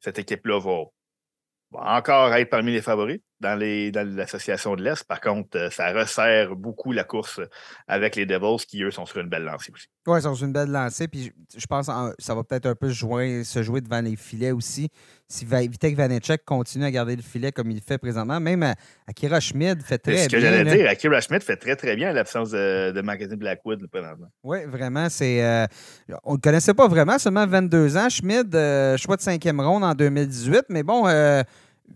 Cette 0.00 0.18
équipe-là 0.18 0.60
va 0.60 1.80
encore 1.96 2.34
être 2.34 2.48
parmi 2.48 2.72
les 2.72 2.80
favoris 2.80 3.20
dans, 3.40 3.58
les, 3.58 3.90
dans 3.90 4.06
l'association 4.16 4.76
de 4.76 4.82
l'Est. 4.82 5.04
Par 5.04 5.20
contre, 5.20 5.56
euh, 5.56 5.70
ça 5.70 5.92
resserre 5.92 6.54
beaucoup 6.54 6.92
la 6.92 7.04
course 7.04 7.40
avec 7.88 8.16
les 8.16 8.26
Devils 8.26 8.64
qui, 8.66 8.82
eux, 8.82 8.90
sont 8.90 9.06
sur 9.06 9.20
une 9.20 9.28
belle 9.28 9.44
lancée 9.44 9.72
aussi. 9.74 9.86
Oui, 10.06 10.18
ils 10.18 10.22
sont 10.22 10.34
sur 10.34 10.46
une 10.46 10.52
belle 10.52 10.70
lancée. 10.70 11.08
Puis 11.08 11.32
je 11.56 11.66
pense 11.66 11.86
que 11.86 11.92
ça 12.18 12.34
va 12.34 12.44
peut-être 12.44 12.66
un 12.66 12.74
peu 12.74 12.90
se 12.90 12.94
jouer 13.62 13.80
devant 13.80 14.00
les 14.00 14.16
filets 14.16 14.52
aussi. 14.52 14.90
Si 15.28 15.44
Vitek 15.44 15.96
Vanecek 15.96 16.44
continue 16.44 16.84
à 16.84 16.90
garder 16.90 17.16
le 17.16 17.22
filet 17.22 17.52
comme 17.52 17.70
il 17.70 17.80
fait 17.80 17.98
présentement, 17.98 18.40
même 18.40 18.74
Akira 19.06 19.40
Schmid 19.40 19.82
fait 19.82 19.98
très 19.98 20.12
bien. 20.12 20.22
C'est 20.22 20.28
ce 20.28 20.30
que 20.30 20.40
j'allais 20.40 20.64
dire. 20.64 20.88
Akira 20.88 21.20
Schmid 21.20 21.42
fait 21.42 21.56
très, 21.56 21.76
très 21.76 21.96
bien 21.96 22.10
à 22.10 22.12
l'absence 22.12 22.50
de, 22.50 22.90
de 22.90 23.00
Magazine 23.00 23.36
Blackwood 23.36 23.86
présentement. 23.86 24.28
Oui, 24.42 24.64
vraiment. 24.66 25.08
c'est 25.08 25.44
euh, 25.44 25.66
On 26.24 26.32
ne 26.32 26.36
le 26.36 26.40
connaissait 26.40 26.74
pas 26.74 26.88
vraiment, 26.88 27.18
seulement 27.18 27.46
22 27.46 27.96
ans. 27.96 28.08
Schmid, 28.08 28.54
euh, 28.54 28.96
choix 28.96 29.16
de 29.16 29.22
cinquième 29.22 29.60
ronde 29.60 29.84
en 29.84 29.94
2018. 29.94 30.64
Mais 30.68 30.82
bon 30.82 31.06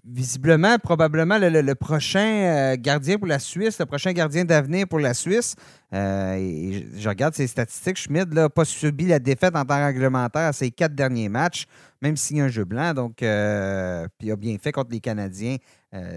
visiblement, 0.04 0.78
probablement 0.78 1.38
le, 1.38 1.74
prochain 1.74 2.20
euh, 2.20 2.76
gardien 2.78 3.18
pour 3.18 3.26
la 3.26 3.38
Suisse, 3.38 3.78
le 3.78 3.86
prochain 3.86 4.12
gardien 4.12 4.44
d'avenir 4.44 4.86
pour 4.88 4.98
la 4.98 5.14
Suisse. 5.14 5.54
Euh, 5.92 6.80
je 6.96 7.08
regarde 7.08 7.34
ses 7.34 7.46
statistiques. 7.46 7.96
Schmidt 7.96 8.34
n'a 8.34 8.48
pas 8.48 8.64
subi 8.64 9.06
la 9.06 9.18
défaite 9.18 9.54
en 9.56 9.64
temps 9.64 9.84
réglementaire 9.84 10.48
à 10.48 10.52
ses 10.52 10.70
quatre 10.70 10.94
derniers 10.94 11.28
matchs, 11.28 11.66
même 12.02 12.16
s'il 12.16 12.38
y 12.38 12.40
a 12.40 12.44
un 12.44 12.48
jeu 12.48 12.64
blanc. 12.64 12.92
Donc, 12.94 13.22
euh, 13.22 14.06
il 14.20 14.30
a 14.30 14.36
bien 14.36 14.56
fait 14.60 14.72
contre 14.72 14.90
les 14.90 15.00
Canadiens 15.00 15.56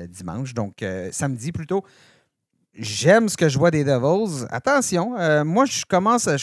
dimanche. 0.10 0.56
Donc, 0.56 0.84
samedi 1.12 1.52
plutôt. 1.52 1.84
J'aime 2.74 3.30
ce 3.30 3.38
que 3.38 3.48
je 3.48 3.60
vois 3.60 3.70
des 3.70 3.84
Devils. 3.84 4.48
Attention, 4.50 5.44
moi, 5.46 5.66
je 5.66 5.86
commence 5.86 6.28
à 6.28 6.38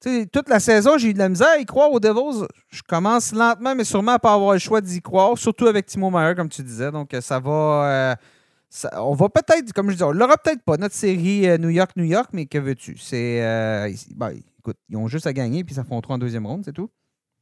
toute 0.00 0.48
la 0.48 0.60
saison, 0.60 0.98
j'ai 0.98 1.08
eu 1.08 1.14
de 1.14 1.18
la 1.18 1.28
misère 1.28 1.48
à 1.48 1.58
y 1.58 1.64
croire 1.64 1.90
aux 1.90 2.00
Devils. 2.00 2.46
Je 2.68 2.82
commence 2.82 3.32
lentement, 3.32 3.74
mais 3.74 3.84
sûrement 3.84 4.12
à 4.12 4.18
pas 4.18 4.34
avoir 4.34 4.52
le 4.52 4.58
choix 4.58 4.80
d'y 4.80 5.00
croire, 5.00 5.36
surtout 5.38 5.66
avec 5.66 5.86
Timo 5.86 6.10
Meyer, 6.10 6.34
comme 6.34 6.48
tu 6.48 6.62
disais. 6.62 6.90
Donc, 6.90 7.14
euh, 7.14 7.20
ça 7.20 7.40
va. 7.40 8.12
Euh, 8.12 8.14
on 8.92 9.14
va 9.14 9.28
peut-être, 9.28 9.72
comme 9.72 9.90
je 9.90 9.96
dis, 9.96 10.02
on 10.02 10.12
l'aura 10.12 10.36
peut-être 10.36 10.62
pas, 10.62 10.76
notre 10.76 10.94
série 10.94 11.48
euh, 11.48 11.56
New 11.56 11.70
York-New 11.70 12.04
York, 12.04 12.30
mais 12.32 12.46
que 12.46 12.58
veux-tu? 12.58 12.98
C'est. 12.98 13.40
Ben, 14.14 14.34
écoute, 14.58 14.76
ils 14.88 14.96
ont 14.96 15.08
juste 15.08 15.26
à 15.26 15.32
gagner, 15.32 15.64
puis 15.64 15.74
ça 15.74 15.84
font 15.84 16.00
trois 16.00 16.16
en 16.16 16.18
deuxième 16.18 16.46
ronde, 16.46 16.62
c'est 16.64 16.72
tout. 16.72 16.90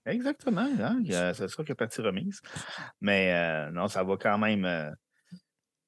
Exactement. 0.07 0.69
Hein? 0.81 1.03
C'est 1.35 1.49
sûr 1.49 1.65
a 1.67 1.75
partie 1.75 2.03
remise. 2.03 2.41
Mais 3.01 3.71
non, 3.73 3.89
ça 3.89 4.05
va 4.05 4.17
quand 4.17 4.39
même. 4.39 4.95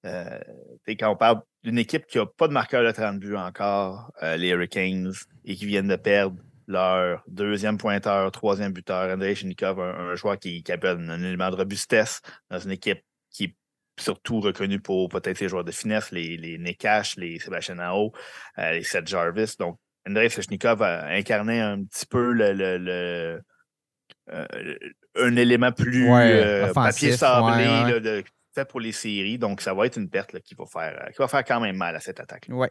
quand 0.03 1.11
on 1.11 1.17
parle 1.17 1.43
d'une 1.63 1.79
équipe 1.79 2.07
qui 2.07 2.19
n'a 2.19 2.27
pas 2.27 2.49
de 2.49 2.53
marqueur 2.53 2.83
de 2.83 2.91
30 2.91 3.19
buts 3.21 3.37
encore, 3.37 4.11
les 4.23 4.49
Hurricanes, 4.49 5.13
et 5.45 5.55
qui 5.55 5.67
viennent 5.67 5.89
de 5.89 5.97
perdre 5.97 6.37
leur 6.67 7.23
deuxième 7.29 7.79
pointeur, 7.79 8.31
troisième 8.33 8.73
buteur, 8.73 9.13
Andrei 9.13 9.35
Shinikov, 9.35 9.81
un, 9.81 10.15
joueur 10.15 10.39
qui, 10.39 10.63
qui 10.63 10.73
appelle 10.73 10.99
un 11.09 11.23
élément 11.23 11.51
de 11.51 11.57
robustesse 11.57 12.21
dans 12.51 12.59
une 12.59 12.73
équipe 12.73 13.03
qui 13.31 13.45
est 13.45 13.57
surtout 13.99 14.41
reconnue 14.41 14.81
pour 14.81 15.09
peut-être 15.09 15.39
ses 15.39 15.49
joueurs 15.49 15.65
de 15.65 15.73
finesse, 15.73 16.11
les, 16.11 16.37
les 16.37 16.59
Nekash, 16.59 17.17
les 17.17 17.39
Sébastien 17.39 17.77
Nao, 17.77 18.13
euh, 18.59 18.73
les 18.73 18.83
Seth 18.83 19.07
Jarvis. 19.07 19.57
Donc, 19.59 19.79
Andrei 20.09 20.29
Shinikov 20.29 20.83
a 20.83 21.07
incarné 21.09 21.61
un 21.61 21.85
petit 21.85 22.07
peu 22.07 22.33
le, 22.33 23.41
euh, 24.29 24.77
un 25.15 25.37
élément 25.37 25.73
plus 25.73 26.09
euh, 26.11 26.73
papier 26.73 27.13
sablé 27.13 28.25
fait 28.57 28.65
pour 28.65 28.81
les 28.81 28.93
séries. 28.93 29.39
Donc, 29.39 29.61
ça 29.61 29.75
va 29.75 29.87
être 29.87 29.99
une 29.99 30.09
perte 30.09 30.41
qui, 30.41 30.55
va 30.55 30.65
faire, 30.67 31.09
qui 31.13 31.19
va 31.19 31.29
faire 31.29 31.45
quand 31.45 31.61
même 31.61 31.77
mal 31.77 31.95
à 31.95 32.01
cette 32.01 32.21
attaque. 32.21 32.47
Oui. 32.49 32.69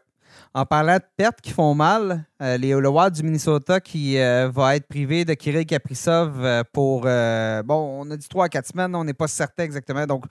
En 0.55 0.65
parlant 0.65 0.95
de 0.95 1.03
pertes 1.17 1.41
qui 1.41 1.51
font 1.51 1.76
mal, 1.76 2.26
euh, 2.41 2.57
les, 2.57 2.71
le 2.71 2.88
Wild 2.88 3.13
du 3.13 3.23
Minnesota 3.23 3.82
qui 3.82 4.17
euh, 4.17 4.49
va 4.49 4.78
être 4.78 4.88
privé 4.88 5.26
de 5.26 5.34
Kirill 5.34 5.65
Kaprizov 5.65 6.34
euh, 6.39 6.63
pour, 6.71 7.01
bon, 7.01 8.01
on 8.01 8.09
a 8.09 8.15
dit 8.15 8.28
3 8.30 8.45
à 8.45 8.49
4 8.49 8.67
semaines, 8.67 8.95
on 8.95 9.03
n'est 9.03 9.13
pas 9.13 9.28
certain 9.28 9.63
exactement. 9.63 10.05
Donc, 10.07 10.23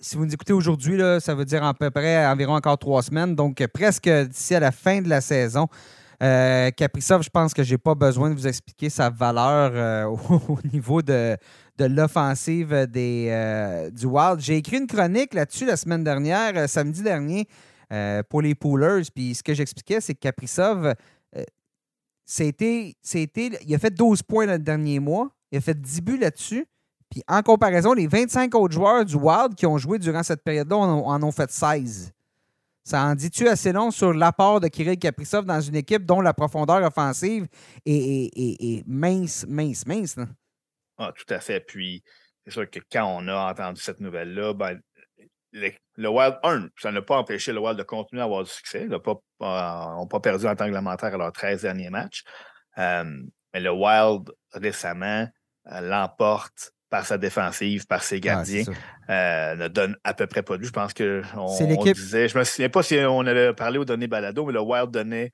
si 0.00 0.16
vous 0.16 0.26
nous 0.26 0.34
écoutez 0.34 0.52
aujourd'hui, 0.52 1.00
ça 1.20 1.36
veut 1.36 1.44
dire 1.44 1.62
à 1.62 1.74
peu 1.74 1.90
près 1.90 2.26
environ 2.26 2.54
encore 2.54 2.76
3 2.76 3.02
semaines. 3.02 3.36
Donc, 3.36 3.64
presque 3.68 4.08
d'ici 4.08 4.54
à 4.56 4.58
la 4.60 4.72
fin 4.72 5.00
de 5.00 5.08
la 5.08 5.20
saison. 5.20 5.68
Kaprizov, 6.18 7.22
je 7.22 7.30
pense 7.30 7.54
que 7.54 7.62
je 7.62 7.74
n'ai 7.74 7.78
pas 7.78 7.94
besoin 7.94 8.30
de 8.30 8.34
vous 8.34 8.48
expliquer 8.48 8.90
sa 8.90 9.10
valeur 9.10 10.10
au, 10.48 10.58
niveau 10.72 11.02
de, 11.02 11.36
de 11.78 11.84
l'offensive 11.84 12.86
du 12.90 14.06
Wild. 14.06 14.40
J'ai 14.40 14.56
écrit 14.56 14.78
une 14.78 14.88
chronique 14.88 15.34
là-dessus 15.34 15.66
la 15.66 15.76
semaine 15.76 16.02
dernière, 16.02 16.68
samedi 16.68 17.02
dernier. 17.02 17.46
Euh, 17.92 18.24
pour 18.24 18.42
les 18.42 18.56
poolers. 18.56 19.02
Puis 19.14 19.36
ce 19.36 19.44
que 19.44 19.54
j'expliquais, 19.54 20.00
c'est 20.00 20.14
que 20.14 20.18
Kaprizov, 20.18 20.94
euh, 21.36 21.44
c'était, 22.24 22.96
il 23.04 23.74
a 23.74 23.78
fait 23.78 23.94
12 23.94 24.24
points 24.24 24.46
le 24.46 24.58
dernier 24.58 24.98
mois. 24.98 25.30
Il 25.52 25.58
a 25.58 25.60
fait 25.60 25.80
10 25.80 26.00
buts 26.00 26.18
là-dessus. 26.18 26.66
Puis 27.08 27.22
en 27.28 27.42
comparaison, 27.42 27.92
les 27.92 28.08
25 28.08 28.52
autres 28.56 28.74
joueurs 28.74 29.04
du 29.04 29.14
Wild 29.14 29.54
qui 29.54 29.66
ont 29.66 29.78
joué 29.78 30.00
durant 30.00 30.24
cette 30.24 30.42
période-là 30.42 30.76
en, 30.76 31.22
ont 31.22 31.30
fait 31.30 31.48
16. 31.48 32.12
Ça 32.82 33.04
en 33.04 33.14
dit-tu 33.14 33.46
assez 33.46 33.70
long 33.70 33.92
sur 33.92 34.12
l'apport 34.12 34.58
de 34.58 34.66
Kirill 34.66 34.98
Kaprizov 34.98 35.44
dans 35.44 35.60
une 35.60 35.76
équipe 35.76 36.04
dont 36.04 36.20
la 36.20 36.34
profondeur 36.34 36.82
offensive 36.82 37.46
est, 37.84 38.82
mince, 38.88 39.46
mince, 39.46 39.86
mince? 39.86 40.16
Ah, 40.98 41.12
tout 41.16 41.32
à 41.32 41.38
fait. 41.38 41.60
Puis, 41.60 42.02
c'est 42.44 42.50
sûr 42.50 42.68
que 42.68 42.80
quand 42.90 43.06
on 43.06 43.28
a 43.28 43.52
entendu 43.52 43.80
cette 43.80 44.00
nouvelle-là, 44.00 44.54
ben, 44.54 44.80
le, 45.96 46.08
Wild, 46.08 46.38
1, 46.42 46.68
ça 46.78 46.92
n'a 46.92 47.02
pas 47.02 47.16
empêché 47.16 47.52
le 47.52 47.60
Wild 47.60 47.78
de 47.78 47.82
continuer 47.82 48.22
à 48.22 48.24
avoir 48.24 48.44
du 48.44 48.50
succès. 48.50 48.82
Ils 48.82 48.88
n'ont 48.88 49.00
pas, 49.00 49.16
pas, 49.38 50.20
perdu 50.20 50.46
en 50.46 50.54
tant 50.54 50.64
réglementaire 50.64 51.14
à 51.14 51.16
leurs 51.16 51.32
13 51.32 51.62
derniers 51.62 51.90
matchs. 51.90 52.22
Euh, 52.78 53.04
mais 53.54 53.60
le 53.60 53.70
Wild, 53.70 54.30
récemment, 54.52 55.26
euh, 55.72 55.80
l'emporte 55.80 56.72
par 56.90 57.04
sa 57.04 57.18
défensive, 57.18 57.86
par 57.86 58.02
ses 58.02 58.20
gardiens, 58.20 58.64
euh, 59.10 59.56
ne 59.56 59.68
donne 59.68 59.96
à 60.04 60.14
peu 60.14 60.26
près 60.26 60.42
pas 60.42 60.56
de 60.56 60.62
Je 60.62 60.70
pense 60.70 60.92
que 60.92 61.22
on, 61.36 61.82
disait, 61.84 62.28
je 62.28 62.38
me 62.38 62.44
souviens 62.44 62.68
pas 62.68 62.82
si 62.82 62.96
on 62.98 63.26
avait 63.26 63.52
parlé 63.54 63.78
aux 63.78 63.84
données 63.84 64.06
balado, 64.06 64.44
mais 64.46 64.52
le 64.52 64.60
Wild 64.60 64.90
donnait 64.90 65.32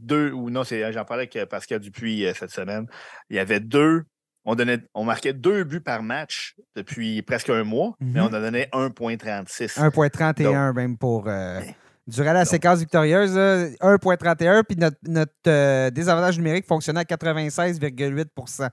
deux, 0.00 0.32
ou 0.32 0.50
non, 0.50 0.64
j'en 0.64 1.04
parlais 1.04 1.28
avec 1.32 1.48
Pascal 1.48 1.78
Dupuis 1.78 2.26
cette 2.34 2.50
semaine. 2.50 2.86
Il 3.28 3.36
y 3.36 3.38
avait 3.38 3.60
deux 3.60 4.04
on, 4.44 4.54
donnait, 4.54 4.78
on 4.94 5.04
marquait 5.04 5.32
deux 5.32 5.64
buts 5.64 5.80
par 5.80 6.02
match 6.02 6.54
depuis 6.74 7.22
presque 7.22 7.50
un 7.50 7.64
mois, 7.64 7.94
mais 8.00 8.20
mhm. 8.20 8.28
on 8.30 8.34
a 8.34 8.40
donné 8.40 8.68
1,36. 8.72 9.78
1,31 9.78 10.74
même 10.74 10.96
pour. 10.96 11.28
Euh, 11.28 11.60
durant 12.06 12.32
la 12.32 12.44
séquence 12.44 12.80
victorieuse, 12.80 13.36
1,31, 13.36 14.64
puis 14.64 14.76
notre, 14.76 15.32
euh, 15.46 15.90
désavantage 15.90 16.38
numérique 16.38 16.66
fonctionnait 16.66 17.00
à 17.00 17.04
96,8% 17.04 18.70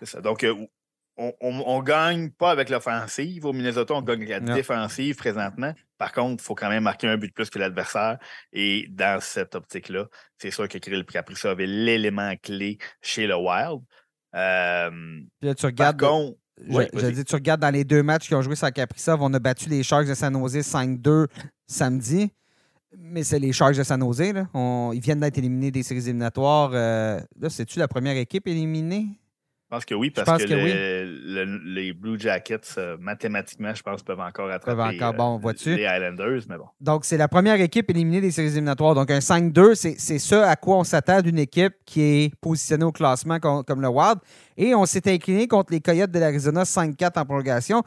C'est 0.00 0.06
ça. 0.06 0.20
Donc, 0.20 0.44
euh, 0.44 0.54
on 1.18 1.78
ne 1.78 1.82
gagne 1.82 2.30
pas 2.30 2.50
avec 2.50 2.68
l'offensive. 2.68 3.44
Au 3.44 3.52
Minnesota, 3.52 3.94
on 3.94 4.02
gagne 4.02 4.24
la 4.28 4.40
défensive 4.40 5.16
présentement. 5.16 5.74
Par 5.98 6.12
contre, 6.12 6.42
il 6.42 6.46
faut 6.46 6.54
quand 6.54 6.68
même 6.68 6.84
marquer 6.84 7.08
un 7.08 7.16
but 7.16 7.28
de 7.28 7.32
plus 7.32 7.50
que 7.50 7.58
l'adversaire. 7.58 8.18
Et 8.52 8.86
dans 8.90 9.20
cette 9.20 9.56
optique-là, 9.56 10.06
c'est 10.38 10.52
sûr 10.52 10.68
que 10.68 10.78
Kirill 10.78 11.04
Kaprizov 11.04 11.52
avait 11.52 11.66
l'élément 11.66 12.34
clé 12.40 12.78
chez 13.02 13.26
le 13.26 13.34
Wild. 13.34 13.80
Euh, 14.34 14.90
Puis 15.40 15.48
là, 15.48 15.54
tu 15.54 15.66
regardes. 15.66 16.00
je, 16.58 17.22
tu 17.22 17.34
regardes 17.34 17.60
dans 17.60 17.70
les 17.70 17.84
deux 17.84 18.02
matchs 18.02 18.28
qui 18.28 18.34
ont 18.34 18.42
joué 18.42 18.56
sans 18.56 18.70
Caprisov, 18.70 19.22
on 19.22 19.32
a 19.32 19.38
battu 19.38 19.68
les 19.68 19.82
Sharks 19.82 20.06
de 20.08 20.14
San 20.14 20.34
Jose 20.34 20.56
5-2 20.58 21.26
samedi. 21.66 22.32
Mais 22.96 23.22
c'est 23.22 23.38
les 23.38 23.52
Sharks 23.52 23.76
de 23.76 23.82
San 23.82 24.00
Jose. 24.00 24.20
ils 24.20 25.00
viennent 25.00 25.20
d'être 25.20 25.38
éliminés 25.38 25.70
des 25.70 25.82
séries 25.82 26.00
éliminatoires. 26.00 26.70
Euh, 26.72 27.20
là, 27.38 27.50
c'est-tu 27.50 27.78
la 27.78 27.86
première 27.88 28.16
équipe 28.16 28.46
éliminée? 28.48 29.08
Je 29.70 29.76
pense 29.76 29.84
que 29.84 29.94
oui, 29.94 30.08
parce 30.08 30.44
que, 30.44 31.74
les 31.74 31.92
Blue 31.92 32.18
Jackets, 32.18 32.60
euh, 32.78 32.96
mathématiquement, 32.98 33.74
je 33.74 33.82
pense, 33.82 34.02
peuvent 34.02 34.18
encore 34.18 34.50
attraper 34.50 34.96
encore, 34.96 35.12
bon, 35.12 35.46
euh, 35.46 35.52
les 35.66 35.82
Islanders, 35.82 36.40
mais 36.48 36.56
bon. 36.56 36.64
Donc, 36.80 37.04
c'est 37.04 37.18
la 37.18 37.28
première 37.28 37.60
équipe 37.60 37.90
éliminée 37.90 38.22
des 38.22 38.30
séries 38.30 38.48
éliminatoires. 38.48 38.94
Donc, 38.94 39.10
un 39.10 39.18
5-2, 39.18 39.74
c'est 39.74 40.18
ce 40.18 40.36
à 40.36 40.56
quoi 40.56 40.78
on 40.78 40.84
s'attend 40.84 41.20
d'une 41.20 41.38
équipe 41.38 41.74
qui 41.84 42.00
est 42.00 42.34
positionnée 42.40 42.86
au 42.86 42.92
classement 42.92 43.38
comme, 43.40 43.82
le 43.82 43.88
Wild. 43.88 44.20
Et 44.56 44.74
on 44.74 44.86
s'est 44.86 45.06
incliné 45.12 45.46
contre 45.46 45.70
les 45.70 45.82
Coyotes 45.82 46.10
de 46.10 46.18
l'Arizona 46.18 46.62
5-4 46.62 47.20
en 47.20 47.26
prolongation. 47.26 47.82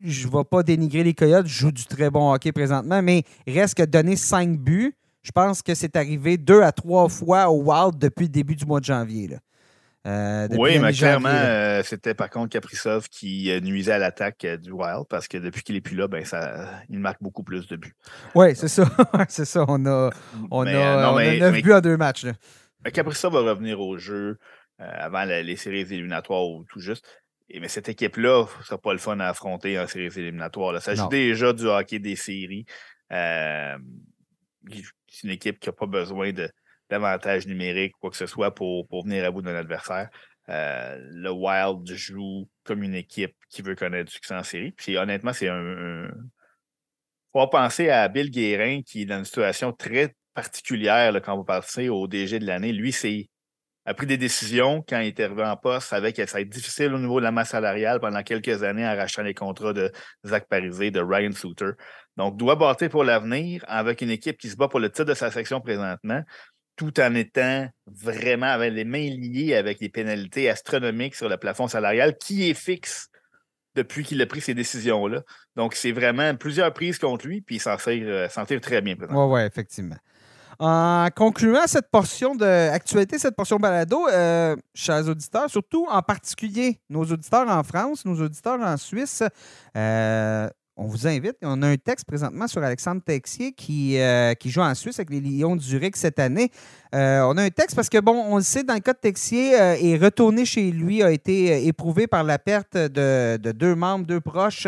Je 0.00 0.26
ne 0.26 0.32
vais 0.32 0.44
pas 0.44 0.64
dénigrer 0.64 1.04
les 1.04 1.14
Coyotes, 1.14 1.46
je 1.46 1.60
joue 1.60 1.70
du 1.70 1.84
très 1.84 2.10
bon 2.10 2.32
hockey 2.32 2.50
présentement, 2.50 3.02
mais 3.02 3.22
reste 3.46 3.76
que 3.76 3.84
donner 3.84 4.16
5 4.16 4.58
buts, 4.58 4.96
je 5.22 5.30
pense 5.30 5.62
que 5.62 5.76
c'est 5.76 5.94
arrivé 5.94 6.38
deux 6.38 6.62
à 6.62 6.72
trois 6.72 7.08
fois 7.08 7.48
au 7.50 7.62
Wild 7.62 7.98
depuis 7.98 8.24
le 8.24 8.30
début 8.30 8.56
du 8.56 8.66
mois 8.66 8.80
de 8.80 8.86
janvier. 8.86 9.28
Là. 9.28 9.36
Euh, 10.06 10.48
oui, 10.52 10.78
mais 10.78 10.92
clairement, 10.92 11.28
euh, 11.28 11.82
c'était 11.82 12.14
par 12.14 12.30
contre 12.30 12.48
Kaprizov 12.48 13.08
qui 13.10 13.50
euh, 13.50 13.60
nuisait 13.60 13.92
à 13.92 13.98
l'attaque 13.98 14.46
du 14.46 14.70
Wild 14.70 15.04
parce 15.10 15.28
que 15.28 15.36
depuis 15.36 15.62
qu'il 15.62 15.74
n'est 15.74 15.82
plus 15.82 15.94
là, 15.94 16.08
ben, 16.08 16.24
ça, 16.24 16.80
il 16.88 16.98
marque 16.98 17.22
beaucoup 17.22 17.42
plus 17.42 17.66
de 17.68 17.76
buts. 17.76 17.94
Oui, 18.34 18.56
c'est 18.56 18.68
ça. 18.68 18.84
c'est 19.28 19.44
ça. 19.44 19.66
On 19.68 19.84
a, 19.84 20.10
on 20.50 20.66
a, 20.66 21.38
9 21.38 21.62
buts 21.62 21.72
en 21.72 21.80
deux 21.82 21.98
matchs. 21.98 22.24
Là. 22.24 22.32
Kaprizov 22.90 23.34
va 23.34 23.40
revenir 23.40 23.78
au 23.80 23.98
jeu 23.98 24.38
avant 24.78 25.24
les 25.24 25.56
séries 25.56 25.80
éliminatoires 25.80 26.48
ou 26.48 26.64
tout 26.64 26.80
juste. 26.80 27.04
Et, 27.50 27.60
mais 27.60 27.68
cette 27.68 27.90
équipe-là, 27.90 28.46
ce 28.54 28.58
ne 28.60 28.64
sera 28.64 28.78
pas 28.78 28.92
le 28.92 28.98
fun 28.98 29.20
à 29.20 29.28
affronter 29.28 29.78
en 29.78 29.86
séries 29.86 30.08
éliminatoires. 30.16 30.72
Là. 30.72 30.80
Ça 30.80 30.94
joue 30.94 31.08
déjà 31.08 31.52
du 31.52 31.66
hockey 31.66 31.98
des 31.98 32.16
séries. 32.16 32.64
c'est 33.10 33.76
une 35.24 35.30
équipe 35.30 35.60
qui 35.60 35.68
n'a 35.68 35.74
pas 35.74 35.86
besoin 35.86 36.32
de 36.32 36.50
d'avantage 36.90 37.46
numérique, 37.46 37.94
quoi 38.00 38.10
que 38.10 38.16
ce 38.16 38.26
soit, 38.26 38.54
pour, 38.54 38.86
pour 38.88 39.04
venir 39.04 39.24
à 39.24 39.30
bout 39.30 39.42
d'un 39.42 39.54
adversaire. 39.54 40.10
Euh, 40.48 40.98
le 41.00 41.30
Wild 41.30 41.86
joue 41.94 42.48
comme 42.64 42.82
une 42.82 42.94
équipe 42.94 43.34
qui 43.48 43.62
veut 43.62 43.76
connaître 43.76 44.06
du 44.06 44.12
succès 44.12 44.34
en 44.34 44.42
série. 44.42 44.72
Puis 44.72 44.96
honnêtement, 44.96 45.32
c'est 45.32 45.48
un, 45.48 46.08
Il 46.08 46.10
faut 47.32 47.46
penser 47.48 47.88
à 47.88 48.08
Bill 48.08 48.30
Guérin 48.30 48.82
qui 48.82 49.02
est 49.02 49.06
dans 49.06 49.18
une 49.18 49.24
situation 49.24 49.72
très 49.72 50.14
particulière 50.34 51.14
quand 51.22 51.36
vous 51.36 51.44
passez 51.44 51.88
au 51.88 52.06
DG 52.08 52.38
de 52.38 52.46
l'année. 52.46 52.72
Lui, 52.72 52.92
c'est 52.92 53.28
a 53.86 53.94
pris 53.94 54.06
des 54.06 54.18
décisions 54.18 54.84
quand 54.86 55.00
il 55.00 55.08
était 55.08 55.24
arrivé 55.24 55.42
en 55.42 55.56
poste, 55.56 55.88
savait 55.88 56.12
que 56.12 56.24
ça 56.26 56.38
va 56.38 56.42
être 56.42 56.48
difficile 56.50 56.94
au 56.94 56.98
niveau 56.98 57.18
de 57.18 57.24
la 57.24 57.32
masse 57.32 57.50
salariale 57.50 57.98
pendant 57.98 58.22
quelques 58.22 58.62
années 58.62 58.86
en 58.86 58.94
rachetant 58.94 59.22
les 59.22 59.34
contrats 59.34 59.72
de 59.72 59.90
Zach 60.24 60.46
Parisé, 60.48 60.90
de 60.90 61.00
Ryan 61.00 61.32
Souter. 61.32 61.70
Donc, 62.16 62.36
doit 62.36 62.56
bâtir 62.56 62.90
pour 62.90 63.04
l'avenir 63.04 63.64
avec 63.66 64.02
une 64.02 64.10
équipe 64.10 64.36
qui 64.36 64.50
se 64.50 64.56
bat 64.56 64.68
pour 64.68 64.80
le 64.80 64.90
titre 64.90 65.06
de 65.06 65.14
sa 65.14 65.30
section 65.30 65.60
présentement 65.60 66.22
tout 66.80 66.98
en 66.98 67.14
étant 67.14 67.68
vraiment 67.86 68.46
avec 68.46 68.72
les 68.72 68.86
mains 68.86 69.10
liées 69.10 69.54
avec 69.54 69.80
les 69.80 69.90
pénalités 69.90 70.48
astronomiques 70.48 71.14
sur 71.14 71.28
le 71.28 71.36
plafond 71.36 71.68
salarial 71.68 72.16
qui 72.16 72.48
est 72.48 72.54
fixe 72.54 73.10
depuis 73.74 74.02
qu'il 74.02 74.22
a 74.22 74.24
pris 74.24 74.40
ces 74.40 74.54
décisions-là. 74.54 75.20
Donc, 75.56 75.74
c'est 75.74 75.92
vraiment 75.92 76.34
plusieurs 76.36 76.72
prises 76.72 76.98
contre 76.98 77.26
lui, 77.26 77.42
puis 77.42 77.56
il 77.56 77.60
s'en 77.60 77.76
tire, 77.76 78.02
euh, 78.06 78.60
très 78.60 78.80
bien. 78.80 78.96
Oui, 78.98 79.06
oui, 79.10 79.40
effectivement. 79.42 79.98
En 80.58 81.08
concluant 81.14 81.66
cette 81.66 81.90
portion 81.90 82.34
d'actualité, 82.34 83.18
cette 83.18 83.36
portion 83.36 83.58
balado, 83.58 84.08
euh, 84.08 84.56
chers 84.74 85.06
auditeurs, 85.06 85.50
surtout 85.50 85.86
en 85.86 86.00
particulier 86.00 86.80
nos 86.88 87.04
auditeurs 87.04 87.48
en 87.48 87.62
France, 87.62 88.06
nos 88.06 88.18
auditeurs 88.22 88.60
en 88.60 88.78
Suisse, 88.78 89.22
euh, 89.76 90.48
on 90.80 90.86
vous 90.86 91.06
invite. 91.06 91.36
On 91.42 91.60
a 91.62 91.68
un 91.68 91.76
texte 91.76 92.06
présentement 92.06 92.48
sur 92.48 92.62
Alexandre 92.62 93.02
Texier 93.04 93.52
qui, 93.52 93.98
euh, 93.98 94.32
qui 94.32 94.48
joue 94.48 94.62
en 94.62 94.74
Suisse 94.74 94.98
avec 94.98 95.10
les 95.10 95.20
Lions 95.20 95.54
du 95.54 95.62
Zurich 95.62 95.94
cette 95.94 96.18
année. 96.18 96.50
Euh, 96.94 97.20
on 97.20 97.36
a 97.36 97.42
un 97.42 97.50
texte 97.50 97.76
parce 97.76 97.90
que, 97.90 97.98
bon, 97.98 98.12
on 98.12 98.36
le 98.36 98.42
sait, 98.42 98.62
dans 98.62 98.74
le 98.74 98.80
cas 98.80 98.94
de 98.94 98.98
Texier, 98.98 99.60
euh, 99.60 99.76
est 99.78 99.98
retourné 99.98 100.46
chez 100.46 100.70
lui, 100.70 101.02
a 101.02 101.10
été 101.10 101.66
éprouvé 101.66 102.06
par 102.06 102.24
la 102.24 102.38
perte 102.38 102.78
de, 102.78 103.36
deux 103.36 103.74
membres, 103.74 104.06
deux 104.06 104.20
proches. 104.20 104.66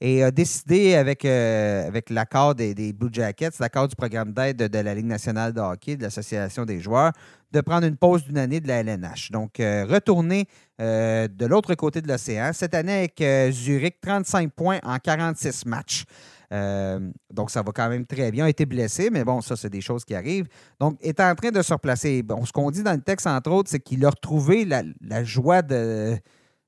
Et 0.00 0.22
a 0.22 0.30
décidé, 0.30 0.94
avec, 0.94 1.24
avec 1.24 2.10
l'accord 2.10 2.54
des, 2.54 2.92
Blue 2.92 3.08
Jackets, 3.12 3.50
l'accord 3.60 3.88
du 3.88 3.96
programme 3.96 4.32
d'aide 4.32 4.56
de, 4.56 4.78
la 4.78 4.94
Ligue 4.94 5.06
nationale 5.06 5.52
de 5.52 5.60
hockey, 5.60 5.96
de 5.96 6.02
l'Association 6.02 6.64
des 6.64 6.80
joueurs, 6.80 7.12
de 7.50 7.60
prendre 7.60 7.86
une 7.86 7.96
pause 7.96 8.24
d'une 8.24 8.38
année 8.38 8.60
de 8.60 8.68
la 8.68 8.80
LNH. 8.80 9.30
Donc, 9.32 9.56
retourner 9.58 10.46
de 10.78 11.46
l'autre 11.46 11.74
côté 11.74 12.00
de 12.00 12.08
l'océan. 12.08 12.52
Cette 12.52 12.74
année, 12.74 13.10
avec 13.18 13.52
Zurich, 13.52 14.00
35 14.00 14.52
points 14.52 14.78
en 14.84 14.98
46 14.98 15.66
matchs. 15.66 16.04
Euh, 16.52 17.10
donc, 17.32 17.50
ça 17.50 17.62
va 17.62 17.72
quand 17.72 17.88
même 17.88 18.06
très 18.06 18.30
bien. 18.30 18.44
Il 18.44 18.46
a 18.46 18.50
été 18.50 18.66
blessé, 18.66 19.10
mais 19.10 19.24
bon, 19.24 19.40
ça, 19.40 19.56
c'est 19.56 19.70
des 19.70 19.80
choses 19.80 20.04
qui 20.04 20.14
arrivent. 20.14 20.48
Donc, 20.80 20.96
est 21.00 21.20
en 21.20 21.34
train 21.34 21.50
de 21.50 21.62
se 21.62 21.72
replacer. 21.72 22.22
Bon, 22.22 22.44
ce 22.44 22.52
qu'on 22.52 22.70
dit 22.70 22.82
dans 22.82 22.92
le 22.92 23.00
texte, 23.00 23.26
entre 23.26 23.50
autres, 23.50 23.70
c'est 23.70 23.80
qu'il 23.80 24.04
a 24.04 24.10
retrouvé 24.10 24.64
la, 24.64 25.24
joie 25.24 25.62
de. 25.62 26.16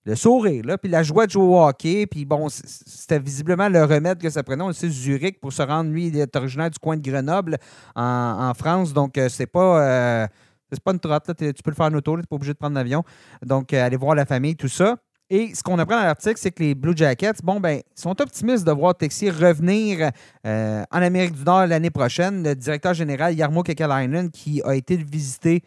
Le 0.06 0.14
sourire, 0.14 0.64
là, 0.64 0.78
puis 0.78 0.90
la 0.90 1.02
joie 1.02 1.26
de 1.26 1.30
jouer 1.30 1.44
au 1.44 1.62
hockey. 1.62 2.06
Puis 2.06 2.24
bon, 2.24 2.48
c'était 2.48 3.18
visiblement 3.18 3.68
le 3.68 3.84
remède 3.84 4.18
que 4.18 4.30
ça 4.30 4.42
prenait. 4.42 4.62
On 4.62 4.72
sait 4.72 4.88
Zurich 4.88 5.40
pour 5.40 5.52
se 5.52 5.62
rendre. 5.62 5.90
Lui, 5.90 6.06
il 6.06 6.18
est 6.18 6.34
originaire 6.36 6.70
du 6.70 6.78
coin 6.78 6.96
de 6.96 7.02
Grenoble, 7.02 7.58
en, 7.94 8.52
France. 8.54 8.94
Donc, 8.94 9.18
euh, 9.18 9.28
c'est 9.28 9.46
pas. 9.46 9.82
Euh, 9.82 10.26
c'est 10.72 10.80
pas 10.80 10.92
une 10.92 11.00
trotte, 11.00 11.26
là. 11.26 11.34
tu 11.34 11.62
peux 11.64 11.70
le 11.70 11.74
faire 11.74 11.86
en 11.86 11.94
auto, 11.94 12.12
tu 12.12 12.18
n'es 12.18 12.26
pas 12.26 12.36
obligé 12.36 12.52
de 12.52 12.58
prendre 12.58 12.76
l'avion. 12.76 13.02
Donc, 13.44 13.72
aller 13.72 13.96
voir 13.96 14.14
la 14.14 14.24
famille, 14.24 14.54
tout 14.54 14.68
ça. 14.68 14.96
Et 15.32 15.54
ce 15.54 15.62
qu'on 15.62 15.78
apprend 15.78 15.96
dans 15.96 16.04
l'article, 16.04 16.38
c'est 16.38 16.50
que 16.50 16.60
les 16.60 16.74
Blue 16.74 16.96
Jackets, 16.96 17.40
bon, 17.44 17.60
ben, 17.60 17.80
sont 17.94 18.20
optimistes 18.20 18.66
de 18.66 18.72
voir 18.72 18.96
Texier 18.96 19.30
revenir 19.30 20.10
euh, 20.44 20.82
en 20.90 21.02
Amérique 21.02 21.34
du 21.34 21.44
Nord 21.44 21.68
l'année 21.68 21.90
prochaine. 21.90 22.42
Le 22.42 22.56
directeur 22.56 22.94
général 22.94 23.34
Yarmo 23.34 23.62
Kekalainen, 23.62 24.30
qui 24.30 24.60
a 24.64 24.74
été 24.74 24.96
visité, 24.96 25.62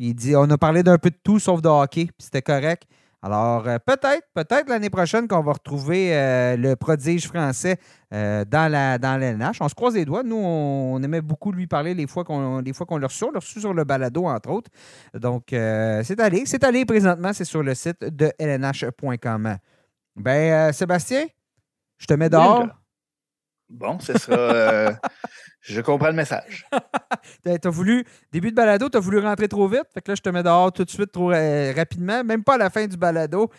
il 0.00 0.14
dit 0.16 0.34
on 0.34 0.50
a 0.50 0.58
parlé 0.58 0.82
d'un 0.82 0.98
peu 0.98 1.10
de 1.10 1.18
tout 1.22 1.38
sauf 1.38 1.62
de 1.62 1.68
hockey, 1.68 2.06
puis 2.06 2.24
c'était 2.24 2.42
correct. 2.42 2.88
Alors, 3.24 3.66
euh, 3.66 3.78
peut-être, 3.78 4.28
peut-être 4.34 4.68
l'année 4.68 4.90
prochaine 4.90 5.26
qu'on 5.26 5.40
va 5.40 5.52
retrouver 5.52 6.14
euh, 6.14 6.58
le 6.58 6.76
prodige 6.76 7.26
français 7.26 7.78
euh, 8.12 8.44
dans 8.44 8.70
la 8.70 8.98
dans 8.98 9.16
l'NH. 9.18 9.62
On 9.62 9.68
se 9.70 9.74
croise 9.74 9.94
les 9.94 10.04
doigts. 10.04 10.22
Nous, 10.22 10.36
on, 10.36 11.02
aimait 11.02 11.22
beaucoup 11.22 11.50
lui 11.50 11.66
parler 11.66 11.94
les 11.94 12.06
fois 12.06 12.22
qu'on 12.24 12.58
les 12.60 12.74
fois 12.74 12.84
qu'on 12.84 12.98
l'a 12.98 13.06
reçu. 13.06 13.24
On 13.24 13.30
l'a 13.30 13.38
reçu 13.38 13.60
sur 13.60 13.72
le 13.72 13.84
balado, 13.84 14.26
entre 14.26 14.50
autres. 14.50 14.70
Donc, 15.14 15.44
c'est 15.48 16.20
allé. 16.20 16.42
C'est 16.44 16.64
allé 16.64 16.84
présentement, 16.84 17.32
c'est 17.32 17.46
sur 17.46 17.62
le 17.62 17.74
site 17.74 18.04
de 18.04 18.30
lnh.com. 18.38 19.56
Ben, 20.16 20.72
Sébastien, 20.74 21.24
je 21.96 22.04
te 22.06 22.12
mets 22.12 22.28
dehors. 22.28 22.66
Bon, 23.68 23.98
c'est 23.98 24.18
ça. 24.18 24.98
Je 25.66 25.80
comprends 25.80 26.08
le 26.08 26.14
message. 26.14 26.66
tu 27.44 27.50
as 27.50 27.70
voulu, 27.70 28.04
début 28.30 28.50
de 28.50 28.54
balado, 28.54 28.90
tu 28.90 28.98
as 28.98 29.00
voulu 29.00 29.18
rentrer 29.18 29.48
trop 29.48 29.66
vite. 29.66 29.86
Fait 29.94 30.02
que 30.02 30.10
là, 30.10 30.14
je 30.14 30.20
te 30.20 30.28
mets 30.28 30.42
dehors 30.42 30.70
tout 30.70 30.84
de 30.84 30.90
suite, 30.90 31.10
trop 31.10 31.32
euh, 31.32 31.72
rapidement, 31.74 32.22
même 32.22 32.44
pas 32.44 32.56
à 32.56 32.58
la 32.58 32.68
fin 32.68 32.86
du 32.86 32.98
balado. 32.98 33.50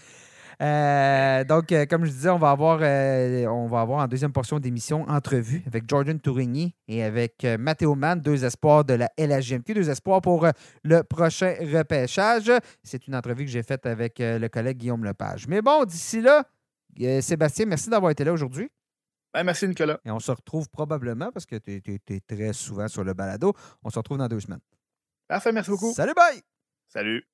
Euh, 0.62 1.44
donc, 1.46 1.72
euh, 1.72 1.88
comme 1.88 2.06
je 2.06 2.12
disais, 2.12 2.30
on 2.30 2.38
va 2.38 2.52
avoir, 2.52 2.80
on 2.80 3.68
va 3.68 3.82
avoir 3.82 4.04
en 4.04 4.08
deuxième 4.08 4.32
portion 4.32 4.60
d'émission 4.60 5.02
entrevue 5.10 5.64
avec 5.66 5.90
Jordan 5.90 6.20
Tourigny 6.20 6.76
et 6.88 7.04
avec 7.04 7.44
Mathéo 7.58 7.96
Mann, 7.96 8.22
deux 8.22 8.46
espoirs 8.46 8.86
de 8.86 8.94
la 8.94 9.10
LHGMQ, 9.18 9.74
deux 9.74 9.90
espoirs 9.90 10.22
pour 10.22 10.48
le 10.84 11.02
prochain 11.02 11.56
repêchage. 11.60 12.52
C'est 12.84 13.08
une 13.08 13.16
entrevue 13.16 13.46
que 13.46 13.52
j'ai 13.52 13.64
faite 13.64 13.88
avec 13.88 14.18
le 14.20 14.48
collègue 14.48 14.78
Guillaume 14.78 15.04
Lepage. 15.04 15.48
Mais 15.48 15.64
bon, 15.64 15.84
d'ici 15.86 16.22
là, 16.22 16.44
Sébastien, 17.20 17.66
merci 17.66 17.90
d'avoir 17.90 18.12
été 18.12 18.24
là 18.24 18.32
aujourd'hui. 18.32 18.70
Ben, 19.36 19.44
merci, 19.44 19.68
Nicolas. 19.68 20.00
Et 20.06 20.12
on 20.12 20.22
se 20.22 20.32
retrouve 20.32 20.70
probablement, 20.70 21.30
parce 21.30 21.46
que 21.46 21.58
tu 21.58 21.82
es, 22.08 22.20
très 22.22 22.54
souvent 22.54 22.88
sur 22.88 23.04
le 23.04 23.14
balado, 23.14 23.54
on 23.84 23.90
se 23.90 24.00
retrouve 24.00 24.18
dans 24.18 24.30
deux 24.30 24.40
semaines. 24.40 24.62
Parfait, 25.28 25.52
merci 25.52 25.70
beaucoup. 25.72 25.94
Salut, 25.94 26.14
bye! 26.14 26.42
Salut. 26.88 27.28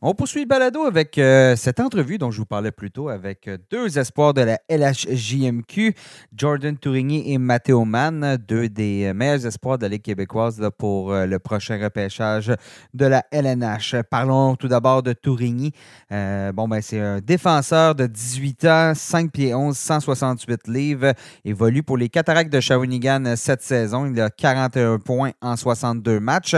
On 0.00 0.14
poursuit 0.14 0.42
le 0.42 0.46
balado 0.46 0.84
avec 0.84 1.18
euh, 1.18 1.56
cette 1.56 1.80
entrevue 1.80 2.18
dont 2.18 2.30
je 2.30 2.38
vous 2.38 2.46
parlais 2.46 2.70
plus 2.70 2.92
tôt 2.92 3.08
avec 3.08 3.48
euh, 3.48 3.58
deux 3.68 3.98
espoirs 3.98 4.32
de 4.32 4.42
la 4.42 4.60
LHJMQ, 4.70 5.92
Jordan 6.36 6.76
Tourigny 6.78 7.32
et 7.32 7.38
Matteo 7.38 7.84
Mann, 7.84 8.36
deux 8.36 8.68
des 8.68 9.06
euh, 9.06 9.12
meilleurs 9.12 9.44
espoirs 9.44 9.76
de 9.76 9.86
la 9.86 9.88
Ligue 9.88 10.02
québécoise 10.02 10.62
pour 10.78 11.12
le 11.12 11.38
prochain 11.40 11.82
repêchage 11.82 12.52
de 12.94 13.06
la 13.06 13.24
LNH. 13.32 13.96
Parlons 14.08 14.54
tout 14.54 14.68
d'abord 14.68 15.02
de 15.02 15.12
Tourigny. 15.14 15.72
bon, 16.10 16.68
ben, 16.68 16.80
c'est 16.80 17.00
un 17.00 17.18
défenseur 17.18 17.96
de 17.96 18.06
18 18.06 18.64
ans, 18.66 18.92
5 18.94 19.32
pieds 19.32 19.52
11, 19.52 19.76
168 19.76 20.68
livres, 20.68 21.12
évolue 21.44 21.82
pour 21.82 21.96
les 21.96 22.08
Cataractes 22.08 22.52
de 22.52 22.60
Shawinigan 22.60 23.34
cette 23.34 23.62
saison. 23.62 24.06
Il 24.06 24.20
a 24.20 24.30
41 24.30 24.98
points 25.00 25.32
en 25.42 25.56
62 25.56 26.20
matchs. 26.20 26.54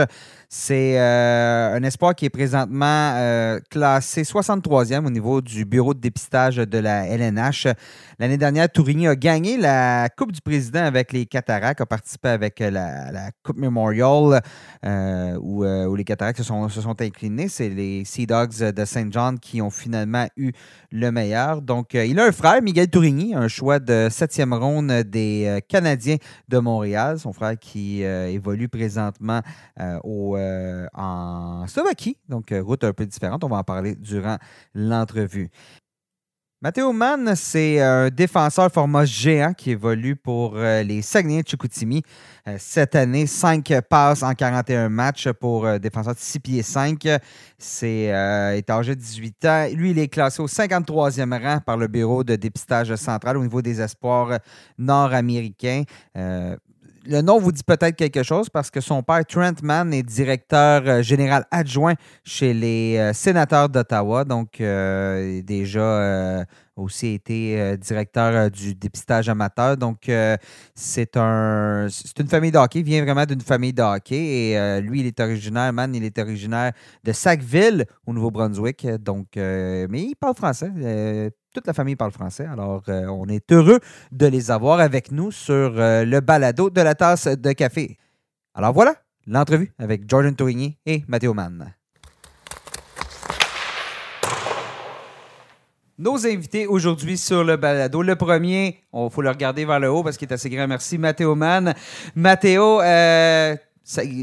C'est 0.47 0.99
un 0.99 1.81
espoir 1.81 2.13
qui 2.13 2.25
est 2.25 2.29
présentement 2.29 3.30
euh, 3.31 3.59
classé 3.69 4.23
63e 4.23 5.05
au 5.05 5.09
niveau 5.09 5.41
du 5.41 5.65
bureau 5.65 5.93
de 5.93 5.99
dépistage 5.99 6.57
de 6.57 6.77
la 6.77 7.07
LNH. 7.07 7.67
L'année 8.19 8.37
dernière, 8.37 8.69
Tourigny 8.69 9.07
a 9.07 9.15
gagné 9.15 9.57
la 9.57 10.09
Coupe 10.09 10.31
du 10.31 10.41
Président 10.41 10.83
avec 10.83 11.13
les 11.13 11.25
Cataractes, 11.25 11.81
a 11.81 11.85
participé 11.85 12.29
avec 12.29 12.59
la, 12.59 13.31
Coupe 13.43 13.57
Memorial 13.57 14.41
euh, 14.85 15.37
où, 15.41 15.95
les 15.95 16.03
Cataractes 16.03 16.37
se 16.37 16.43
sont, 16.43 17.01
inclinés. 17.01 17.47
C'est 17.47 17.69
les 17.69 18.03
Sea 18.05 18.25
Dogs 18.25 18.59
de 18.59 18.85
Saint 18.85 19.09
John 19.09 19.39
qui 19.39 19.61
ont 19.61 19.69
finalement 19.69 20.27
eu 20.35 20.51
le 20.91 21.11
meilleur. 21.11 21.61
Donc, 21.61 21.93
il 21.93 22.19
a 22.19 22.25
un 22.25 22.31
frère, 22.31 22.61
Miguel 22.61 22.89
Tourigny, 22.89 23.33
un 23.33 23.47
choix 23.47 23.79
de 23.79 24.09
septième 24.11 24.53
ronde 24.53 24.91
des 25.03 25.61
Canadiens 25.67 26.17
de 26.49 26.59
Montréal. 26.59 27.17
Son 27.19 27.33
frère 27.33 27.57
qui 27.57 28.03
évolue 28.03 28.67
présentement 28.67 29.41
au 30.03 30.35
euh, 30.71 30.87
en 30.93 31.65
Slovaquie, 31.67 32.17
donc 32.29 32.51
euh, 32.51 32.61
route 32.61 32.83
un 32.83 32.93
peu 32.93 33.05
différente. 33.05 33.20
On 33.23 33.47
va 33.47 33.57
en 33.57 33.63
parler 33.63 33.95
durant 33.95 34.37
l'entrevue. 34.73 35.49
Matteo 36.63 36.93
Mann, 36.93 37.33
c'est 37.35 37.81
un 37.81 38.09
défenseur 38.09 38.71
format 38.71 39.03
géant 39.03 39.51
qui 39.51 39.71
évolue 39.71 40.15
pour 40.15 40.55
euh, 40.55 40.83
les 40.83 41.01
Saguenay 41.01 41.41
de 41.41 41.47
Chicoutimi. 41.47 42.03
cette 42.59 42.95
année, 42.95 43.25
5 43.25 43.81
passes 43.89 44.21
en 44.21 44.35
41 44.35 44.87
matchs 44.89 45.29
pour 45.31 45.67
défenseur 45.79 46.13
de 46.13 46.19
6 46.19 46.39
pieds 46.39 46.61
5. 46.61 47.07
C'est 47.57 48.03
est 48.03 48.69
âgé 48.69 48.95
de 48.95 49.01
18 49.01 49.45
ans. 49.45 49.67
Lui, 49.73 49.89
il 49.89 49.97
est 49.97 50.07
classé 50.07 50.39
au 50.39 50.47
53e 50.47 51.41
rang 51.43 51.59
par 51.61 51.77
le 51.77 51.87
bureau 51.87 52.23
de 52.23 52.35
dépistage 52.35 52.95
central 52.95 53.37
au 53.37 53.41
niveau 53.41 53.63
des 53.63 53.81
espoirs 53.81 54.37
nord-américains 54.77 55.83
le 57.05 57.21
nom 57.21 57.39
vous 57.39 57.51
dit 57.51 57.63
peut-être 57.63 57.95
quelque 57.95 58.23
chose 58.23 58.49
parce 58.49 58.69
que 58.69 58.81
son 58.81 59.03
père, 59.03 59.25
Trent 59.25 59.61
Mann, 59.63 59.93
est 59.93 60.03
directeur 60.03 60.83
euh, 60.85 61.01
général 61.01 61.45
adjoint 61.51 61.95
chez 62.23 62.53
les 62.53 62.97
euh, 62.97 63.13
sénateurs 63.13 63.69
d'Ottawa. 63.69 64.23
Donc, 64.23 64.61
euh, 64.61 65.41
déjà 65.41 66.45
aussi 66.75 67.07
été 67.09 67.77
directeur 67.77 68.49
du 68.49 68.73
dépistage 68.73 69.29
amateur. 69.29 69.77
Donc, 69.77 70.09
c'est 70.73 71.17
un, 71.17 71.87
une 72.19 72.27
famille 72.27 72.51
de 72.51 72.57
hockey. 72.57 72.79
Il 72.79 72.85
vient 72.85 73.03
vraiment 73.03 73.25
d'une 73.25 73.41
famille 73.41 73.73
de 73.73 73.83
hockey. 73.83 74.15
Et 74.15 74.81
lui, 74.81 75.01
il 75.01 75.05
est 75.05 75.19
originaire, 75.19 75.71
Mann, 75.73 75.93
il 75.93 76.03
est 76.03 76.17
originaire 76.17 76.71
de 77.03 77.11
Sackville, 77.11 77.85
au 78.07 78.13
Nouveau-Brunswick. 78.13 78.87
Donc, 78.99 79.27
mais 79.35 80.01
il 80.01 80.15
parle 80.15 80.35
français 80.35 80.71
toute 81.53 81.67
la 81.67 81.73
famille 81.73 81.95
parle 81.95 82.11
français. 82.11 82.45
Alors, 82.45 82.83
euh, 82.89 83.05
on 83.07 83.27
est 83.27 83.51
heureux 83.51 83.79
de 84.11 84.25
les 84.25 84.51
avoir 84.51 84.79
avec 84.79 85.11
nous 85.11 85.31
sur 85.31 85.79
euh, 85.79 86.05
le 86.05 86.19
balado 86.21 86.69
de 86.69 86.81
la 86.81 86.95
tasse 86.95 87.27
de 87.27 87.51
café. 87.51 87.97
Alors 88.53 88.73
voilà, 88.73 88.95
l'entrevue 89.27 89.71
avec 89.77 90.09
Jordan 90.09 90.35
Toigny 90.35 90.77
et 90.85 91.03
Mathéo 91.07 91.33
Mann. 91.33 91.73
Nos 95.97 96.25
invités 96.25 96.65
aujourd'hui 96.65 97.15
sur 97.15 97.43
le 97.43 97.57
balado. 97.57 98.01
Le 98.01 98.15
premier, 98.15 98.83
il 98.91 99.09
faut 99.11 99.21
le 99.21 99.29
regarder 99.29 99.65
vers 99.65 99.79
le 99.79 99.91
haut 99.91 100.03
parce 100.03 100.17
qu'il 100.17 100.27
est 100.27 100.33
assez 100.33 100.49
grand. 100.49 100.67
Merci, 100.67 100.97
Mathéo 100.97 101.35
Mann. 101.35 101.75
Mathéo, 102.15 102.81
euh, 102.81 103.55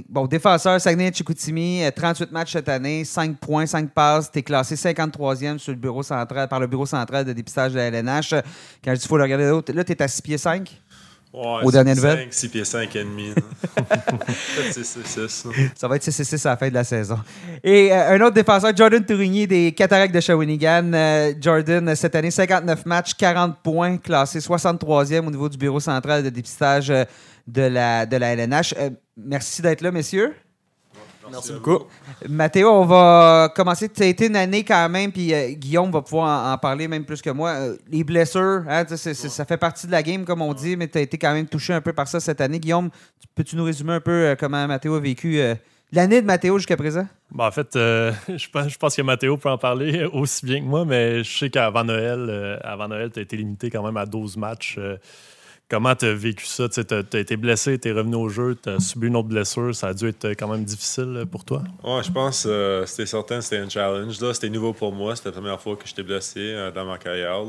Bon, 0.08 0.26
défenseur, 0.26 0.80
Saguenay-Chicoutimi, 0.80 1.82
38 1.94 2.24
euh, 2.24 2.32
matchs 2.32 2.52
cette 2.52 2.68
année, 2.68 3.04
5 3.04 3.36
points, 3.38 3.66
5 3.66 3.90
passes. 3.90 4.30
Tu 4.30 4.38
es 4.38 4.42
classé 4.42 4.76
53e 4.76 5.58
sur 5.58 5.72
le 5.72 5.78
bureau 5.78 6.02
central, 6.02 6.48
par 6.48 6.60
le 6.60 6.66
bureau 6.66 6.86
central 6.86 7.24
de 7.24 7.32
dépistage 7.32 7.72
de 7.72 7.78
la 7.78 7.88
LNH. 7.88 8.34
Quand 8.84 8.94
je 8.94 9.00
dis 9.00 9.08
faut 9.08 9.16
le 9.16 9.24
regarder 9.24 9.44
là, 9.74 9.84
tu 9.84 9.92
es 9.92 10.02
à 10.02 10.08
6 10.08 10.22
pieds 10.22 10.38
5 10.38 10.80
Ouais, 11.30 11.62
aux 11.62 11.70
dernières 11.70 11.96
nouvelles? 11.96 12.28
6 12.30 12.48
pieds 12.48 12.64
5 12.64 12.96
et 12.96 13.04
demi. 13.04 13.34
Ça 15.74 15.86
va 15.86 15.96
être 15.96 16.10
6 16.10 16.46
à 16.46 16.50
la 16.50 16.56
fin 16.56 16.68
de 16.70 16.74
la 16.74 16.84
saison. 16.84 17.18
Et 17.62 17.92
euh, 17.92 18.16
un 18.16 18.20
autre 18.22 18.34
défenseur, 18.34 18.74
Jordan 18.74 19.04
Tourigny 19.04 19.46
des 19.46 19.72
Cataractes 19.72 20.14
de 20.14 20.20
Shawinigan. 20.20 20.90
Euh, 20.94 21.34
Jordan, 21.38 21.94
cette 21.94 22.14
année, 22.14 22.30
59 22.30 22.86
matchs, 22.86 23.12
40 23.12 23.58
points, 23.62 23.98
classé 23.98 24.38
63e 24.38 25.26
au 25.26 25.30
niveau 25.30 25.50
du 25.50 25.58
bureau 25.58 25.80
central 25.80 26.22
de 26.22 26.30
dépistage 26.30 26.90
de 27.48 27.62
la, 27.62 28.06
de 28.06 28.16
la 28.16 28.32
LNH. 28.34 28.74
Euh, 28.78 28.90
merci 29.18 29.62
d'être 29.62 29.80
là, 29.80 29.90
messieurs. 29.90 30.34
Merci, 31.30 31.52
beaucoup. 31.52 31.84
Mathéo, 32.26 32.70
on 32.70 32.86
va 32.86 33.52
commencer. 33.54 33.90
Tu 33.90 34.02
as 34.02 34.06
été 34.06 34.28
une 34.28 34.36
année 34.36 34.64
quand 34.64 34.88
même, 34.88 35.12
puis 35.12 35.34
euh, 35.34 35.50
Guillaume 35.50 35.90
va 35.90 36.00
pouvoir 36.00 36.54
en, 36.54 36.56
parler 36.56 36.88
même 36.88 37.04
plus 37.04 37.20
que 37.20 37.28
moi. 37.28 37.50
Euh, 37.50 37.76
les 37.90 38.02
blessures, 38.02 38.64
hein, 38.66 38.86
ça 38.86 39.44
fait 39.44 39.58
partie 39.58 39.86
de 39.86 39.92
la 39.92 40.02
game, 40.02 40.24
comme 40.24 40.40
on 40.40 40.54
dit, 40.54 40.74
mais 40.74 40.88
tu 40.88 40.96
as 40.96 41.02
été 41.02 41.18
quand 41.18 41.34
même 41.34 41.46
touché 41.46 41.74
un 41.74 41.82
peu 41.82 41.92
par 41.92 42.08
ça 42.08 42.18
cette 42.18 42.40
année. 42.40 42.58
Guillaume, 42.58 42.88
peux-tu 43.34 43.56
nous 43.56 43.64
résumer 43.64 43.92
un 43.92 44.00
peu 44.00 44.34
comment 44.40 44.66
Mathéo 44.66 44.94
a 44.94 45.00
vécu 45.00 45.38
L'année 45.90 46.20
de 46.20 46.26
Mathéo 46.26 46.58
jusqu'à 46.58 46.76
présent? 46.76 47.06
Ben, 47.30 47.46
en 47.46 47.50
fait, 47.50 47.74
euh, 47.76 48.12
je, 48.28 48.48
pense, 48.50 48.68
je 48.68 48.76
pense 48.76 48.94
que 48.94 49.02
Mathéo 49.02 49.36
peut 49.38 49.48
en 49.48 49.58
parler 49.58 50.04
aussi 50.12 50.44
bien 50.44 50.60
que 50.60 50.66
moi, 50.66 50.84
mais 50.84 51.24
je 51.24 51.38
sais 51.38 51.50
qu'avant 51.50 51.84
Noël, 51.84 52.26
euh, 52.28 52.58
avant 52.62 52.88
Noël, 52.88 53.10
tu 53.10 53.20
as 53.20 53.22
été 53.22 53.36
limité 53.36 53.70
quand 53.70 53.82
même 53.82 53.96
à 53.96 54.04
12 54.04 54.36
matchs. 54.36 54.78
Euh, 55.68 55.76
comment 55.76 55.94
tu 55.94 56.06
as 56.06 56.14
vécu 56.14 56.44
ça? 56.44 56.68
Tu 56.68 56.80
as, 56.80 57.18
été 57.18 57.36
blessé, 57.36 57.78
tu 57.78 57.88
es 57.88 57.92
revenu 57.92 58.16
au 58.16 58.28
jeu, 58.28 58.56
tu 58.60 58.68
as 58.70 58.80
subi 58.80 59.08
une 59.08 59.16
autre 59.16 59.28
blessure. 59.28 59.74
Ça 59.74 59.88
a 59.88 59.94
dû 59.94 60.08
être 60.08 60.30
quand 60.30 60.48
même 60.48 60.64
difficile 60.64 61.24
pour 61.30 61.44
toi? 61.44 61.62
Ouais, 61.84 62.02
je 62.02 62.10
pense 62.10 62.44
que 62.44 62.84
c'était 62.86 63.06
certain, 63.06 63.40
c'était 63.40 63.58
un 63.58 63.68
challenge. 63.68 64.18
C'était 64.32 64.50
nouveau 64.50 64.72
pour 64.72 64.92
moi. 64.92 65.16
C'était 65.16 65.30
la 65.30 65.34
première 65.34 65.60
fois 65.60 65.76
que 65.76 65.86
j'étais 65.86 66.02
blessé 66.02 66.70
dans 66.74 66.84
ma 66.84 66.98
carrière. 66.98 67.42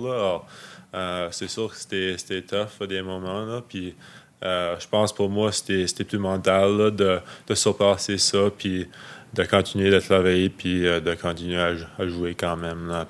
c'est 1.32 1.50
sûr 1.50 1.70
que 1.72 1.78
c'était 1.78 2.42
tough 2.42 2.82
à 2.82 2.88
des 2.88 3.02
moments. 3.02 3.46
Là, 3.46 3.62
puis, 3.68 3.96
je 4.42 4.88
pense 4.88 5.14
pour 5.14 5.30
moi, 5.30 5.52
c'était 5.52 6.04
plus 6.04 6.20
mental 6.20 6.96
de, 6.96 7.20
de 7.48 7.56
surpasser 7.56 8.18
ça. 8.18 8.50
Puis, 8.58 8.88
de 9.34 9.44
continuer 9.44 9.92
de 9.92 10.00
travailler 10.00 10.50
puis 10.50 10.88
euh, 10.88 11.00
de 11.00 11.14
continuer 11.14 11.58
à, 11.58 12.08
jouer 12.08 12.36
quand 12.36 12.58
même. 12.58 13.06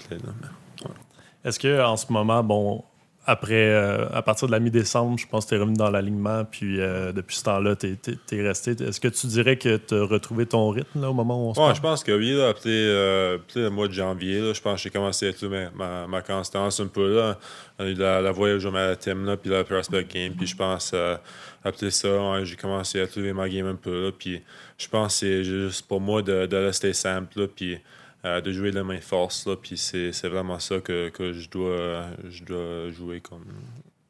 Est-ce 1.44 1.60
qu'en 1.60 1.98
ce 1.98 2.12
moment, 2.12 2.44
bon, 2.44 2.84
après, 3.30 3.70
euh, 3.70 4.08
à 4.12 4.22
partir 4.22 4.48
de 4.48 4.52
la 4.52 4.60
mi-décembre, 4.60 5.18
je 5.18 5.28
pense 5.28 5.46
que 5.46 5.50
tu 5.50 5.56
es 5.56 5.58
revenu 5.58 5.78
dans 5.78 5.90
l'alignement, 5.90 6.46
puis 6.46 6.80
euh, 6.80 7.12
depuis 7.12 7.36
ce 7.36 7.44
temps-là, 7.44 7.76
tu 7.76 7.98
es, 8.32 8.42
resté. 8.42 8.72
Est-ce 8.72 9.00
que 9.00 9.08
tu 9.08 9.28
dirais 9.28 9.58
que 9.58 9.78
tu 9.78 9.96
as 9.96 10.04
retrouvé 10.04 10.46
ton 10.46 10.70
rythme 10.70 11.02
là, 11.02 11.10
au 11.10 11.14
moment 11.14 11.46
où 11.46 11.50
on 11.50 11.54
se 11.54 11.60
ouais, 11.60 11.76
Je 11.76 11.82
pense 11.82 12.04
que 12.04 12.12
oui. 12.12 12.42
Après, 12.42 12.70
le 12.70 13.70
mois 13.70 13.88
de 13.88 13.94
janvier, 13.94 14.42
là, 14.42 14.54
je 14.54 14.62
pense 14.62 14.76
que 14.76 14.82
j'ai 14.82 14.90
commencé 14.90 15.28
à 15.28 15.34
trouver 15.34 15.68
ma, 15.76 16.08
ma, 16.08 16.22
constance 16.22 16.80
un 16.80 16.88
peu. 16.88 17.16
Là. 17.16 17.38
La, 17.80 18.22
la 18.22 18.32
voyage 18.32 18.66
au 18.66 18.72
Maritime, 18.72 19.26
là, 19.26 19.38
puis 19.38 19.50
le 19.50 19.64
prospect 19.64 20.06
game, 20.06 20.34
puis 20.34 20.48
je 20.48 20.56
pense 20.56 20.94
après 21.64 21.92
ça, 21.92 22.44
j'ai 22.44 22.56
commencé 22.56 23.02
à 23.02 23.08
trouver 23.08 23.34
ma 23.34 23.50
game 23.50 23.68
un 23.68 23.76
peu. 23.76 24.06
Là, 24.06 24.12
puis 24.18 24.42
je 24.78 24.88
pense 24.88 25.14
que 25.14 25.20
c'est 25.20 25.44
juste 25.44 25.88
pour 25.88 26.00
moi 26.00 26.22
de, 26.22 26.46
de 26.46 26.58
rester 26.58 26.94
simple, 26.94 27.42
là, 27.42 27.48
puis 27.54 27.80
euh, 28.26 28.42
de 28.42 28.52
jouer 28.52 28.72
de 28.72 28.82
main 28.82 29.00
force. 29.00 29.46
Là, 29.48 29.56
puis 29.56 29.78
c'est, 29.78 30.12
vraiment 30.28 30.60
ça 30.60 30.80
que, 30.80 31.10
que 31.10 31.34
je, 31.34 31.50
dois, 31.50 32.08
je 32.30 32.44
dois 32.44 32.90
jouer 32.90 33.22
comme. 33.22 33.46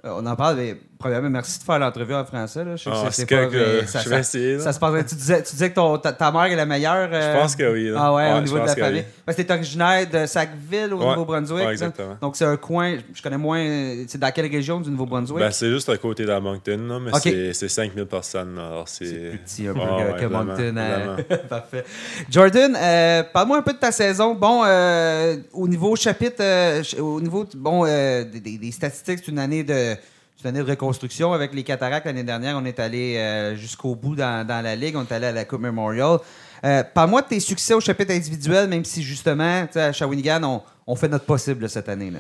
Euh, 0.06 0.14
on 0.16 0.26
en 0.26 0.36
parle, 0.36 0.58
mais 0.58 0.78
premièrement, 1.00 1.30
merci 1.30 1.60
de 1.60 1.64
faire 1.64 1.80
l'entrevue 1.80 2.14
en 2.14 2.26
français. 2.26 2.66
Là. 2.66 2.76
Je 2.76 2.84
sais 2.84 2.90
ah, 2.94 3.08
c'est 3.10 3.26
pas, 3.26 3.46
que 3.46 3.86
ça, 3.86 4.02
je 4.02 4.10
vais 4.10 4.20
essayer. 4.20 4.60
Ça, 4.60 4.74
se 4.74 4.80
passe. 4.80 5.06
Tu 5.08 5.16
disais, 5.16 5.42
tu 5.42 5.52
disais 5.54 5.70
que 5.70 5.76
ton, 5.76 5.98
ta, 5.98 6.32
mère 6.32 6.44
est 6.44 6.56
la 6.58 6.66
meilleure. 6.66 7.10
Euh... 7.12 7.34
Je 7.34 7.40
pense 7.40 7.56
que 7.56 7.72
oui. 7.72 7.92
Ah 7.96 8.14
ouais, 8.14 8.34
au 8.34 8.42
niveau 8.42 8.60
de 8.60 8.66
la 8.66 8.76
famille. 8.76 9.06
Parce 9.26 9.38
que 9.38 9.42
tu 9.42 9.48
es 9.48 9.54
originaire 9.54 10.08
de 10.10 10.26
Sackville 10.26 10.94
au 10.94 10.98
Nouveau-Brunswick. 10.98 11.66
Ouais, 11.66 11.72
exactement. 11.72 12.18
Donc 12.22 12.36
c'est 12.36 12.46
un 12.46 12.58
coin, 12.58 12.98
je 13.14 13.22
connais 13.22 13.38
moins. 13.38 13.66
C'est 14.08 14.18
dans 14.18 14.32
quelle 14.32 14.52
région 14.52 14.82
du 14.82 14.92
Nouveau-Brunswick? 14.92 15.40
Ben, 15.40 15.52
C'est 15.52 15.70
juste 15.70 15.88
à 15.88 15.98
côté 15.98 16.26
de 16.26 16.38
Moncton, 16.38 16.80
là, 16.88 17.00
mais 17.00 17.16
okay. 17.16 17.54
c'est 17.54 17.70
5000 17.70 18.06
personnes. 18.06 18.60
Alors 18.60 18.88
c'est 18.90 19.06
plus 19.06 19.38
petit 19.38 19.68
un 19.68 19.74
peu 19.74 20.20
que, 20.20 20.26
Moncton. 20.26 20.76
Euh, 20.78 21.18
parfait. 21.50 21.86
Jordan, 22.30 22.76
euh, 22.76 23.24
parle-moi 23.32 23.60
un 23.60 23.62
peu 23.62 23.74
de 23.74 23.80
ta 23.80 23.94
saison. 23.94 24.36
Bon, 24.36 24.64
euh, 24.66 25.38
au 25.54 25.68
niveau 25.68 25.96
chapitre, 25.96 26.44
au 27.00 27.22
niveau 27.22 27.46
bon, 27.56 27.86
des, 27.86 28.58
des 28.58 28.72
statistiques, 28.72 29.20
c'est 29.24 29.32
une 29.32 29.40
année 29.40 29.64
de 29.64 29.96
c'est 30.42 30.48
une 30.48 30.56
année 30.56 30.66
de 30.66 30.70
reconstruction 30.70 31.34
avec 31.34 31.54
les 31.54 31.64
cataractes 31.64 32.06
l'année 32.06 32.24
dernière. 32.24 32.56
On 32.56 32.64
est 32.64 32.80
allé 32.80 33.18
euh, 33.18 33.58
jusqu'au 33.58 33.94
bout 33.96 34.16
dans, 34.16 34.48
la 34.48 34.76
ligue. 34.78 34.96
On 34.96 35.02
est 35.02 35.12
allé 35.12 35.28
à 35.28 35.32
la 35.34 35.44
Coupe 35.44 35.60
Memorial. 35.60 36.20
Euh, 36.64 36.82
Parle-moi 36.94 37.24
de 37.24 37.28
tes 37.28 37.42
succès 37.42 37.74
au 37.74 37.82
chapitre 37.82 38.14
individuel, 38.14 38.70
même 38.70 38.86
si 38.86 39.04
justement, 39.04 39.68
à 39.76 39.92
Shawinigan, 39.92 40.42
on, 40.44 40.62
on, 40.88 40.96
fait 40.96 41.10
notre 41.10 41.26
possible 41.26 41.68
cette 41.68 41.90
année. 41.90 42.12
Là. 42.12 42.20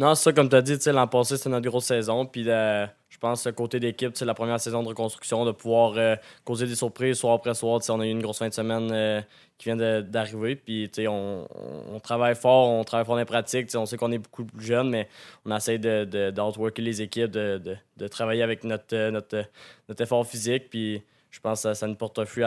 Non, 0.00 0.14
ça, 0.14 0.32
comme 0.32 0.48
tu 0.48 0.56
as 0.56 0.62
dit, 0.62 0.78
l'an 0.86 1.06
passé, 1.06 1.36
c'était 1.36 1.50
notre 1.50 1.68
grosse 1.68 1.84
saison. 1.84 2.24
Puis 2.24 2.48
euh, 2.48 2.86
je 3.10 3.18
pense, 3.18 3.46
côté 3.54 3.78
d'équipe, 3.78 4.12
c'est 4.14 4.24
la 4.24 4.32
première 4.32 4.58
saison 4.58 4.82
de 4.82 4.88
reconstruction, 4.88 5.44
de 5.44 5.52
pouvoir 5.52 5.92
euh, 5.98 6.16
causer 6.42 6.66
des 6.66 6.74
surprises 6.74 7.18
soir 7.18 7.34
après 7.34 7.52
soir. 7.52 7.82
On 7.90 8.00
a 8.00 8.06
eu 8.06 8.10
une 8.10 8.22
grosse 8.22 8.38
fin 8.38 8.48
de 8.48 8.54
semaine 8.54 9.22
qui 9.58 9.66
vient 9.68 9.76
d'arriver. 9.76 10.56
Puis, 10.56 10.90
on, 11.06 11.46
on, 11.92 12.00
travaille 12.00 12.34
fort, 12.34 12.70
on 12.70 12.82
travaille 12.82 13.04
fort 13.04 13.16
dans 13.16 13.20
les 13.20 13.26
pratiques. 13.26 13.68
On 13.74 13.84
sait 13.84 13.98
qu'on 13.98 14.10
est 14.10 14.18
beaucoup 14.18 14.46
plus 14.46 14.64
jeune, 14.64 14.88
mais 14.88 15.06
on 15.44 15.54
essaie 15.54 15.76
d'outworker 15.78 16.80
de, 16.80 16.86
les 16.86 17.02
équipes, 17.02 17.30
de, 17.30 17.60
de, 17.98 18.08
travailler 18.08 18.42
avec 18.42 18.64
notre, 18.64 19.10
notre, 19.10 19.44
notre 19.86 20.02
effort 20.02 20.26
physique. 20.26 20.70
Puis, 20.70 21.02
je 21.30 21.40
pense 21.40 21.58
que 21.58 21.62
ça, 21.62 21.74
ça 21.74 21.86
nous 21.86 21.94
porte 21.94 22.24
fruit 22.24 22.44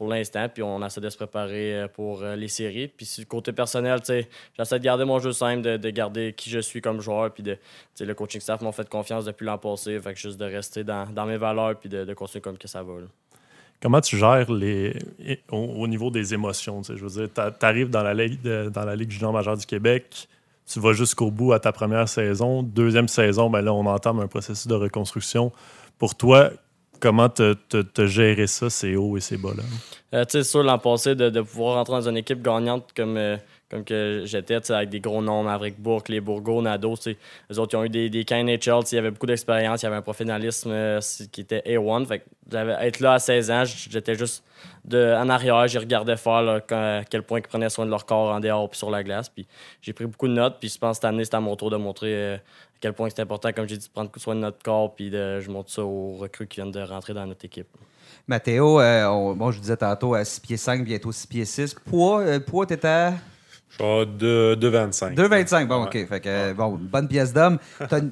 pour 0.00 0.08
l'instant. 0.08 0.48
Puis, 0.48 0.62
on 0.62 0.82
essaie 0.82 1.02
de 1.02 1.10
se 1.10 1.16
préparer 1.18 1.74
euh, 1.74 1.86
pour 1.86 2.22
euh, 2.22 2.34
les 2.34 2.48
séries. 2.48 2.88
Puis, 2.88 3.06
côté 3.28 3.52
personnel, 3.52 4.00
j'essaie 4.02 4.78
de 4.78 4.82
garder 4.82 5.04
mon 5.04 5.18
jeu 5.18 5.30
simple, 5.32 5.60
de, 5.60 5.90
garder 5.90 6.32
qui 6.32 6.48
je 6.48 6.58
suis 6.58 6.80
comme 6.80 7.02
joueur. 7.02 7.34
Puis, 7.34 7.42
de, 7.42 7.58
le 8.00 8.14
coaching 8.14 8.40
staff 8.40 8.62
m'a 8.62 8.72
fait 8.72 8.88
confiance 8.88 9.26
depuis 9.26 9.44
l'an 9.44 9.58
passé. 9.58 10.00
Fait 10.00 10.14
que 10.14 10.18
juste 10.18 10.40
de 10.40 10.46
rester 10.46 10.84
dans, 10.84 11.26
mes 11.26 11.36
valeurs 11.36 11.78
puis 11.78 11.90
de, 11.90 12.14
continuer 12.14 12.40
comme 12.40 12.56
que 12.56 12.66
ça 12.66 12.82
va. 12.82 12.94
Comment 13.82 14.00
tu 14.00 14.16
gères 14.16 14.50
les 14.50 14.96
au, 15.50 15.86
niveau 15.86 16.10
des 16.10 16.32
émotions? 16.32 16.82
Je 16.82 16.94
veux 16.94 17.26
dire, 17.26 17.28
tu 17.34 17.66
arrives 17.66 17.90
dans 17.90 18.02
la 18.02 18.14
Ligue 18.14 18.40
dans 18.40 18.86
la 18.86 18.96
Ligue 18.96 19.10
junior 19.10 19.34
majeure 19.34 19.58
du 19.58 19.66
Québec, 19.66 20.28
tu 20.66 20.80
vas 20.80 20.94
jusqu'au 20.94 21.30
bout 21.30 21.52
à 21.52 21.60
ta 21.60 21.72
première 21.72 22.08
saison. 22.08 22.62
Deuxième 22.62 23.08
saison, 23.08 23.50
ben 23.50 23.60
là, 23.60 23.74
on 23.74 23.84
entame 23.84 24.20
un 24.20 24.28
processus 24.28 24.66
de 24.66 24.74
reconstruction. 24.76 25.52
Pour 25.98 26.14
toi, 26.14 26.52
comment 27.00 27.28
te, 27.28 27.54
te, 27.54 28.06
gérer 28.06 28.46
ça, 28.46 28.70
ces 28.70 28.96
hauts 28.96 29.16
et 29.16 29.20
ces 29.20 29.36
bas-là? 29.36 29.62
Euh, 30.14 30.24
tu 30.24 30.38
sais, 30.38 30.44
sûr, 30.44 30.62
l'an 30.62 30.78
passé, 30.78 31.14
de, 31.14 31.40
pouvoir 31.40 31.76
rentrer 31.76 31.94
dans 31.94 32.08
une 32.08 32.16
équipe 32.16 32.42
gagnante 32.42 32.90
comme, 32.94 33.16
euh, 33.16 33.36
comme 33.70 33.84
que 33.84 34.22
j'étais, 34.24 34.72
avec 34.72 34.88
des 34.88 34.98
gros 34.98 35.22
noms, 35.22 35.44
Maverick 35.44 35.80
Bourque, 35.80 36.08
les 36.08 36.20
Bourgo, 36.20 36.60
Nado, 36.60 36.94
eux 36.94 37.58
autres, 37.58 37.74
ils 37.74 37.76
ont 37.76 37.84
eu 37.84 37.88
des, 37.88 38.10
des 38.10 38.24
cas 38.24 38.42
NHL, 38.42 38.80
il 38.90 38.94
y 38.96 38.98
avait 38.98 39.12
beaucoup 39.12 39.26
d'expérience, 39.26 39.82
il 39.82 39.84
y 39.84 39.86
avait 39.86 39.96
un 39.96 40.02
professionnalisme 40.02 40.70
euh, 40.72 41.00
qui 41.30 41.42
était 41.42 41.62
A1. 41.64 42.04
Fait 42.06 42.24
être 42.52 42.98
là 42.98 43.12
à 43.12 43.18
16 43.20 43.50
ans, 43.52 43.62
j'étais 43.64 44.16
juste 44.16 44.42
en 44.92 45.28
arrière, 45.28 45.68
j'ai 45.68 45.78
regardé 45.78 46.16
faire 46.16 46.62
à 46.70 47.04
quel 47.08 47.22
point 47.22 47.38
ils 47.38 47.46
prenaient 47.46 47.70
soin 47.70 47.86
de 47.86 47.90
leur 47.90 48.04
corps 48.04 48.34
en 48.34 48.40
dehors 48.40 48.68
puis 48.68 48.78
sur 48.78 48.90
la 48.90 49.04
glace. 49.04 49.28
Puis 49.28 49.46
j'ai 49.80 49.92
pris 49.92 50.06
beaucoup 50.06 50.26
de 50.26 50.32
notes, 50.32 50.56
puis 50.58 50.68
je 50.68 50.76
pense 50.76 50.96
que 50.98 51.02
cette 51.02 51.04
année, 51.04 51.24
c'était 51.24 51.36
à 51.36 51.40
mon 51.40 51.54
tour 51.54 51.70
de 51.70 51.76
montrer 51.76 52.12
euh, 52.12 52.36
à 52.36 52.78
quel 52.80 52.92
point 52.92 53.08
c'est 53.08 53.22
important, 53.22 53.52
comme 53.52 53.68
j'ai 53.68 53.76
dit, 53.76 53.86
de 53.86 53.92
prendre 53.92 54.10
soin 54.16 54.34
de 54.34 54.40
notre 54.40 54.60
corps, 54.64 54.92
puis 54.96 55.12
je 55.12 55.48
montre 55.48 55.70
ça 55.70 55.84
aux 55.84 56.16
recrues 56.16 56.48
qui 56.48 56.56
viennent 56.56 56.72
de 56.72 56.80
rentrer 56.80 57.14
dans 57.14 57.24
notre 57.24 57.44
équipe. 57.44 57.68
Mathéo, 58.26 58.80
euh, 58.80 59.34
bon, 59.34 59.52
je 59.52 59.60
disais 59.60 59.76
tantôt 59.76 60.14
à 60.14 60.24
6 60.24 60.40
pieds 60.40 60.56
5, 60.56 60.84
bientôt 60.84 61.12
6 61.12 61.26
pieds 61.28 61.44
6. 61.44 61.74
Poids, 61.88 62.40
poids 62.40 62.66
t'étais 62.66 63.12
2,25. 63.78 65.14
2,25, 65.14 65.66
bon, 65.66 65.84
OK. 65.84 65.92
Fait 65.92 66.20
que, 66.20 66.52
bon, 66.52 66.78
bonne 66.80 67.08
pièce 67.08 67.32
d'homme. 67.32 67.58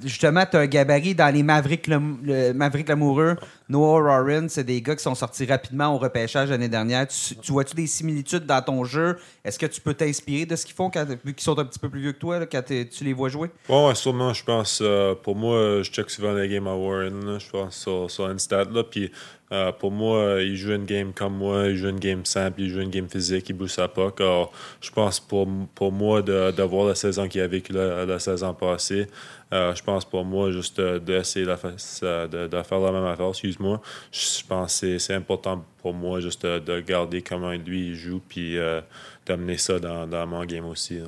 Justement, 0.04 0.44
tu 0.50 0.56
as 0.56 0.60
un 0.60 0.66
gabarit 0.66 1.14
dans 1.14 1.32
les 1.32 1.42
Mavericks, 1.42 1.86
le, 1.86 2.52
Maverick 2.52 2.88
Lamoureux. 2.88 3.36
Noah 3.68 4.00
Warren, 4.00 4.48
c'est 4.48 4.64
des 4.64 4.80
gars 4.80 4.96
qui 4.96 5.02
sont 5.02 5.14
sortis 5.14 5.44
rapidement 5.44 5.94
au 5.94 5.98
repêchage 5.98 6.48
l'année 6.48 6.68
dernière. 6.68 7.06
Tu, 7.06 7.52
vois-tu 7.52 7.74
des 7.74 7.86
similitudes 7.86 8.46
dans 8.46 8.62
ton 8.62 8.84
jeu? 8.84 9.18
Est-ce 9.44 9.58
que 9.58 9.66
tu 9.66 9.80
peux 9.80 9.94
t'inspirer 9.94 10.46
de 10.46 10.56
ce 10.56 10.64
qu'ils 10.64 10.74
font, 10.74 10.90
quand, 10.90 11.06
vu 11.06 11.34
qu'ils 11.34 11.44
sont 11.44 11.58
un 11.58 11.64
petit 11.64 11.78
peu 11.78 11.90
plus 11.90 12.00
vieux 12.00 12.12
que 12.12 12.18
toi, 12.18 12.46
quand 12.46 12.62
tu 12.64 13.04
les 13.04 13.12
vois 13.12 13.28
jouer? 13.28 13.50
Oui, 13.68 13.94
sûrement. 13.94 14.32
Je 14.32 14.44
pense, 14.44 14.80
euh, 14.82 15.14
pour 15.14 15.36
moi, 15.36 15.82
je 15.82 15.90
check 15.90 16.08
souvent 16.08 16.32
les 16.32 16.48
games 16.48 16.66
à 16.66 16.74
Warren, 16.74 17.38
je 17.38 17.50
pense, 17.50 17.76
sur, 17.76 18.10
sur 18.10 18.26
Instat. 18.26 18.64
Là, 18.64 18.84
puis 18.84 19.10
euh, 19.50 19.72
pour 19.72 19.90
moi, 19.90 20.42
il 20.42 20.56
joue 20.56 20.74
une 20.74 20.84
game 20.84 21.12
comme 21.12 21.36
moi, 21.36 21.66
il 21.68 21.76
joue 21.76 21.88
une 21.88 21.98
game 21.98 22.24
simple, 22.24 22.60
il 22.60 22.70
joue 22.70 22.80
une 22.80 22.90
game 22.90 23.08
physique, 23.08 23.48
il 23.48 23.54
bouge 23.54 23.70
sa 23.70 23.88
puck. 23.88 24.20
Alors, 24.20 24.52
je 24.80 24.90
pense 24.90 25.20
pour, 25.20 25.48
pour 25.74 25.90
moi 25.92 26.20
de, 26.22 26.62
voir 26.62 26.86
la 26.86 26.94
saison 26.94 27.28
qu'il 27.28 27.40
a 27.40 27.46
vécue 27.46 27.72
la, 27.72 28.18
saison 28.18 28.52
passée, 28.52 29.06
euh, 29.52 29.74
je 29.74 29.82
pense 29.82 30.04
pour 30.04 30.24
moi 30.24 30.50
juste 30.50 30.80
d'essayer 30.80 31.46
de, 31.46 32.26
de, 32.26 32.46
de, 32.46 32.62
faire 32.62 32.80
la 32.80 32.92
même 32.92 33.04
affaire, 33.04 33.28
excuse-moi. 33.28 33.80
Je 34.12 34.46
pense 34.46 34.80
que 34.80 34.98
c'est 34.98 35.14
important 35.14 35.64
pour 35.78 35.94
moi 35.94 36.20
juste 36.20 36.44
de, 36.44 36.80
garder 36.80 37.22
comment 37.22 37.52
lui 37.52 37.88
il 37.88 37.94
joue 37.94 38.20
puis 38.28 38.58
euh, 38.58 38.80
d'amener 39.26 39.56
ça 39.56 39.78
dans, 39.78 40.06
dans 40.06 40.26
mon 40.26 40.44
game 40.44 40.66
aussi. 40.66 41.00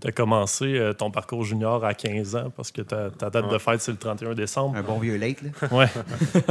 Tu 0.00 0.08
as 0.08 0.12
commencé 0.12 0.78
euh, 0.78 0.92
ton 0.94 1.10
parcours 1.10 1.44
junior 1.44 1.84
à 1.84 1.92
15 1.92 2.36
ans 2.36 2.52
parce 2.56 2.72
que 2.72 2.80
ta, 2.80 3.10
date 3.10 3.50
de 3.50 3.58
fête, 3.58 3.80
c'est 3.82 3.92
le 3.92 3.98
31 3.98 4.34
décembre. 4.34 4.76
Un 4.76 4.82
bon 4.82 4.98
vieux 4.98 5.16
late, 5.16 5.42
là. 5.42 5.50
Ouais. 5.70 5.86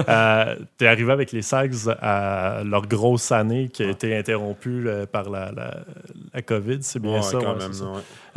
euh, 0.07 0.55
tu 0.77 0.85
es 0.85 0.87
arrivé 0.87 1.11
avec 1.11 1.31
les 1.31 1.41
Sags 1.41 1.73
à 1.99 2.61
leur 2.63 2.85
grosse 2.87 3.31
année 3.31 3.69
qui 3.69 3.83
a 3.83 3.89
été 3.89 4.15
interrompue 4.15 4.87
euh, 4.87 5.05
par 5.05 5.29
la, 5.29 5.51
la, 5.51 6.41
COVID, 6.41 6.79
c'est 6.81 6.99
bien 6.99 7.21
ça? 7.21 7.39
Quand 7.39 7.55
même, 7.55 7.71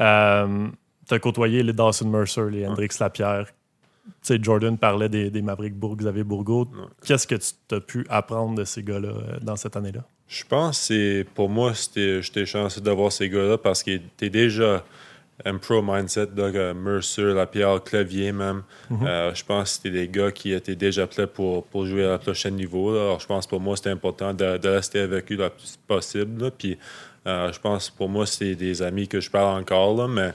euh, 0.00 0.68
tu 1.06 1.14
as 1.14 1.18
côtoyé 1.18 1.62
les 1.62 1.72
Dawson 1.72 2.08
Mercer, 2.08 2.48
les 2.50 2.66
Hendrix 2.66 2.88
Lapierre. 2.98 3.46
Tu 4.04 4.10
sais, 4.22 4.38
Jordan 4.42 4.76
parlait 4.78 5.08
des, 5.08 5.30
des 5.30 5.42
Maverick 5.42 5.74
Bourg, 5.74 5.96
Xavier 5.96 6.24
Bourgault. 6.24 6.68
Qu'est-ce 7.04 7.26
que 7.26 7.36
tu 7.36 7.74
as 7.74 7.80
pu 7.80 8.06
apprendre 8.08 8.56
de 8.56 8.64
ces 8.64 8.82
gars-là 8.82 9.12
dans 9.42 9.56
cette 9.56 9.76
année-là? 9.76 10.04
Je 10.28 10.44
pense 10.48 10.88
que 10.88 11.24
pour 11.34 11.48
moi, 11.48 11.72
j'étais 11.74 12.46
chanceux 12.46 12.80
d'avoir 12.80 13.12
ces 13.12 13.28
gars-là 13.28 13.58
parce 13.58 13.82
qu'ils 13.82 13.96
étaient 13.96 14.30
déjà 14.30 14.84
un 15.44 15.58
pro 15.58 15.82
mindset, 15.82 16.26
donc 16.26 16.54
euh, 16.54 16.74
Mercer, 16.74 17.34
Lapierre, 17.34 17.82
Clavier 17.82 18.32
même. 18.32 18.62
Mhm. 18.90 19.06
Euh, 19.06 19.34
je 19.34 19.44
pense 19.44 19.64
que 19.64 19.76
c'était 19.76 19.90
des 19.90 20.08
gars 20.08 20.30
qui 20.30 20.52
étaient 20.52 20.76
déjà 20.76 21.06
prêts 21.06 21.26
pour, 21.26 21.64
pour 21.64 21.86
jouer 21.86 22.04
à 22.04 22.10
la 22.10 22.18
prochain 22.18 22.50
niveau. 22.50 22.90
Alors 22.90 23.20
je 23.20 23.26
pense 23.26 23.46
pour 23.46 23.60
moi 23.60 23.76
c'était 23.76 23.90
important 23.90 24.32
de, 24.32 24.58
de, 24.58 24.68
rester 24.68 25.00
avec 25.00 25.30
eux 25.32 25.36
le 25.36 25.50
plus 25.50 25.78
possible. 25.86 26.50
Puis 26.56 26.78
euh, 27.26 27.52
je 27.52 27.58
pense 27.58 27.90
pour 27.90 28.08
moi 28.08 28.26
c'est 28.26 28.54
des 28.54 28.82
amis 28.82 29.08
que 29.08 29.20
je 29.20 29.30
parle 29.30 29.60
encore, 29.60 29.96
là, 29.96 30.06
mais 30.06 30.32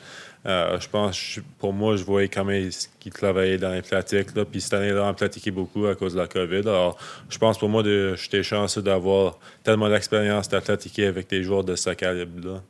euh, 0.48 0.80
je 0.80 0.88
pense, 0.88 1.39
pour 1.60 1.74
moi, 1.74 1.98
je 1.98 2.04
voyais 2.04 2.30
quand 2.30 2.45
même 2.45 2.70
qu'il 3.00 3.12
travaillait 3.12 3.58
dans 3.58 3.72
les 3.72 3.82
pratiques. 3.82 4.36
Là, 4.36 4.45
puis 4.45 4.62
cette 4.62 4.74
année-là, 4.74 5.06
on 5.10 5.14
pratiquait 5.14 5.52
beaucoup 5.52 5.86
à 5.88 5.95
cause 5.95 6.14
de 6.14 6.20
la 6.20 6.28
COVID. 6.28 6.60
Alors, 6.60 6.98
je 7.30 7.38
pense 7.38 7.58
pour 7.58 7.70
moi, 7.70 7.84
j'étais 8.16 8.43
chanceux 8.43 8.82
d'avoir 8.82 9.38
tellement 9.64 9.89
d'expérience 9.89 10.48
de 10.48 10.60
pratiquer 10.60 11.08
avec 11.08 11.30
des 11.30 11.43
joueurs 11.43 11.64
de 11.64 11.76
ce 11.76 11.89
calibre-là. 11.89 12.62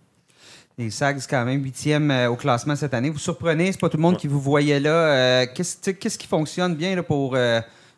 Les 0.80 0.92
Sags, 0.92 1.22
quand 1.28 1.44
même, 1.44 1.64
huitième 1.64 2.12
au 2.30 2.36
classement 2.36 2.76
cette 2.76 2.94
année. 2.94 3.10
Vous 3.10 3.18
surprenez, 3.18 3.72
c'est 3.72 3.80
pas 3.80 3.90
tout 3.90 3.98
le 3.98 4.04
monde 4.04 4.18
qui 4.18 4.28
vous 4.28 4.40
voyait 4.40 4.80
là. 4.80 5.46
Qu'est-ce 5.48 6.18
qui 6.18 6.28
fonctionne 6.28 6.76
bien 6.76 6.96
là, 6.96 7.04
pour 7.04 7.36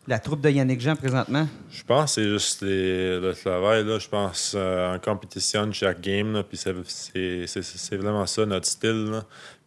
la 0.10 0.20
troupe 0.20 0.42
de 0.42 0.50
Yannick 0.50 0.82
Jean 0.82 0.96
présentement? 0.96 1.48
Je 1.70 1.84
pense 1.84 2.16
que 2.16 2.22
c'est 2.22 2.28
juste 2.28 2.62
le 2.64 3.32
travail. 3.34 3.86
Là. 3.86 4.00
Je 4.00 4.10
pense 4.10 4.54
euh, 4.56 4.96
en 4.96 5.00
compétition 5.00 5.72
chaque 5.72 6.02
game. 6.02 6.44
puis 6.50 6.58
c'est 6.58 7.96
vraiment 7.96 8.26
ça 8.26 8.46
notre 8.46 8.66
style. 8.66 9.22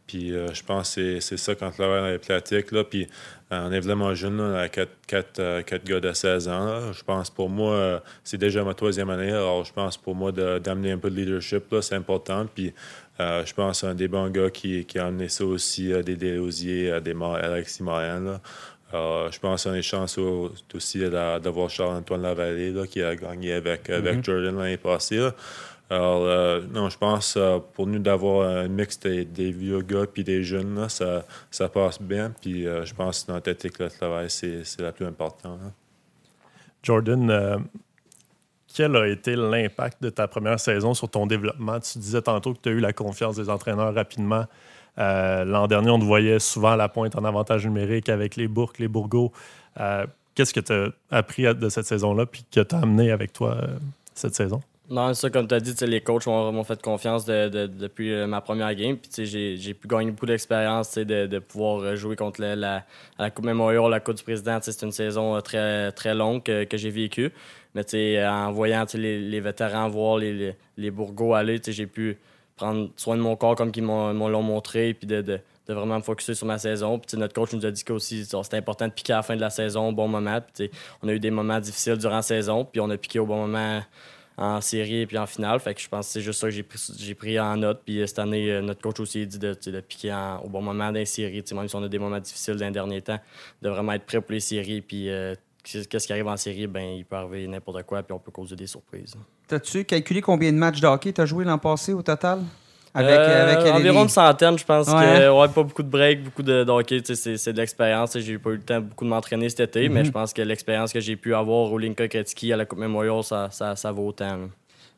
Puis 0.07 0.33
euh, 0.33 0.53
je 0.53 0.63
pense 0.63 0.95
que 0.95 1.21
c'est 1.21 1.37
ça 1.37 1.55
quand 1.55 1.71
travaille 1.71 2.01
dans 2.01 2.09
les 2.09 2.19
pratiques. 2.19 2.73
Là. 2.73 2.85
Puis 2.85 3.07
euh, 3.53 3.67
on 3.69 3.73
est 3.73 3.81
vraiment 3.81 4.15
jeune, 4.15 4.41
à 4.41 4.69
4, 4.69 4.91
4, 5.07 5.85
gars 5.85 6.01
de 6.01 6.13
16 6.13 6.49
ans. 6.49 6.93
Je 6.93 7.03
pense 7.03 7.31
pour 7.31 7.49
moi, 7.49 8.03
c'est 8.25 8.39
déjà 8.39 8.65
ma 8.65 8.75
troisième 8.75 9.11
année. 9.11 9.31
Alors 9.31 9.65
je 9.65 9.73
pense 9.73 9.97
pour 9.97 10.15
moi 10.15 10.33
d'amener 10.33 10.93
un 10.93 10.99
peu 10.99 11.11
de 11.11 11.17
leadership, 11.17 11.75
c'est 11.81 11.95
important. 11.95 12.47
Puis 12.53 12.73
je 13.19 13.53
pense 13.55 13.85
à 13.85 13.91
un 13.91 13.95
des 13.95 14.09
bons 14.09 14.29
gars 14.31 14.51
qui, 14.51 14.85
qui 14.85 14.99
a 14.99 15.07
amené 15.07 15.29
ça 15.29 15.45
aussi, 15.45 15.93
à 15.93 16.03
des 16.03 16.17
Desosiers, 16.17 16.91
à 16.93 17.01
des 17.01 17.15
Alexis 17.15 17.83
Morin. 17.83 18.41
Euh, 18.95 19.31
je 19.31 19.39
pense 19.39 19.65
qu'on 19.65 19.75
est 19.75 19.83
chanceux 19.83 20.51
aussi 20.75 20.99
d'avoir 20.99 21.71
Charles-Antoine 21.71 22.23
Lavallée 22.23 22.73
là, 22.73 22.87
qui 22.87 23.03
a 23.03 23.17
gagné 23.17 23.55
avec, 23.55 23.89
avec 23.89 24.19
mm-hmm. 24.19 24.25
Jordan 24.25 24.59
l'année 24.59 24.77
passée. 24.77 25.29
Alors, 25.93 26.23
euh, 26.25 26.61
non, 26.73 26.89
je 26.89 26.97
pense 26.97 27.35
euh, 27.37 27.59
pour 27.75 27.87
nous 27.87 27.99
d'avoir 27.99 28.49
un 28.49 28.69
mix 28.69 28.99
des, 28.99 29.53
vieux 29.53 29.83
gars 29.83 30.07
puis 30.07 30.25
des 30.25 30.43
jeunes, 30.43 30.89
ça, 30.89 31.25
ça 31.51 31.69
passe 31.69 32.01
bien. 32.01 32.33
Puis 32.41 32.65
je 32.65 32.95
pense 32.95 33.25
que 33.25 33.33
notre 33.33 33.51
éthique 33.51 33.79
de 33.79 33.89
travail, 33.89 34.31
c'est 34.31 34.81
la 34.81 34.93
plus 34.93 35.07
importante. 35.07 35.59
Jordan, 36.83 37.63
quel 38.75 38.97
a 38.97 39.07
été 39.07 39.37
l'impact 39.37 40.03
de 40.03 40.11
ta 40.11 40.27
première 40.27 40.59
saison 40.59 40.95
sur 40.95 41.09
ton 41.09 41.27
développement? 41.27 41.79
Tu 41.81 41.99
disais 41.99 42.23
tantôt 42.23 42.55
que 42.55 42.61
tu 42.63 42.69
as 42.71 42.73
eu 42.73 42.81
la 42.81 42.93
confiance 42.93 43.37
des 43.37 43.51
entraîneurs 43.51 43.95
rapidement. 43.95 44.47
Euh, 44.99 45.45
l'an 45.45 45.67
dernier, 45.67 45.91
on 45.91 45.99
te 45.99 46.05
voyait 46.05 46.39
souvent 46.39 46.73
à 46.73 46.77
la 46.77 46.89
pointe 46.89 47.17
en 47.17 47.25
avantage 47.25 47.67
numérique 47.67 48.09
avec 48.09 48.37
les 48.37 48.49
Bourques, 48.49 48.79
les 48.79 48.89
Bourgots. 48.89 49.33
Euh, 49.81 50.07
qu'est-ce 50.35 50.55
que 50.55 50.61
tu 50.61 50.73
as 50.73 50.89
appris 51.11 51.43
de 51.43 51.69
cette 51.69 51.87
saison-là 51.87 52.27
puis 52.27 52.45
que 52.51 52.61
tu 52.61 52.75
as 52.75 52.79
amené 52.79 53.11
avec 53.11 53.33
toi 53.33 53.57
euh, 53.63 53.79
cette 54.15 54.35
saison? 54.35 54.61
Non, 54.93 55.15
ça, 55.15 55.31
comme 55.31 55.49
tu 55.49 55.55
as 55.55 55.61
dit, 55.61 55.75
les 55.87 56.03
coachs 56.03 56.27
m'ont 56.27 56.65
fait 56.65 56.83
confiance 56.83 57.25
depuis 57.25 58.27
ma 58.27 58.43
première 58.43 58.75
game. 58.75 58.99
Puis 58.99 59.25
j'ai 59.25 59.73
pu 59.73 59.89
gagner 59.89 60.11
beaucoup 60.11 60.27
d'expérience 60.27 60.99
de, 60.99 61.27
de, 61.27 61.39
pouvoir 61.39 61.97
jouer 61.97 62.15
contre 62.15 62.43
la, 62.43 62.85
Coupe 63.31 63.47
Memorial, 63.47 63.91
la 63.91 64.01
Coupe 64.01 64.17
du 64.17 64.23
Président. 64.23 64.59
C'est 64.61 64.83
une 64.83 64.93
saison 64.93 65.41
très, 65.41 65.93
très 65.93 66.15
longue 66.15 66.43
que, 66.43 66.77
j'ai 66.77 66.91
vécue. 66.91 67.33
Mais 67.75 68.27
en 68.27 68.53
voyant 68.53 68.85
les, 68.93 69.41
vétérans 69.41 69.89
voir 69.89 70.19
les, 70.19 70.55
les, 70.77 70.93
aller, 71.37 71.61
j'ai 71.67 71.87
pu 71.87 72.19
prendre 72.57 72.91
soin 72.97 73.17
de 73.17 73.23
mon 73.23 73.35
corps 73.35 73.57
comme 73.57 73.73
ils 73.75 73.83
m'ont 73.83 74.43
montré, 74.43 74.93
puis 74.93 75.07
de, 75.07 75.41
vraiment 75.69 75.97
me 75.97 76.03
focuser 76.03 76.35
sur 76.35 76.47
ma 76.47 76.59
saison. 76.59 76.99
Puis 76.99 77.17
notre 77.17 77.33
coach 77.33 77.55
nous 77.55 77.65
a 77.65 77.71
dit 77.71 77.83
que 77.83 77.99
c'était 77.99 78.59
important 78.59 78.89
de 78.89 78.93
piquer 78.93 79.15
à 79.15 79.17
la 79.17 79.23
fin 79.23 79.37
de 79.37 79.41
la 79.41 79.49
saison 79.49 79.89
au 79.89 79.93
bon 79.93 80.07
moment. 80.07 80.41
On 81.03 81.09
a 81.09 81.15
eu 81.15 81.19
des 81.19 81.31
moments 81.31 81.61
difficiles 81.61 81.97
durant 81.97 82.17
la 82.17 82.23
saison, 82.23 82.67
puis 82.67 82.83
on 82.83 82.91
a 82.91 82.99
piqué 82.99 83.19
au 83.21 83.25
bon 83.25 83.39
moment 83.47 83.81
en 84.37 84.61
série 84.61 85.01
et 85.01 85.07
puis 85.07 85.19
en 85.19 85.27
finale. 85.27 85.61
Fait 85.61 85.75
que 85.75 85.81
je 85.81 85.89
pense 85.89 86.07
que 86.07 86.13
c'est 86.13 86.21
juste 86.21 86.41
ça 86.41 86.49
que 86.49 86.53
j'ai 86.53 86.63
pris, 86.63 87.15
pris 87.15 87.41
en 87.41 87.57
note. 87.57 87.83
Puis 87.85 88.03
cette 88.07 88.19
année, 88.19 88.51
euh, 88.51 88.63
notre 88.63 88.81
coach 88.81 89.01
aussi 89.01 89.23
a 89.23 89.25
dit 89.27 89.39
de, 89.39 89.55
de 89.55 89.81
piquer 89.81 90.15
au 90.43 90.49
bon 90.49 90.63
moment 90.63 90.87
dans 90.87 90.93
les 90.93 91.07
séries. 91.07 91.45
Même 91.55 91.69
si 91.69 91.77
on 91.77 91.83
a 91.83 91.89
des 91.89 91.99
moments 91.99 92.21
difficiles 92.21 92.57
dans 92.57 92.67
les 92.67 92.73
derniers 92.73 93.03
temps, 93.03 93.21
de 93.61 93.69
vraiment 93.69 93.93
être 93.93 94.05
prêt 94.05 94.21
pour 94.21 94.33
les 94.33 94.41
séries. 94.41 94.81
Puis 94.81 95.11
euh, 95.11 95.35
qu'est-ce 95.63 96.07
qui 96.07 96.13
arrive 96.13 96.29
en 96.29 96.37
série, 96.37 96.67
ben, 96.67 96.97
il 96.97 97.05
peut 97.05 97.17
arriver 97.17 97.47
n'importe 97.47 97.83
quoi, 97.85 98.03
puis 98.03 98.13
on 98.13 98.19
peut 98.19 98.31
causer 98.33 98.57
des 98.57 98.67
surprises. 98.67 99.15
T'as-tu 99.47 99.85
calculé 99.85 100.21
combien 100.21 100.53
de 100.53 100.59
matchs 100.59 100.81
de 100.81 100.87
hockey 100.87 101.13
t'as 101.13 101.27
joué 101.27 101.45
l'an 101.45 101.59
passé 101.59 101.93
au 101.93 102.03
total? 102.03 102.43
Avec, 102.95 103.11
euh, 103.11 103.73
environ 103.73 104.03
une 104.03 104.09
centaine, 104.11 104.59
je 104.59 104.65
pense 104.65 104.87
que 104.87 105.31
ouais, 105.31 105.49
pas 105.49 105.63
beaucoup 105.63 105.83
de 105.83 105.89
breaks, 105.89 106.25
beaucoup 106.25 106.43
de, 106.43 106.69
hockey, 106.69 107.01
c'est 107.05 107.53
de 107.53 107.57
l'expérience. 107.57 108.19
J'ai 108.19 108.39
pas 108.39 108.51
eu 108.51 108.57
le 108.57 108.63
temps 108.63 108.81
beaucoup 108.81 109.05
de 109.05 109.11
m'entraîner 109.11 109.49
cet 109.49 109.61
été, 109.61 109.89
mais 109.89 110.01
mhm. 110.01 110.07
je 110.07 110.11
pense 110.11 110.33
que 110.35 110.43
l'expérience 110.43 110.93
que 110.93 111.01
j'ai 111.01 111.17
pu 111.17 111.35
avoir 111.35 111.73
au 111.73 111.79
Linka 111.79 112.07
Kretzky 112.07 112.53
à 112.53 112.57
la 112.57 112.67
Coupe 112.67 112.81
Memorial, 112.81 113.25
ça, 113.25 113.49
ça, 113.51 113.77
ça 113.77 113.93
vaut 113.93 114.09
autant. 114.09 114.39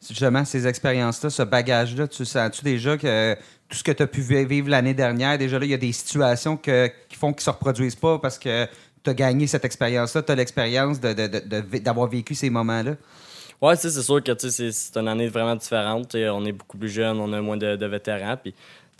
Justement, 0.06 0.44
ces 0.44 0.66
expériences-là, 0.66 1.30
ce 1.30 1.42
bagage-là, 1.42 2.08
tu 2.08 2.24
sens-tu 2.24 2.64
déjà 2.64 2.96
que 2.96 3.34
tout 3.68 3.76
ce 3.76 3.84
que 3.84 3.92
tu 3.92 4.02
as 4.02 4.06
pu 4.06 4.20
vivre 4.20 4.68
l'année 4.68 4.92
dernière, 4.92 5.38
déjà 5.38 5.58
là, 5.58 5.64
il 5.64 5.70
y 5.70 5.74
a 5.74 5.78
des 5.78 5.92
situations 5.92 6.56
que, 6.56 6.90
qui 7.08 7.16
font 7.16 7.32
qu'ils 7.32 7.42
ne 7.42 7.44
se 7.44 7.50
reproduisent 7.50 7.94
pas 7.94 8.18
parce 8.18 8.38
que 8.38 8.66
tu 9.04 9.10
as 9.10 9.14
gagné 9.14 9.46
cette 9.46 9.64
expérience-là, 9.64 10.22
tu 10.22 10.32
as 10.32 10.34
l'expérience 10.34 11.00
d'avoir 11.00 12.08
vécu 12.08 12.34
ces 12.34 12.50
moments-là? 12.50 12.96
Oui, 13.66 13.72
c'est 13.78 13.90
sûr 13.90 14.22
que 14.22 14.32
c'est 14.36 14.94
une 14.94 15.08
année 15.08 15.28
vraiment 15.28 15.56
différente. 15.56 16.14
on 16.14 16.44
est 16.44 16.52
beaucoup 16.52 16.76
plus 16.76 16.90
jeune, 16.90 17.18
on 17.18 17.32
a 17.32 17.40
moins 17.40 17.56
de, 17.56 17.86
vétérans. 17.86 18.36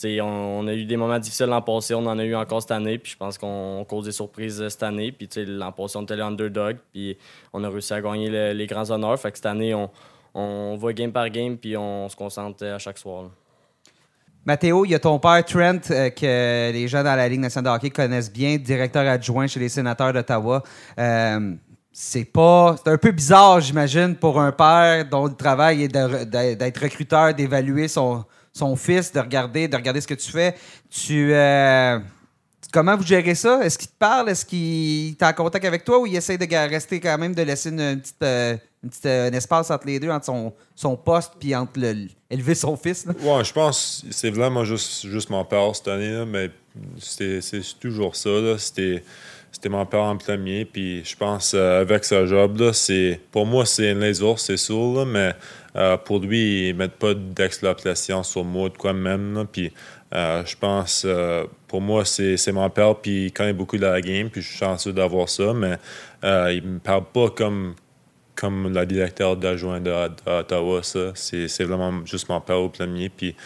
On, 0.02 0.66
a 0.66 0.72
eu 0.72 0.86
des 0.86 0.96
moments 0.96 1.18
difficiles 1.18 1.48
l'an 1.48 1.60
passé, 1.60 1.92
on 1.94 2.06
en 2.06 2.18
a 2.18 2.24
eu 2.24 2.34
encore 2.34 2.62
cette 2.62 2.70
année. 2.70 2.98
Je 3.04 3.14
pense 3.14 3.36
qu'on 3.36 3.84
cause 3.86 4.06
des 4.06 4.12
surprises 4.12 4.62
euh, 4.62 4.70
cette 4.70 4.82
année. 4.82 5.12
Puis 5.12 5.28
l'an 5.44 5.70
passé, 5.70 5.98
on 5.98 6.04
était 6.04 6.16
les 6.16 6.22
underdog. 6.22 6.78
On 7.52 7.62
a 7.62 7.68
réussi 7.68 7.92
à 7.92 8.00
gagner 8.00 8.54
les 8.54 8.66
grands 8.66 8.90
honneurs. 8.90 9.20
Fait 9.20 9.30
que 9.32 9.36
cette 9.36 9.44
année, 9.44 9.74
on, 9.74 9.90
on 10.32 10.78
va 10.78 10.94
game 10.94 11.12
par 11.12 11.28
game. 11.28 11.58
Puis 11.58 11.76
on 11.76 12.08
se 12.08 12.16
concentre 12.16 12.64
à 12.64 12.78
chaque 12.78 12.96
soir. 12.96 13.28
Mathéo, 14.46 14.86
il 14.86 14.92
y 14.92 14.94
a 14.94 14.98
ton 14.98 15.18
père 15.18 15.44
Trent, 15.44 15.90
euh, 15.90 16.08
que 16.08 16.72
les 16.72 16.88
gens 16.88 17.02
dans 17.02 17.16
la 17.16 17.28
Ligue 17.28 17.40
nationale 17.40 17.72
de 17.72 17.76
hockey 17.76 17.90
connaissent 17.90 18.32
bien, 18.32 18.56
directeur 18.56 19.06
adjoint 19.06 19.46
chez 19.46 19.60
les 19.60 19.68
sénateurs 19.68 20.14
d'Ottawa. 20.14 20.62
Euh, 20.98 21.54
c'est 21.96 22.24
pas. 22.24 22.74
C'est 22.84 22.90
un 22.90 22.98
peu 22.98 23.12
bizarre, 23.12 23.60
j'imagine, 23.60 24.16
pour 24.16 24.40
un 24.40 24.50
père 24.50 25.08
dont 25.08 25.26
le 25.26 25.34
travail 25.34 25.84
est 25.84 25.88
d'être 25.88 26.82
recruteur, 26.82 27.32
d'évaluer 27.32 27.86
son, 27.86 28.24
son 28.52 28.74
fils, 28.74 29.12
de 29.12 29.20
regarder, 29.20 29.68
de 29.68 29.76
regarder 29.76 30.00
ce 30.00 30.08
que 30.08 30.14
tu 30.14 30.30
fais. 30.30 30.56
Tu. 30.90 31.32
Euh, 31.32 32.00
comment 32.72 32.96
vous 32.96 33.04
gérez 33.04 33.36
ça? 33.36 33.64
Est-ce 33.64 33.78
qu'il 33.78 33.88
te 33.88 33.96
parle? 33.96 34.28
Est-ce 34.28 34.44
qu'il 34.44 35.10
est 35.10 35.22
en 35.22 35.32
contact 35.34 35.64
avec 35.64 35.84
toi 35.84 36.00
ou 36.00 36.06
il 36.06 36.16
essaie 36.16 36.36
de 36.36 36.68
rester 36.68 36.98
quand 36.98 37.16
même, 37.16 37.32
de 37.32 37.42
laisser 37.42 37.68
une, 37.68 38.00
petite, 38.00 39.06
un, 39.06 39.32
espace 39.32 39.70
entre 39.70 39.86
les 39.86 40.00
deux, 40.00 40.10
entre 40.10 40.26
son, 40.26 40.52
son 40.74 40.96
poste 40.96 41.34
puis 41.38 41.54
entre 41.54 41.78
le, 41.78 42.08
élever 42.28 42.56
son 42.56 42.76
fils? 42.76 43.06
Ouais, 43.22 43.44
je 43.44 43.52
pense 43.52 44.04
c'est 44.10 44.30
vraiment 44.30 44.64
juste, 44.64 45.06
juste 45.06 45.30
mon 45.30 45.44
père 45.44 45.76
cette 45.76 45.86
année, 45.86 46.24
mais 46.26 46.50
c'est 46.98 47.40
toujours 47.78 48.16
ça. 48.16 48.58
C'était 48.58 49.04
c'était 49.54 49.68
mon 49.68 49.86
père 49.86 50.02
en 50.02 50.16
premier. 50.16 50.64
Puis 50.64 51.04
je 51.04 51.16
pense 51.16 51.54
euh, 51.54 51.80
avec 51.80 52.04
ce 52.04 52.26
job-là, 52.26 52.72
c'est 52.72 53.20
pour 53.30 53.46
moi, 53.46 53.64
c'est 53.64 53.94
les 53.94 54.20
ours, 54.20 54.44
c'est 54.44 54.56
sûr, 54.56 55.06
mais 55.06 55.32
euh, 55.76 55.96
pour 55.96 56.18
lui, 56.18 56.68
il 56.68 56.72
ne 56.74 56.78
met 56.80 56.88
pas 56.88 57.14
d'exploitation 57.14 58.24
sur 58.24 58.44
moi 58.44 58.68
de 58.68 58.76
quoi 58.76 58.92
même. 58.92 59.46
Puis 59.50 59.72
euh, 60.12 60.44
je 60.44 60.56
pense, 60.56 61.06
pour 61.68 61.80
moi, 61.80 62.04
c'est 62.04 62.52
mon 62.52 62.68
père, 62.68 62.96
puis 62.96 63.26
il 63.26 63.32
connaît 63.32 63.52
beaucoup 63.52 63.76
de 63.76 63.86
la 63.86 64.00
game, 64.00 64.28
puis 64.28 64.42
je 64.42 64.48
suis 64.48 64.58
chanceux 64.58 64.92
d'avoir 64.92 65.28
ça, 65.28 65.54
mais 65.54 65.78
il 66.22 66.62
ne 66.64 66.74
me 66.74 66.78
parle 66.80 67.04
pas 67.12 67.30
comme, 67.30 67.74
comme 68.34 68.72
la 68.72 68.86
directeur 68.86 69.36
d'adjoint 69.36 69.80
d'Ottawa, 69.80 70.82
ça. 70.82 71.12
C'est 71.14 71.64
vraiment 71.64 72.04
juste 72.04 72.28
mon 72.28 72.40
père 72.40 72.60
au 72.60 72.68
premier, 72.68 73.08
puis 73.08 73.36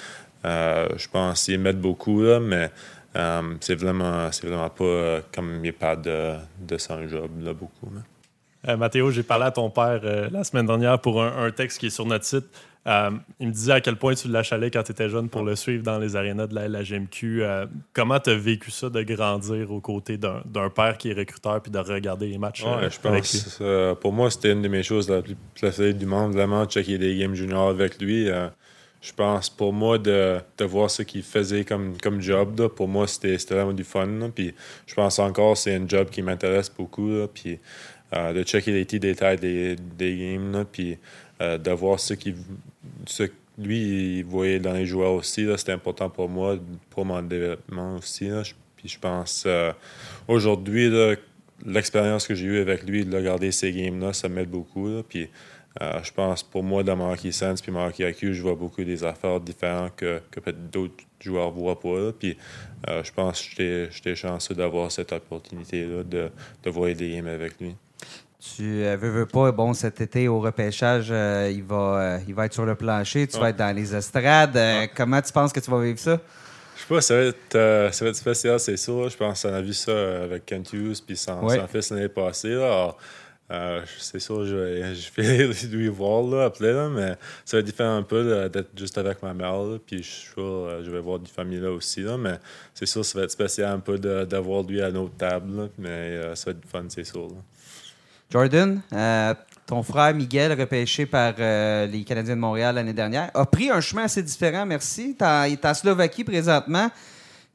je 0.44 1.09
pense 1.11 1.44
qu'il 1.44 1.61
met 1.61 1.72
beaucoup, 1.74 2.22
là, 2.22 2.40
mais 2.40 2.70
euh, 3.16 3.54
c'est 3.61 3.74
vraiment, 3.74 4.28
vraiment 4.42 4.70
pas 4.70 4.84
euh, 4.84 5.20
comme 5.34 5.64
il 5.64 5.72
parle 5.72 6.02
de, 6.02 6.34
de 6.61 6.78
son 6.78 7.06
job, 7.09 7.30
là, 7.40 7.52
beaucoup. 7.54 7.88
Euh, 8.66 8.76
Mathéo, 8.76 9.11
j'ai 9.11 9.22
parlé 9.22 9.46
à 9.46 9.50
ton 9.50 9.70
père 9.70 10.02
la 10.30 10.44
semaine 10.44 10.66
dernière 10.66 11.00
pour 11.00 11.22
un, 11.22 11.50
texte 11.50 11.78
qui 11.78 11.86
est 11.86 11.90
sur 11.90 12.04
notre 12.04 12.24
site. 12.24 12.46
il 12.84 13.46
me 13.46 13.52
disait 13.52 13.72
à 13.72 13.80
quel 13.80 13.96
point 13.96 14.14
tu 14.14 14.28
l'achalais 14.28 14.70
quand 14.70 14.82
tu 14.82 14.92
étais 14.92 15.09
jeune 15.09 15.28
pour 15.28 15.42
le 15.42 15.54
suivre 15.54 15.82
dans 15.84 15.98
les 15.98 16.16
arénas 16.16 16.48
de 16.48 16.54
la, 16.54 16.82
GMQ. 16.82 17.44
comment 17.92 18.18
tu 18.18 18.30
as 18.30 18.34
vécu 18.34 18.72
ça 18.72 18.90
de 18.90 19.00
grandir 19.02 19.70
aux 19.70 19.80
côtés 19.80 20.18
d'un 20.18 20.70
père 20.74 20.98
qui 20.98 21.11
est 21.11 21.14
recruteur 21.14 21.62
puis 21.62 21.70
de 21.70 21.78
regarder 21.78 22.26
les 22.26 22.38
matchs 22.38 22.64
je 22.64 22.98
pense, 22.98 23.62
Pour 24.00 24.12
moi, 24.12 24.28
c'était 24.30 24.52
une 24.52 24.62
de 24.62 24.68
mes 24.68 24.82
choses 24.82 25.09
la 25.09 25.22
plus 25.22 25.36
préférées 25.54 25.94
du 25.94 26.06
monde, 26.06 26.32
vraiment, 26.32 26.66
checker 26.66 26.98
des 26.98 27.16
games 27.16 27.34
juniors 27.34 27.70
avec 27.70 28.00
lui 28.02 28.28
je 29.01 29.12
pense, 29.12 29.49
pour 29.49 29.72
moi, 29.72 29.99
de, 29.99 30.38
de 30.57 30.64
voir 30.64 30.90
ce 30.90 31.03
qu'il 31.03 31.22
faisait 31.22 31.64
comme, 31.64 31.96
comme 31.99 32.20
job, 32.20 32.68
pour 32.68 32.88
moi, 32.88 33.07
c'était 33.07 33.36
vraiment 33.51 33.72
du 33.72 33.84
fun. 33.84 34.30
Puis 34.34 34.55
je 34.86 34.94
pense 34.94 35.18
encore 35.18 35.57
c'est 35.57 35.74
un 35.74 35.86
job 35.86 36.11
qui 36.11 36.22
m'intéresse 36.22 36.70
beaucoup. 36.70 37.26
puis 37.32 37.59
euh, 38.14 38.32
de 38.32 38.42
checker 38.42 38.72
les 38.72 38.86
petits 38.86 39.01
détails 39.01 39.36
des, 39.36 39.76
des 39.76 40.16
games, 40.16 40.64
puis 40.72 40.96
euh, 41.42 41.59
de 41.59 41.70
voir 41.72 42.01
ce 42.01 42.14
qu'il 42.14 42.36
lui 43.59 44.22
voyait 44.22 44.61
dans 44.61 44.72
les 44.72 44.86
joueurs 44.86 45.12
aussi. 45.12 45.46
C'était 45.59 45.72
important 45.72 46.09
pour 46.09 46.28
moi, 46.28 46.57
pour 46.88 47.05
mon 47.05 47.20
développement 47.20 47.96
aussi. 47.96 48.30
Puis 48.76 48.88
je 48.88 48.99
pense, 48.99 49.44
euh, 49.46 49.72
aujourd'hui, 50.26 50.90
l'expérience 51.66 52.26
que 52.26 52.34
j'ai 52.34 52.46
eue 52.46 52.61
avec 52.61 52.84
lui, 52.84 53.05
de 53.05 53.14
regarder 53.14 53.53
ces 53.53 53.72
games-là, 53.72 54.14
ça 54.14 54.30
m'aide 54.30 54.49
beaucoup. 54.49 55.03
Puis 55.07 55.28
euh, 55.81 56.01
je 56.03 56.12
pense 56.12 56.43
pour 56.43 56.62
moi, 56.62 56.83
dans 56.83 57.12
hockey 57.12 57.31
sense 57.33 57.62
puis 57.62 57.73
hockey 57.73 58.11
IQ, 58.11 58.35
je 58.35 58.43
vois 58.43 58.55
beaucoup 58.55 58.83
des 58.83 59.05
affaires 59.05 59.41
différentes 59.41 59.95
que, 59.97 60.21
que 60.31 60.41
peut-être 60.41 60.71
d'autres 60.71 61.05
joueurs 61.21 61.53
ne 61.53 61.59
voient 61.61 61.79
pas. 61.79 62.12
Puis 62.19 62.37
euh, 62.89 63.03
je 63.05 63.12
pense 63.12 63.43
que 63.43 63.89
j'étais 63.91 64.16
chanceux 64.16 64.55
d'avoir 64.55 64.91
cette 64.91 65.12
opportunité-là 65.12 66.03
de, 66.03 66.31
de 66.62 66.71
voir 66.71 66.93
des 66.95 67.16
games 67.16 67.29
avec 67.29 67.61
lui. 67.61 67.77
Tu 68.57 68.62
euh, 68.85 68.97
veux, 68.97 69.11
veux 69.11 69.27
pas, 69.27 69.53
bon, 69.53 69.73
cet 69.75 70.01
été 70.01 70.29
au 70.29 70.41
repêchage, 70.41 71.09
il, 71.09 71.62
va, 71.64 72.19
il 72.27 72.35
va 72.35 72.47
être 72.47 72.55
sur 72.55 72.64
le 72.64 72.75
plancher, 72.75 73.27
tu 73.27 73.39
vas 73.39 73.51
être 73.51 73.57
dans 73.57 73.75
les 73.75 73.95
estrades. 73.95 74.59
Comment 74.97 75.21
tu 75.21 75.33
penses 75.33 75.53
que 75.53 75.61
tu 75.61 75.71
vas 75.71 75.83
vivre 75.83 75.99
ça? 75.99 76.21
Je 76.79 76.83
sais 76.83 76.89
pas, 76.95 77.01
ça 77.01 77.14
va 77.16 77.23
être, 77.23 77.55
euh, 77.57 77.91
ça 77.91 78.05
va 78.05 78.11
être 78.11 78.16
spécial, 78.16 78.61
c'est 78.61 78.77
sûr. 78.77 79.09
Je 79.09 79.16
pense 79.16 79.43
qu'on 79.43 79.53
a 79.53 79.61
vu 79.61 79.73
ça 79.73 80.23
avec 80.23 80.47
Kent 80.47 80.73
Hughes 80.75 81.03
puis 81.05 81.16
son, 81.16 81.45
Ouais. 81.45 81.57
son 81.57 81.66
fils 81.66 81.91
l'année 81.91 82.09
passée. 82.09 82.51
Là. 82.51 82.66
Alors, 82.66 82.99
euh, 83.51 83.82
c'est 83.99 84.18
sûr, 84.18 84.44
je 84.44 84.57
vais, 84.57 84.94
je 84.94 85.11
vais 85.12 85.76
lui 85.76 85.88
voir 85.88 86.22
là, 86.22 86.44
après, 86.44 86.72
là, 86.72 86.88
mais 86.88 87.16
ça 87.44 87.57
va 87.57 87.61
être 87.61 87.66
différent 87.66 87.96
un 87.96 88.03
peu 88.03 88.49
d'être 88.51 88.70
juste 88.76 88.99
avec 88.99 89.22
ma 89.22 89.32
mère. 89.32 89.62
puis 89.86 90.03
je 90.03 90.09
suis 90.09 90.32
sûr, 90.32 90.42
euh, 90.42 90.82
je 90.84 90.90
vais 90.90 91.01
voir 91.01 91.18
du 91.18 91.30
famille 91.30 91.61
là 91.61 91.70
aussi. 91.70 92.03
Là, 92.03 92.18
mais 92.18 92.38
c'est 92.74 92.86
sûr, 92.86 93.05
ça 93.05 93.18
va 93.18 93.24
être 93.24 93.30
spécial 93.30 93.72
un 93.72 93.80
peu 93.80 93.99
d'avoir 93.99 94.62
lui 94.62 94.82
à 94.82 94.90
notre 94.90 95.16
table. 95.16 95.70
mais 95.78 95.88
euh, 95.88 96.34
ça 96.34 96.51
va 96.51 96.59
être 96.59 96.68
fun, 96.68 96.84
c'est 96.88 97.05
sûr. 97.05 97.28
Jordan, 98.30 98.82
ton 99.66 99.82
frère 99.82 100.14
Miguel, 100.14 100.53
repêché 100.53 101.07
par 101.07 101.32
les 101.38 102.05
Canadiens 102.07 102.36
de 102.36 102.40
Montréal 102.40 102.74
l'année 102.74 102.92
dernière, 102.92 103.30
a 103.32 103.46
pris 103.46 103.70
un 103.70 103.80
chemin 103.80 104.05
assez 104.05 104.22
différent, 104.22 104.66
merci. 104.66 105.16
Il 105.18 105.53
est 105.53 105.64
en 105.64 105.72
Slovaquie 105.72 106.24
présentement. 106.24 106.90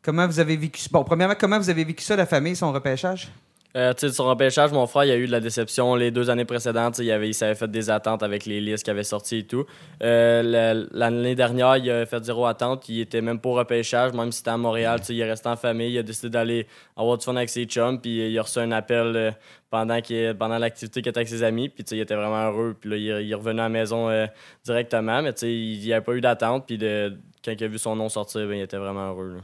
Comment 0.01 0.25
vous 0.25 0.39
avez 0.39 0.57
vécu 0.57 0.81
Bon, 0.91 1.03
premièrement, 1.03 1.35
comment 1.39 1.59
vous 1.59 1.69
avez 1.69 1.83
vécu 1.83 2.03
ça, 2.03 2.15
la 2.15 2.25
famille, 2.25 2.55
son 2.55 2.71
repêchage? 2.71 3.31
Euh, 3.75 3.91
sur 3.97 4.25
repêchage, 4.25 4.71
mon 4.71 4.85
frère, 4.85 5.05
il 5.05 5.11
a 5.11 5.17
eu 5.17 5.25
de 5.25 5.31
la 5.31 5.39
déception 5.39 5.95
les 5.95 6.11
deux 6.11 6.29
années 6.29 6.45
précédentes. 6.45 6.99
Il, 6.99 7.09
avait, 7.11 7.29
il 7.29 7.33
s'avait 7.33 7.55
fait 7.55 7.67
des 7.71 7.89
attentes 7.89 8.21
avec 8.21 8.45
les 8.45 8.61
listes 8.61 8.83
qui 8.83 8.91
avaient 8.91 9.03
sorti 9.03 9.37
et 9.39 9.43
tout. 9.47 9.65
Euh, 10.03 10.43
la- 10.43 10.73
L'année 10.91 11.33
dernière, 11.33 11.77
il 11.77 11.89
a 11.89 12.05
fait 12.05 12.23
zéro 12.23 12.45
attente. 12.45 12.87
Il 12.87 12.99
était 12.99 13.21
même 13.21 13.39
pas 13.39 13.49
au 13.49 13.53
repêchage, 13.53 14.13
même 14.13 14.31
si 14.31 14.37
c'était 14.37 14.51
à 14.51 14.57
Montréal. 14.57 14.99
Il 15.09 15.19
est 15.19 15.27
resté 15.27 15.49
en 15.49 15.55
famille. 15.55 15.91
Il 15.91 15.97
a 15.97 16.03
décidé 16.03 16.29
d'aller 16.29 16.67
avoir 16.95 17.17
du 17.17 17.25
fun 17.25 17.35
avec 17.35 17.49
ses 17.49 17.65
chums. 17.65 17.99
Puis 17.99 18.29
il 18.31 18.37
a 18.37 18.43
reçu 18.43 18.59
un 18.59 18.71
appel 18.71 19.15
euh, 19.15 19.31
pendant, 19.71 19.99
qu'il- 20.01 20.35
pendant 20.37 20.59
l'activité 20.59 21.01
qu'il 21.01 21.09
était 21.09 21.17
avec 21.17 21.29
ses 21.29 21.41
amis. 21.41 21.67
Puis 21.69 21.83
il 21.89 21.99
était 21.99 22.15
vraiment 22.15 22.51
heureux. 22.51 22.75
Puis 22.79 22.91
là, 22.91 22.97
il, 23.21 23.33
revenu 23.33 23.59
à 23.59 23.63
la 23.63 23.69
maison 23.69 24.07
euh, 24.07 24.27
directement. 24.63 25.23
Mais 25.23 25.31
il 25.41 25.79
n'y 25.79 25.91
avait 25.93 26.03
pas 26.05 26.13
eu 26.13 26.21
d'attente. 26.21 26.65
Puis 26.67 26.77
de- 26.77 27.17
quand 27.43 27.53
il 27.59 27.63
a 27.63 27.67
vu 27.67 27.79
son 27.79 27.95
nom 27.95 28.07
sortir, 28.07 28.41
ben, 28.47 28.53
il 28.53 28.61
était 28.61 28.77
vraiment 28.77 29.09
heureux. 29.09 29.37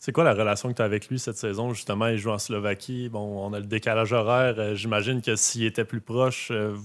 C'est 0.00 0.12
quoi 0.12 0.22
la 0.22 0.32
relation 0.32 0.68
que 0.68 0.74
tu 0.74 0.82
as 0.82 0.84
avec 0.84 1.08
lui 1.08 1.18
cette 1.18 1.36
saison? 1.36 1.72
Justement, 1.74 2.06
il 2.06 2.18
joue 2.18 2.30
en 2.30 2.38
Slovaquie. 2.38 3.08
Bon, 3.08 3.44
on 3.44 3.52
a 3.52 3.58
le 3.58 3.66
décalage 3.66 4.12
horaire. 4.12 4.54
Euh, 4.58 4.74
J'imagine 4.76 5.20
que 5.20 5.34
s'il 5.34 5.64
était 5.64 5.84
plus 5.84 6.00
proche, 6.00 6.50
euh, 6.52 6.76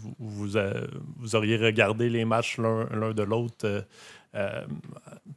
euh, 0.55 0.88
vous 1.18 1.36
auriez 1.36 1.57
regardé 1.57 2.09
les 2.09 2.26
matchs 2.26 2.57
l'un 2.57 3.14
de 3.14 3.24
l'autre 3.24 3.86
euh, 4.36 4.65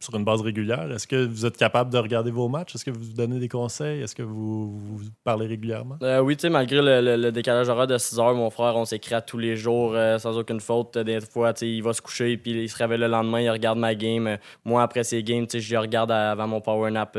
sur 0.01 0.15
une 0.15 0.25
base 0.25 0.41
régulière. 0.41 0.91
Est-ce 0.91 1.07
que 1.07 1.27
vous 1.27 1.45
êtes 1.45 1.57
capable 1.57 1.93
de 1.93 1.99
regarder 1.99 2.31
vos 2.31 2.49
matchs? 2.49 2.75
Est-ce 2.75 2.85
que 2.85 2.91
vous 2.91 3.13
donnez 3.15 3.39
des 3.39 3.49
conseils? 3.49 4.03
Est-ce 4.03 4.15
que 4.15 4.23
vous, 4.23 4.79
vous 4.79 5.05
parlez 5.23 5.47
régulièrement? 5.47 5.97
Euh, 6.03 6.21
oui, 6.21 6.37
tu 6.37 6.43
sais, 6.43 6.49
malgré 6.49 6.81
le, 6.83 7.31
décalage 7.31 7.69
horaire 7.69 7.87
de 7.87 7.99
6 7.99 8.19
heures, 8.19 8.35
mon 8.35 8.51
frère, 8.51 8.77
on 8.77 8.85
s'écrit 8.85 9.15
tous 9.27 9.39
les 9.39 9.57
jours 9.57 9.93
euh, 9.95 10.19
sans 10.19 10.39
aucune 10.39 10.61
faute. 10.61 10.97
Des 10.99 11.21
fois, 11.21 11.53
tu 11.53 11.61
sais, 11.61 11.71
il 11.71 11.83
va 11.83 11.93
se 11.93 12.01
coucher, 12.01 12.37
puis 12.37 12.53
il 12.53 12.69
se 12.69 12.77
réveille 12.77 12.99
le 12.99 13.09
lendemain, 13.09 13.41
il 13.41 13.51
regarde 13.51 13.79
ma 13.79 13.95
game. 13.95 14.39
Moi, 14.65 14.83
après 14.83 15.05
ces 15.05 15.23
games, 15.23 15.47
tu 15.47 15.61
sais, 15.61 15.61
je 15.61 15.77
regarde 15.77 16.11
avant 16.11 16.49
mon 16.49 16.61
power 16.61 16.91
nap 16.91 17.17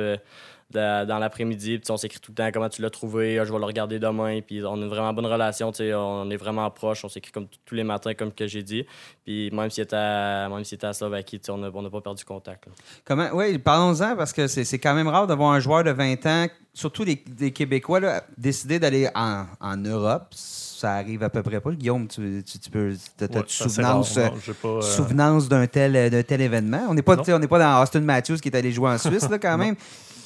de- 0.73 1.05
dans 1.05 1.17
l'après-midi. 1.19 1.79
Puis 1.79 1.91
on 1.91 1.97
s'écrit 1.97 2.19
tout 2.19 2.31
le 2.31 2.35
temps 2.35 2.49
comment 2.53 2.69
tu 2.69 2.81
l'as 2.81 2.89
trouvé, 2.89 3.39
Ah, 3.39 3.45
je 3.45 3.51
vais 3.53 3.59
le 3.59 3.65
regarder 3.65 3.99
demain. 3.99 4.41
Puis 4.41 4.63
on 4.65 4.73
a 4.73 4.77
une 4.77 4.87
vraiment 4.87 5.13
bonne 5.13 5.25
relation, 5.25 5.71
tu 5.71 5.77
sais, 5.77 5.93
on 5.93 6.29
est 6.29 6.35
vraiment 6.37 6.69
proches. 6.71 7.03
On 7.05 7.09
s'écrit 7.09 7.31
comme 7.31 7.47
tous 7.65 7.75
les 7.75 7.83
matins, 7.83 8.13
comme 8.13 8.31
que 8.33 8.47
j'ai 8.47 8.63
dit. 8.63 8.85
Puis 9.25 9.49
même 9.51 9.69
s'il 9.69 9.83
était 9.83 9.95
à, 9.95 10.49
même 10.49 10.63
s'il 10.63 10.75
était 10.75 10.87
à 10.87 10.93
Slovaquie, 10.93 11.39
tu 11.39 11.45
sais, 11.45 11.51
on 11.51 11.57
n'a 11.57 11.69
on 11.73 11.81
n'a 11.81 11.89
pas 11.89 12.01
perdu 12.01 12.23
contact. 12.25 12.65
là. 12.65 12.71
Comment 13.05 13.29
Oui, 13.33 13.57
parlons-en 13.57 14.15
parce 14.15 14.33
que 14.33 14.47
c'est 14.47 14.63
c'est 14.63 14.79
quand 14.79 14.93
même 14.93 15.07
rare 15.07 15.27
d'avoir 15.27 15.51
un 15.51 15.59
joueur 15.59 15.83
de 15.83 15.91
20 15.91 16.25
ans, 16.25 16.47
surtout 16.73 17.03
les, 17.03 17.15
des 17.27 17.51
Québécois, 17.51 17.99
là, 17.99 18.23
décider 18.37 18.79
d'aller 18.79 19.09
en, 19.15 19.45
en 19.61 19.77
Europe. 19.77 20.27
Ça 20.31 20.91
arrive 20.93 21.23
à 21.23 21.29
peu 21.31 21.41
près 21.41 21.59
pas. 21.59 21.71
Guillaume, 21.71 22.07
tu, 22.07 22.43
tu, 22.45 22.59
tu 22.59 22.69
peux. 22.69 22.93
T'as 23.17 23.25
Ouais, 23.25 23.43
tu 23.47 23.55
souvenance, 23.55 24.15
rare. 24.15 24.31
Non, 24.63 24.77
euh, 24.77 24.81
souvenance 24.81 25.49
d'un 25.49 25.65
tel, 25.65 26.11
d'un 26.11 26.21
tel 26.21 26.39
événement? 26.39 26.85
On 26.87 26.93
n'est 26.93 27.01
pas, 27.01 27.15
Non. 27.15 27.23
tu 27.23 27.25
sais, 27.25 27.33
on 27.33 27.39
n'est 27.39 27.47
pas 27.47 27.57
dans 27.57 27.81
Austin 27.81 28.01
Matthews 28.01 28.37
qui 28.37 28.49
est 28.49 28.55
allé 28.55 28.71
jouer 28.71 28.91
en 28.91 28.97
Suisse, 28.99 29.27
là, 29.27 29.39
quand 29.39 29.57
même. 29.57 29.75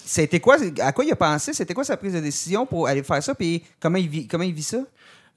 C'était 0.06 0.39
quoi, 0.39 0.58
à 0.80 0.91
quoi 0.91 1.06
il 1.06 1.12
a 1.12 1.16
pensé? 1.16 1.54
C'était 1.54 1.74
quoi 1.74 1.84
sa 1.84 1.97
prise 1.97 2.14
de 2.14 2.20
décision 2.20 2.66
pour 2.66 2.88
aller 2.88 3.04
faire 3.04 3.22
ça? 3.24 3.34
Puis 3.36 3.64
comment 3.80 3.97
il 3.97 4.10
vit, 4.10 4.28
comment 4.28 4.43
il 4.43 4.54
vit 4.54 4.64
ça? 4.64 4.80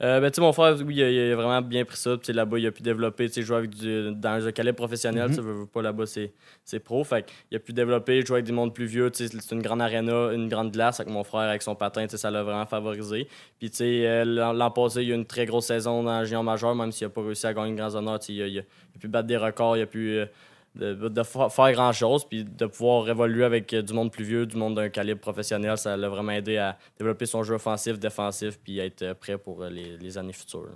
Euh, 0.02 0.18
ben, 0.20 0.28
tu 0.28 0.34
sais, 0.36 0.40
mon 0.40 0.52
frère, 0.52 0.74
oui, 0.84 0.96
il 0.96 1.02
a, 1.04 1.08
il 1.10 1.32
a 1.32 1.36
vraiment 1.36 1.62
bien 1.62 1.84
pris 1.84 1.96
ça. 1.96 2.16
Là-bas, 2.28 2.58
il 2.58 2.66
a 2.66 2.72
pu 2.72 2.82
développer, 2.82 3.28
jouer 3.28 3.56
avec 3.58 3.70
du, 3.70 4.10
dans 4.16 4.44
un 4.44 4.50
calibre 4.50 4.74
professionnel. 4.76 5.30
Veux- 5.30 5.52
veux 5.60 5.66
pas 5.66 5.82
là-bas, 5.82 6.04
c'est, 6.06 6.32
c'est 6.64 6.80
pro. 6.80 7.04
Fait 7.04 7.24
qu'il 7.48 7.56
a 7.56 7.60
pu 7.60 7.72
développer, 7.72 8.26
jouer 8.26 8.38
avec 8.38 8.44
des 8.46 8.50
mondes 8.52 8.74
plus 8.74 8.86
vieux. 8.86 9.08
Tu 9.12 9.28
sais, 9.28 9.36
c'est 9.40 9.54
une 9.54 9.62
grande 9.62 9.80
arena, 9.80 10.32
une 10.32 10.48
grande 10.48 10.72
glace. 10.72 10.98
Avec 10.98 11.12
mon 11.12 11.22
frère, 11.22 11.42
avec 11.48 11.62
son 11.62 11.76
patin, 11.76 12.02
tu 12.06 12.10
sais, 12.10 12.16
ça 12.16 12.28
l'a 12.32 12.42
vraiment 12.42 12.66
favorisé. 12.66 13.28
Puis, 13.60 13.70
tu 13.70 13.76
sais, 13.76 14.02
euh, 14.04 14.24
l'an, 14.24 14.70
passé, 14.72 15.02
il 15.02 15.08
y 15.08 15.12
a 15.12 15.14
eu 15.14 15.18
une 15.18 15.26
très 15.26 15.46
grosse 15.46 15.66
saison 15.66 16.02
dans 16.02 16.18
le 16.20 16.26
géant 16.26 16.42
majeur, 16.42 16.74
même 16.74 16.90
s'il 16.90 17.06
n'a 17.06 17.10
pas 17.10 17.22
réussi 17.22 17.46
à 17.46 17.54
gagner 17.54 17.68
une 17.70 17.76
grande 17.76 17.94
honneur. 17.94 18.18
Il 18.28 18.42
a, 18.42 18.46
il 18.48 18.58
a- 18.58 18.62
il 18.62 18.96
a 18.96 18.98
pu 19.00 19.06
battre 19.06 19.28
des 19.28 19.36
records, 19.36 19.76
il 19.76 19.82
a 19.82 19.86
pu. 19.86 20.10
euh, 20.18 20.26
de, 20.74 20.94
de 21.08 21.22
fa- 21.22 21.48
faire 21.48 21.72
grand 21.72 21.92
chose, 21.92 22.24
puis 22.28 22.44
de 22.44 22.66
pouvoir 22.66 23.08
évoluer 23.08 23.44
avec 23.44 23.72
euh, 23.72 23.82
du 23.82 23.92
monde 23.92 24.10
plus 24.10 24.24
vieux, 24.24 24.44
du 24.46 24.56
monde 24.56 24.74
d'un 24.74 24.88
calibre 24.88 25.20
professionnel, 25.20 25.78
ça 25.78 25.96
l'a 25.96 26.08
vraiment 26.08 26.32
aidé 26.32 26.56
à 26.58 26.76
développer 26.98 27.26
son 27.26 27.42
jeu 27.44 27.54
offensif, 27.54 27.98
défensif, 27.98 28.58
puis 28.62 28.78
être 28.80 29.02
euh, 29.02 29.14
prêt 29.14 29.38
pour 29.38 29.62
euh, 29.62 29.70
les, 29.70 29.96
les 29.96 30.18
années 30.18 30.32
futures. 30.32 30.66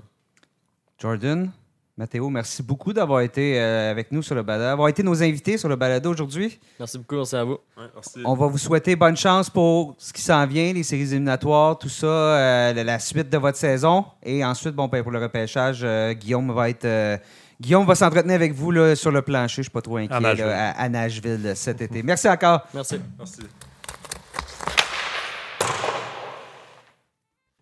Jordan, 0.98 1.50
Mathéo, 1.96 2.28
merci 2.30 2.62
beaucoup 2.62 2.92
d'avoir 2.92 3.22
été 3.22 3.58
avec 3.58 4.12
nous 4.12 4.22
sur 4.22 4.36
le 4.36 4.42
balado, 4.44 4.66
d'avoir 4.70 4.88
été 4.88 5.02
nos 5.02 5.20
invités 5.20 5.58
sur 5.58 5.68
le 5.68 5.74
balado 5.74 6.10
aujourd'hui. 6.10 6.58
Merci 6.78 6.96
beaucoup, 6.98 7.16
merci 7.16 7.34
à 7.36 7.42
vous. 7.42 7.58
merci. 7.76 8.20
On 8.24 8.34
va 8.34 8.46
vous 8.46 8.58
souhaiter 8.58 8.94
bonne 8.94 9.16
chance 9.16 9.50
pour 9.50 9.96
ce 9.98 10.12
qui 10.12 10.22
s'en 10.22 10.46
vient, 10.46 10.72
les 10.72 10.84
séries 10.84 11.02
éliminatoires, 11.10 11.76
tout 11.76 11.88
ça, 11.88 12.06
euh, 12.06 12.72
la, 12.72 12.84
la 12.84 12.98
suite 13.00 13.28
de 13.30 13.38
votre 13.38 13.58
saison. 13.58 14.04
Et 14.22 14.44
ensuite, 14.44 14.74
bon, 14.76 14.86
ben, 14.86 15.02
pour 15.02 15.10
le 15.10 15.18
repêchage, 15.20 15.80
euh, 15.82 16.12
Guillaume 16.14 16.52
va 16.52 16.70
être. 16.70 16.84
euh, 16.84 17.16
Guillaume 17.60 17.86
va 17.86 17.94
s'entretenir 17.96 18.36
avec 18.36 18.52
vous 18.52 18.70
là, 18.70 18.94
sur 18.94 19.10
le 19.10 19.20
plancher. 19.22 19.56
Je 19.56 19.60
ne 19.60 19.64
suis 19.64 19.70
pas 19.70 19.80
trop 19.82 19.96
inquiet 19.96 20.14
À 20.14 20.20
Nashville. 20.20 20.46
là, 20.46 20.70
à, 20.70 20.82
à 20.82 20.88
Nashville 20.88 21.52
cet 21.56 21.80
été. 21.80 22.02
Merci 22.02 22.28
encore. 22.28 22.66
Merci. 22.72 23.00
merci. 23.18 23.40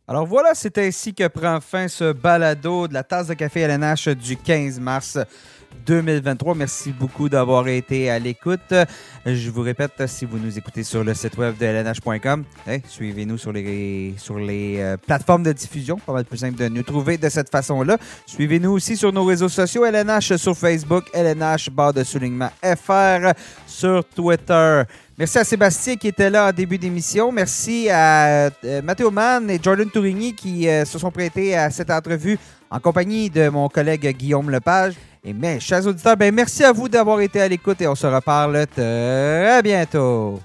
Alors 0.09 0.25
voilà, 0.27 0.51
c'est 0.55 0.79
ainsi 0.79 1.15
que 1.15 1.27
prend 1.27 1.61
fin 1.61 1.89
ce 1.89 2.13
balado 2.13 2.87
de 2.87 2.95
la 2.95 3.03
tasse 3.03 3.27
de 3.27 3.35
café 3.35 3.61
LNH 3.63 4.09
du 4.11 4.37
15 4.37 4.79
mars 4.79 5.19
2023. 5.85 6.55
Merci 6.55 6.93
beaucoup 6.93 7.29
d'avoir 7.29 7.69
été 7.69 8.11
à 8.11 8.19
l'écoute. 8.19 8.75
Je 9.27 9.51
vous 9.51 9.63
répète, 9.63 10.07
si 10.07 10.25
vous 10.25 10.39
nous 10.39 10.57
écoutez 10.57 10.83
sur 10.83 11.05
le 11.05 11.15
site 11.15 11.37
web 11.37 11.57
de 11.59 11.67
lnh.com, 11.67 12.45
suivez-nous 12.89 13.39
sur 13.39 13.53
les, 13.53 14.15
sur 14.17 14.39
les 14.39 14.77
euh, 14.79 14.97
plateformes 14.97 15.43
de 15.43 15.53
diffusion. 15.53 15.99
Pas 15.99 16.13
mal 16.13 16.25
plus 16.25 16.39
simple 16.39 16.57
de 16.57 16.69
nous 16.69 16.83
trouver 16.83 17.19
de 17.19 17.29
cette 17.29 17.51
façon-là. 17.51 17.99
Suivez-nous 18.27 18.73
aussi 18.73 18.97
sur 18.97 19.13
nos 19.13 19.25
réseaux 19.25 19.49
sociaux, 19.49 19.85
LNH 19.85 20.37
sur 20.37 20.57
Facebook, 20.57 21.05
LNH 21.13 21.71
barre 21.71 21.93
de 21.93 22.05
soulignement 22.05 22.51
FR 22.63 23.33
sur 23.67 24.05
Twitter. 24.05 24.83
Merci 25.19 25.39
à 25.39 25.45
Sébastien 25.45 25.97
qui 25.97 26.09
était 26.09 26.29
là 26.29 26.49
en 26.49 26.53
début 26.53 26.77
d'émission. 26.77 27.33
Merci 27.33 27.89
à 27.89 28.51
euh, 28.65 28.83
Mathéo 28.83 29.11
Mann 29.11 29.49
et 29.49 29.59
Jordan 29.63 29.89
Tourigny 29.89 30.35
qui 30.35 30.69
euh, 30.69 30.85
se 30.85 30.99
sont 30.99 31.11
prêtés 31.11 31.57
à 31.57 31.71
cette 31.71 31.91
entrevue 31.91 32.39
en 32.71 32.81
compagnie 32.81 33.31
de 33.31 33.49
mon 33.49 33.69
collègue 33.69 34.07
Guillaume 34.15 34.51
Lepage. 34.51 34.95
Et 35.29 35.33
mes 35.33 35.59
chers 35.59 35.85
auditeurs, 35.85 36.17
ben 36.17 36.33
merci 36.33 36.63
à 36.63 36.71
vous 36.71 36.89
d'avoir 36.89 37.21
été 37.21 37.41
à 37.41 37.49
l'écoute 37.49 37.81
et 37.81 37.89
on 37.89 37.97
se 37.97 38.07
reparle 38.07 38.65
très 38.69 39.61
bientôt. 39.61 40.39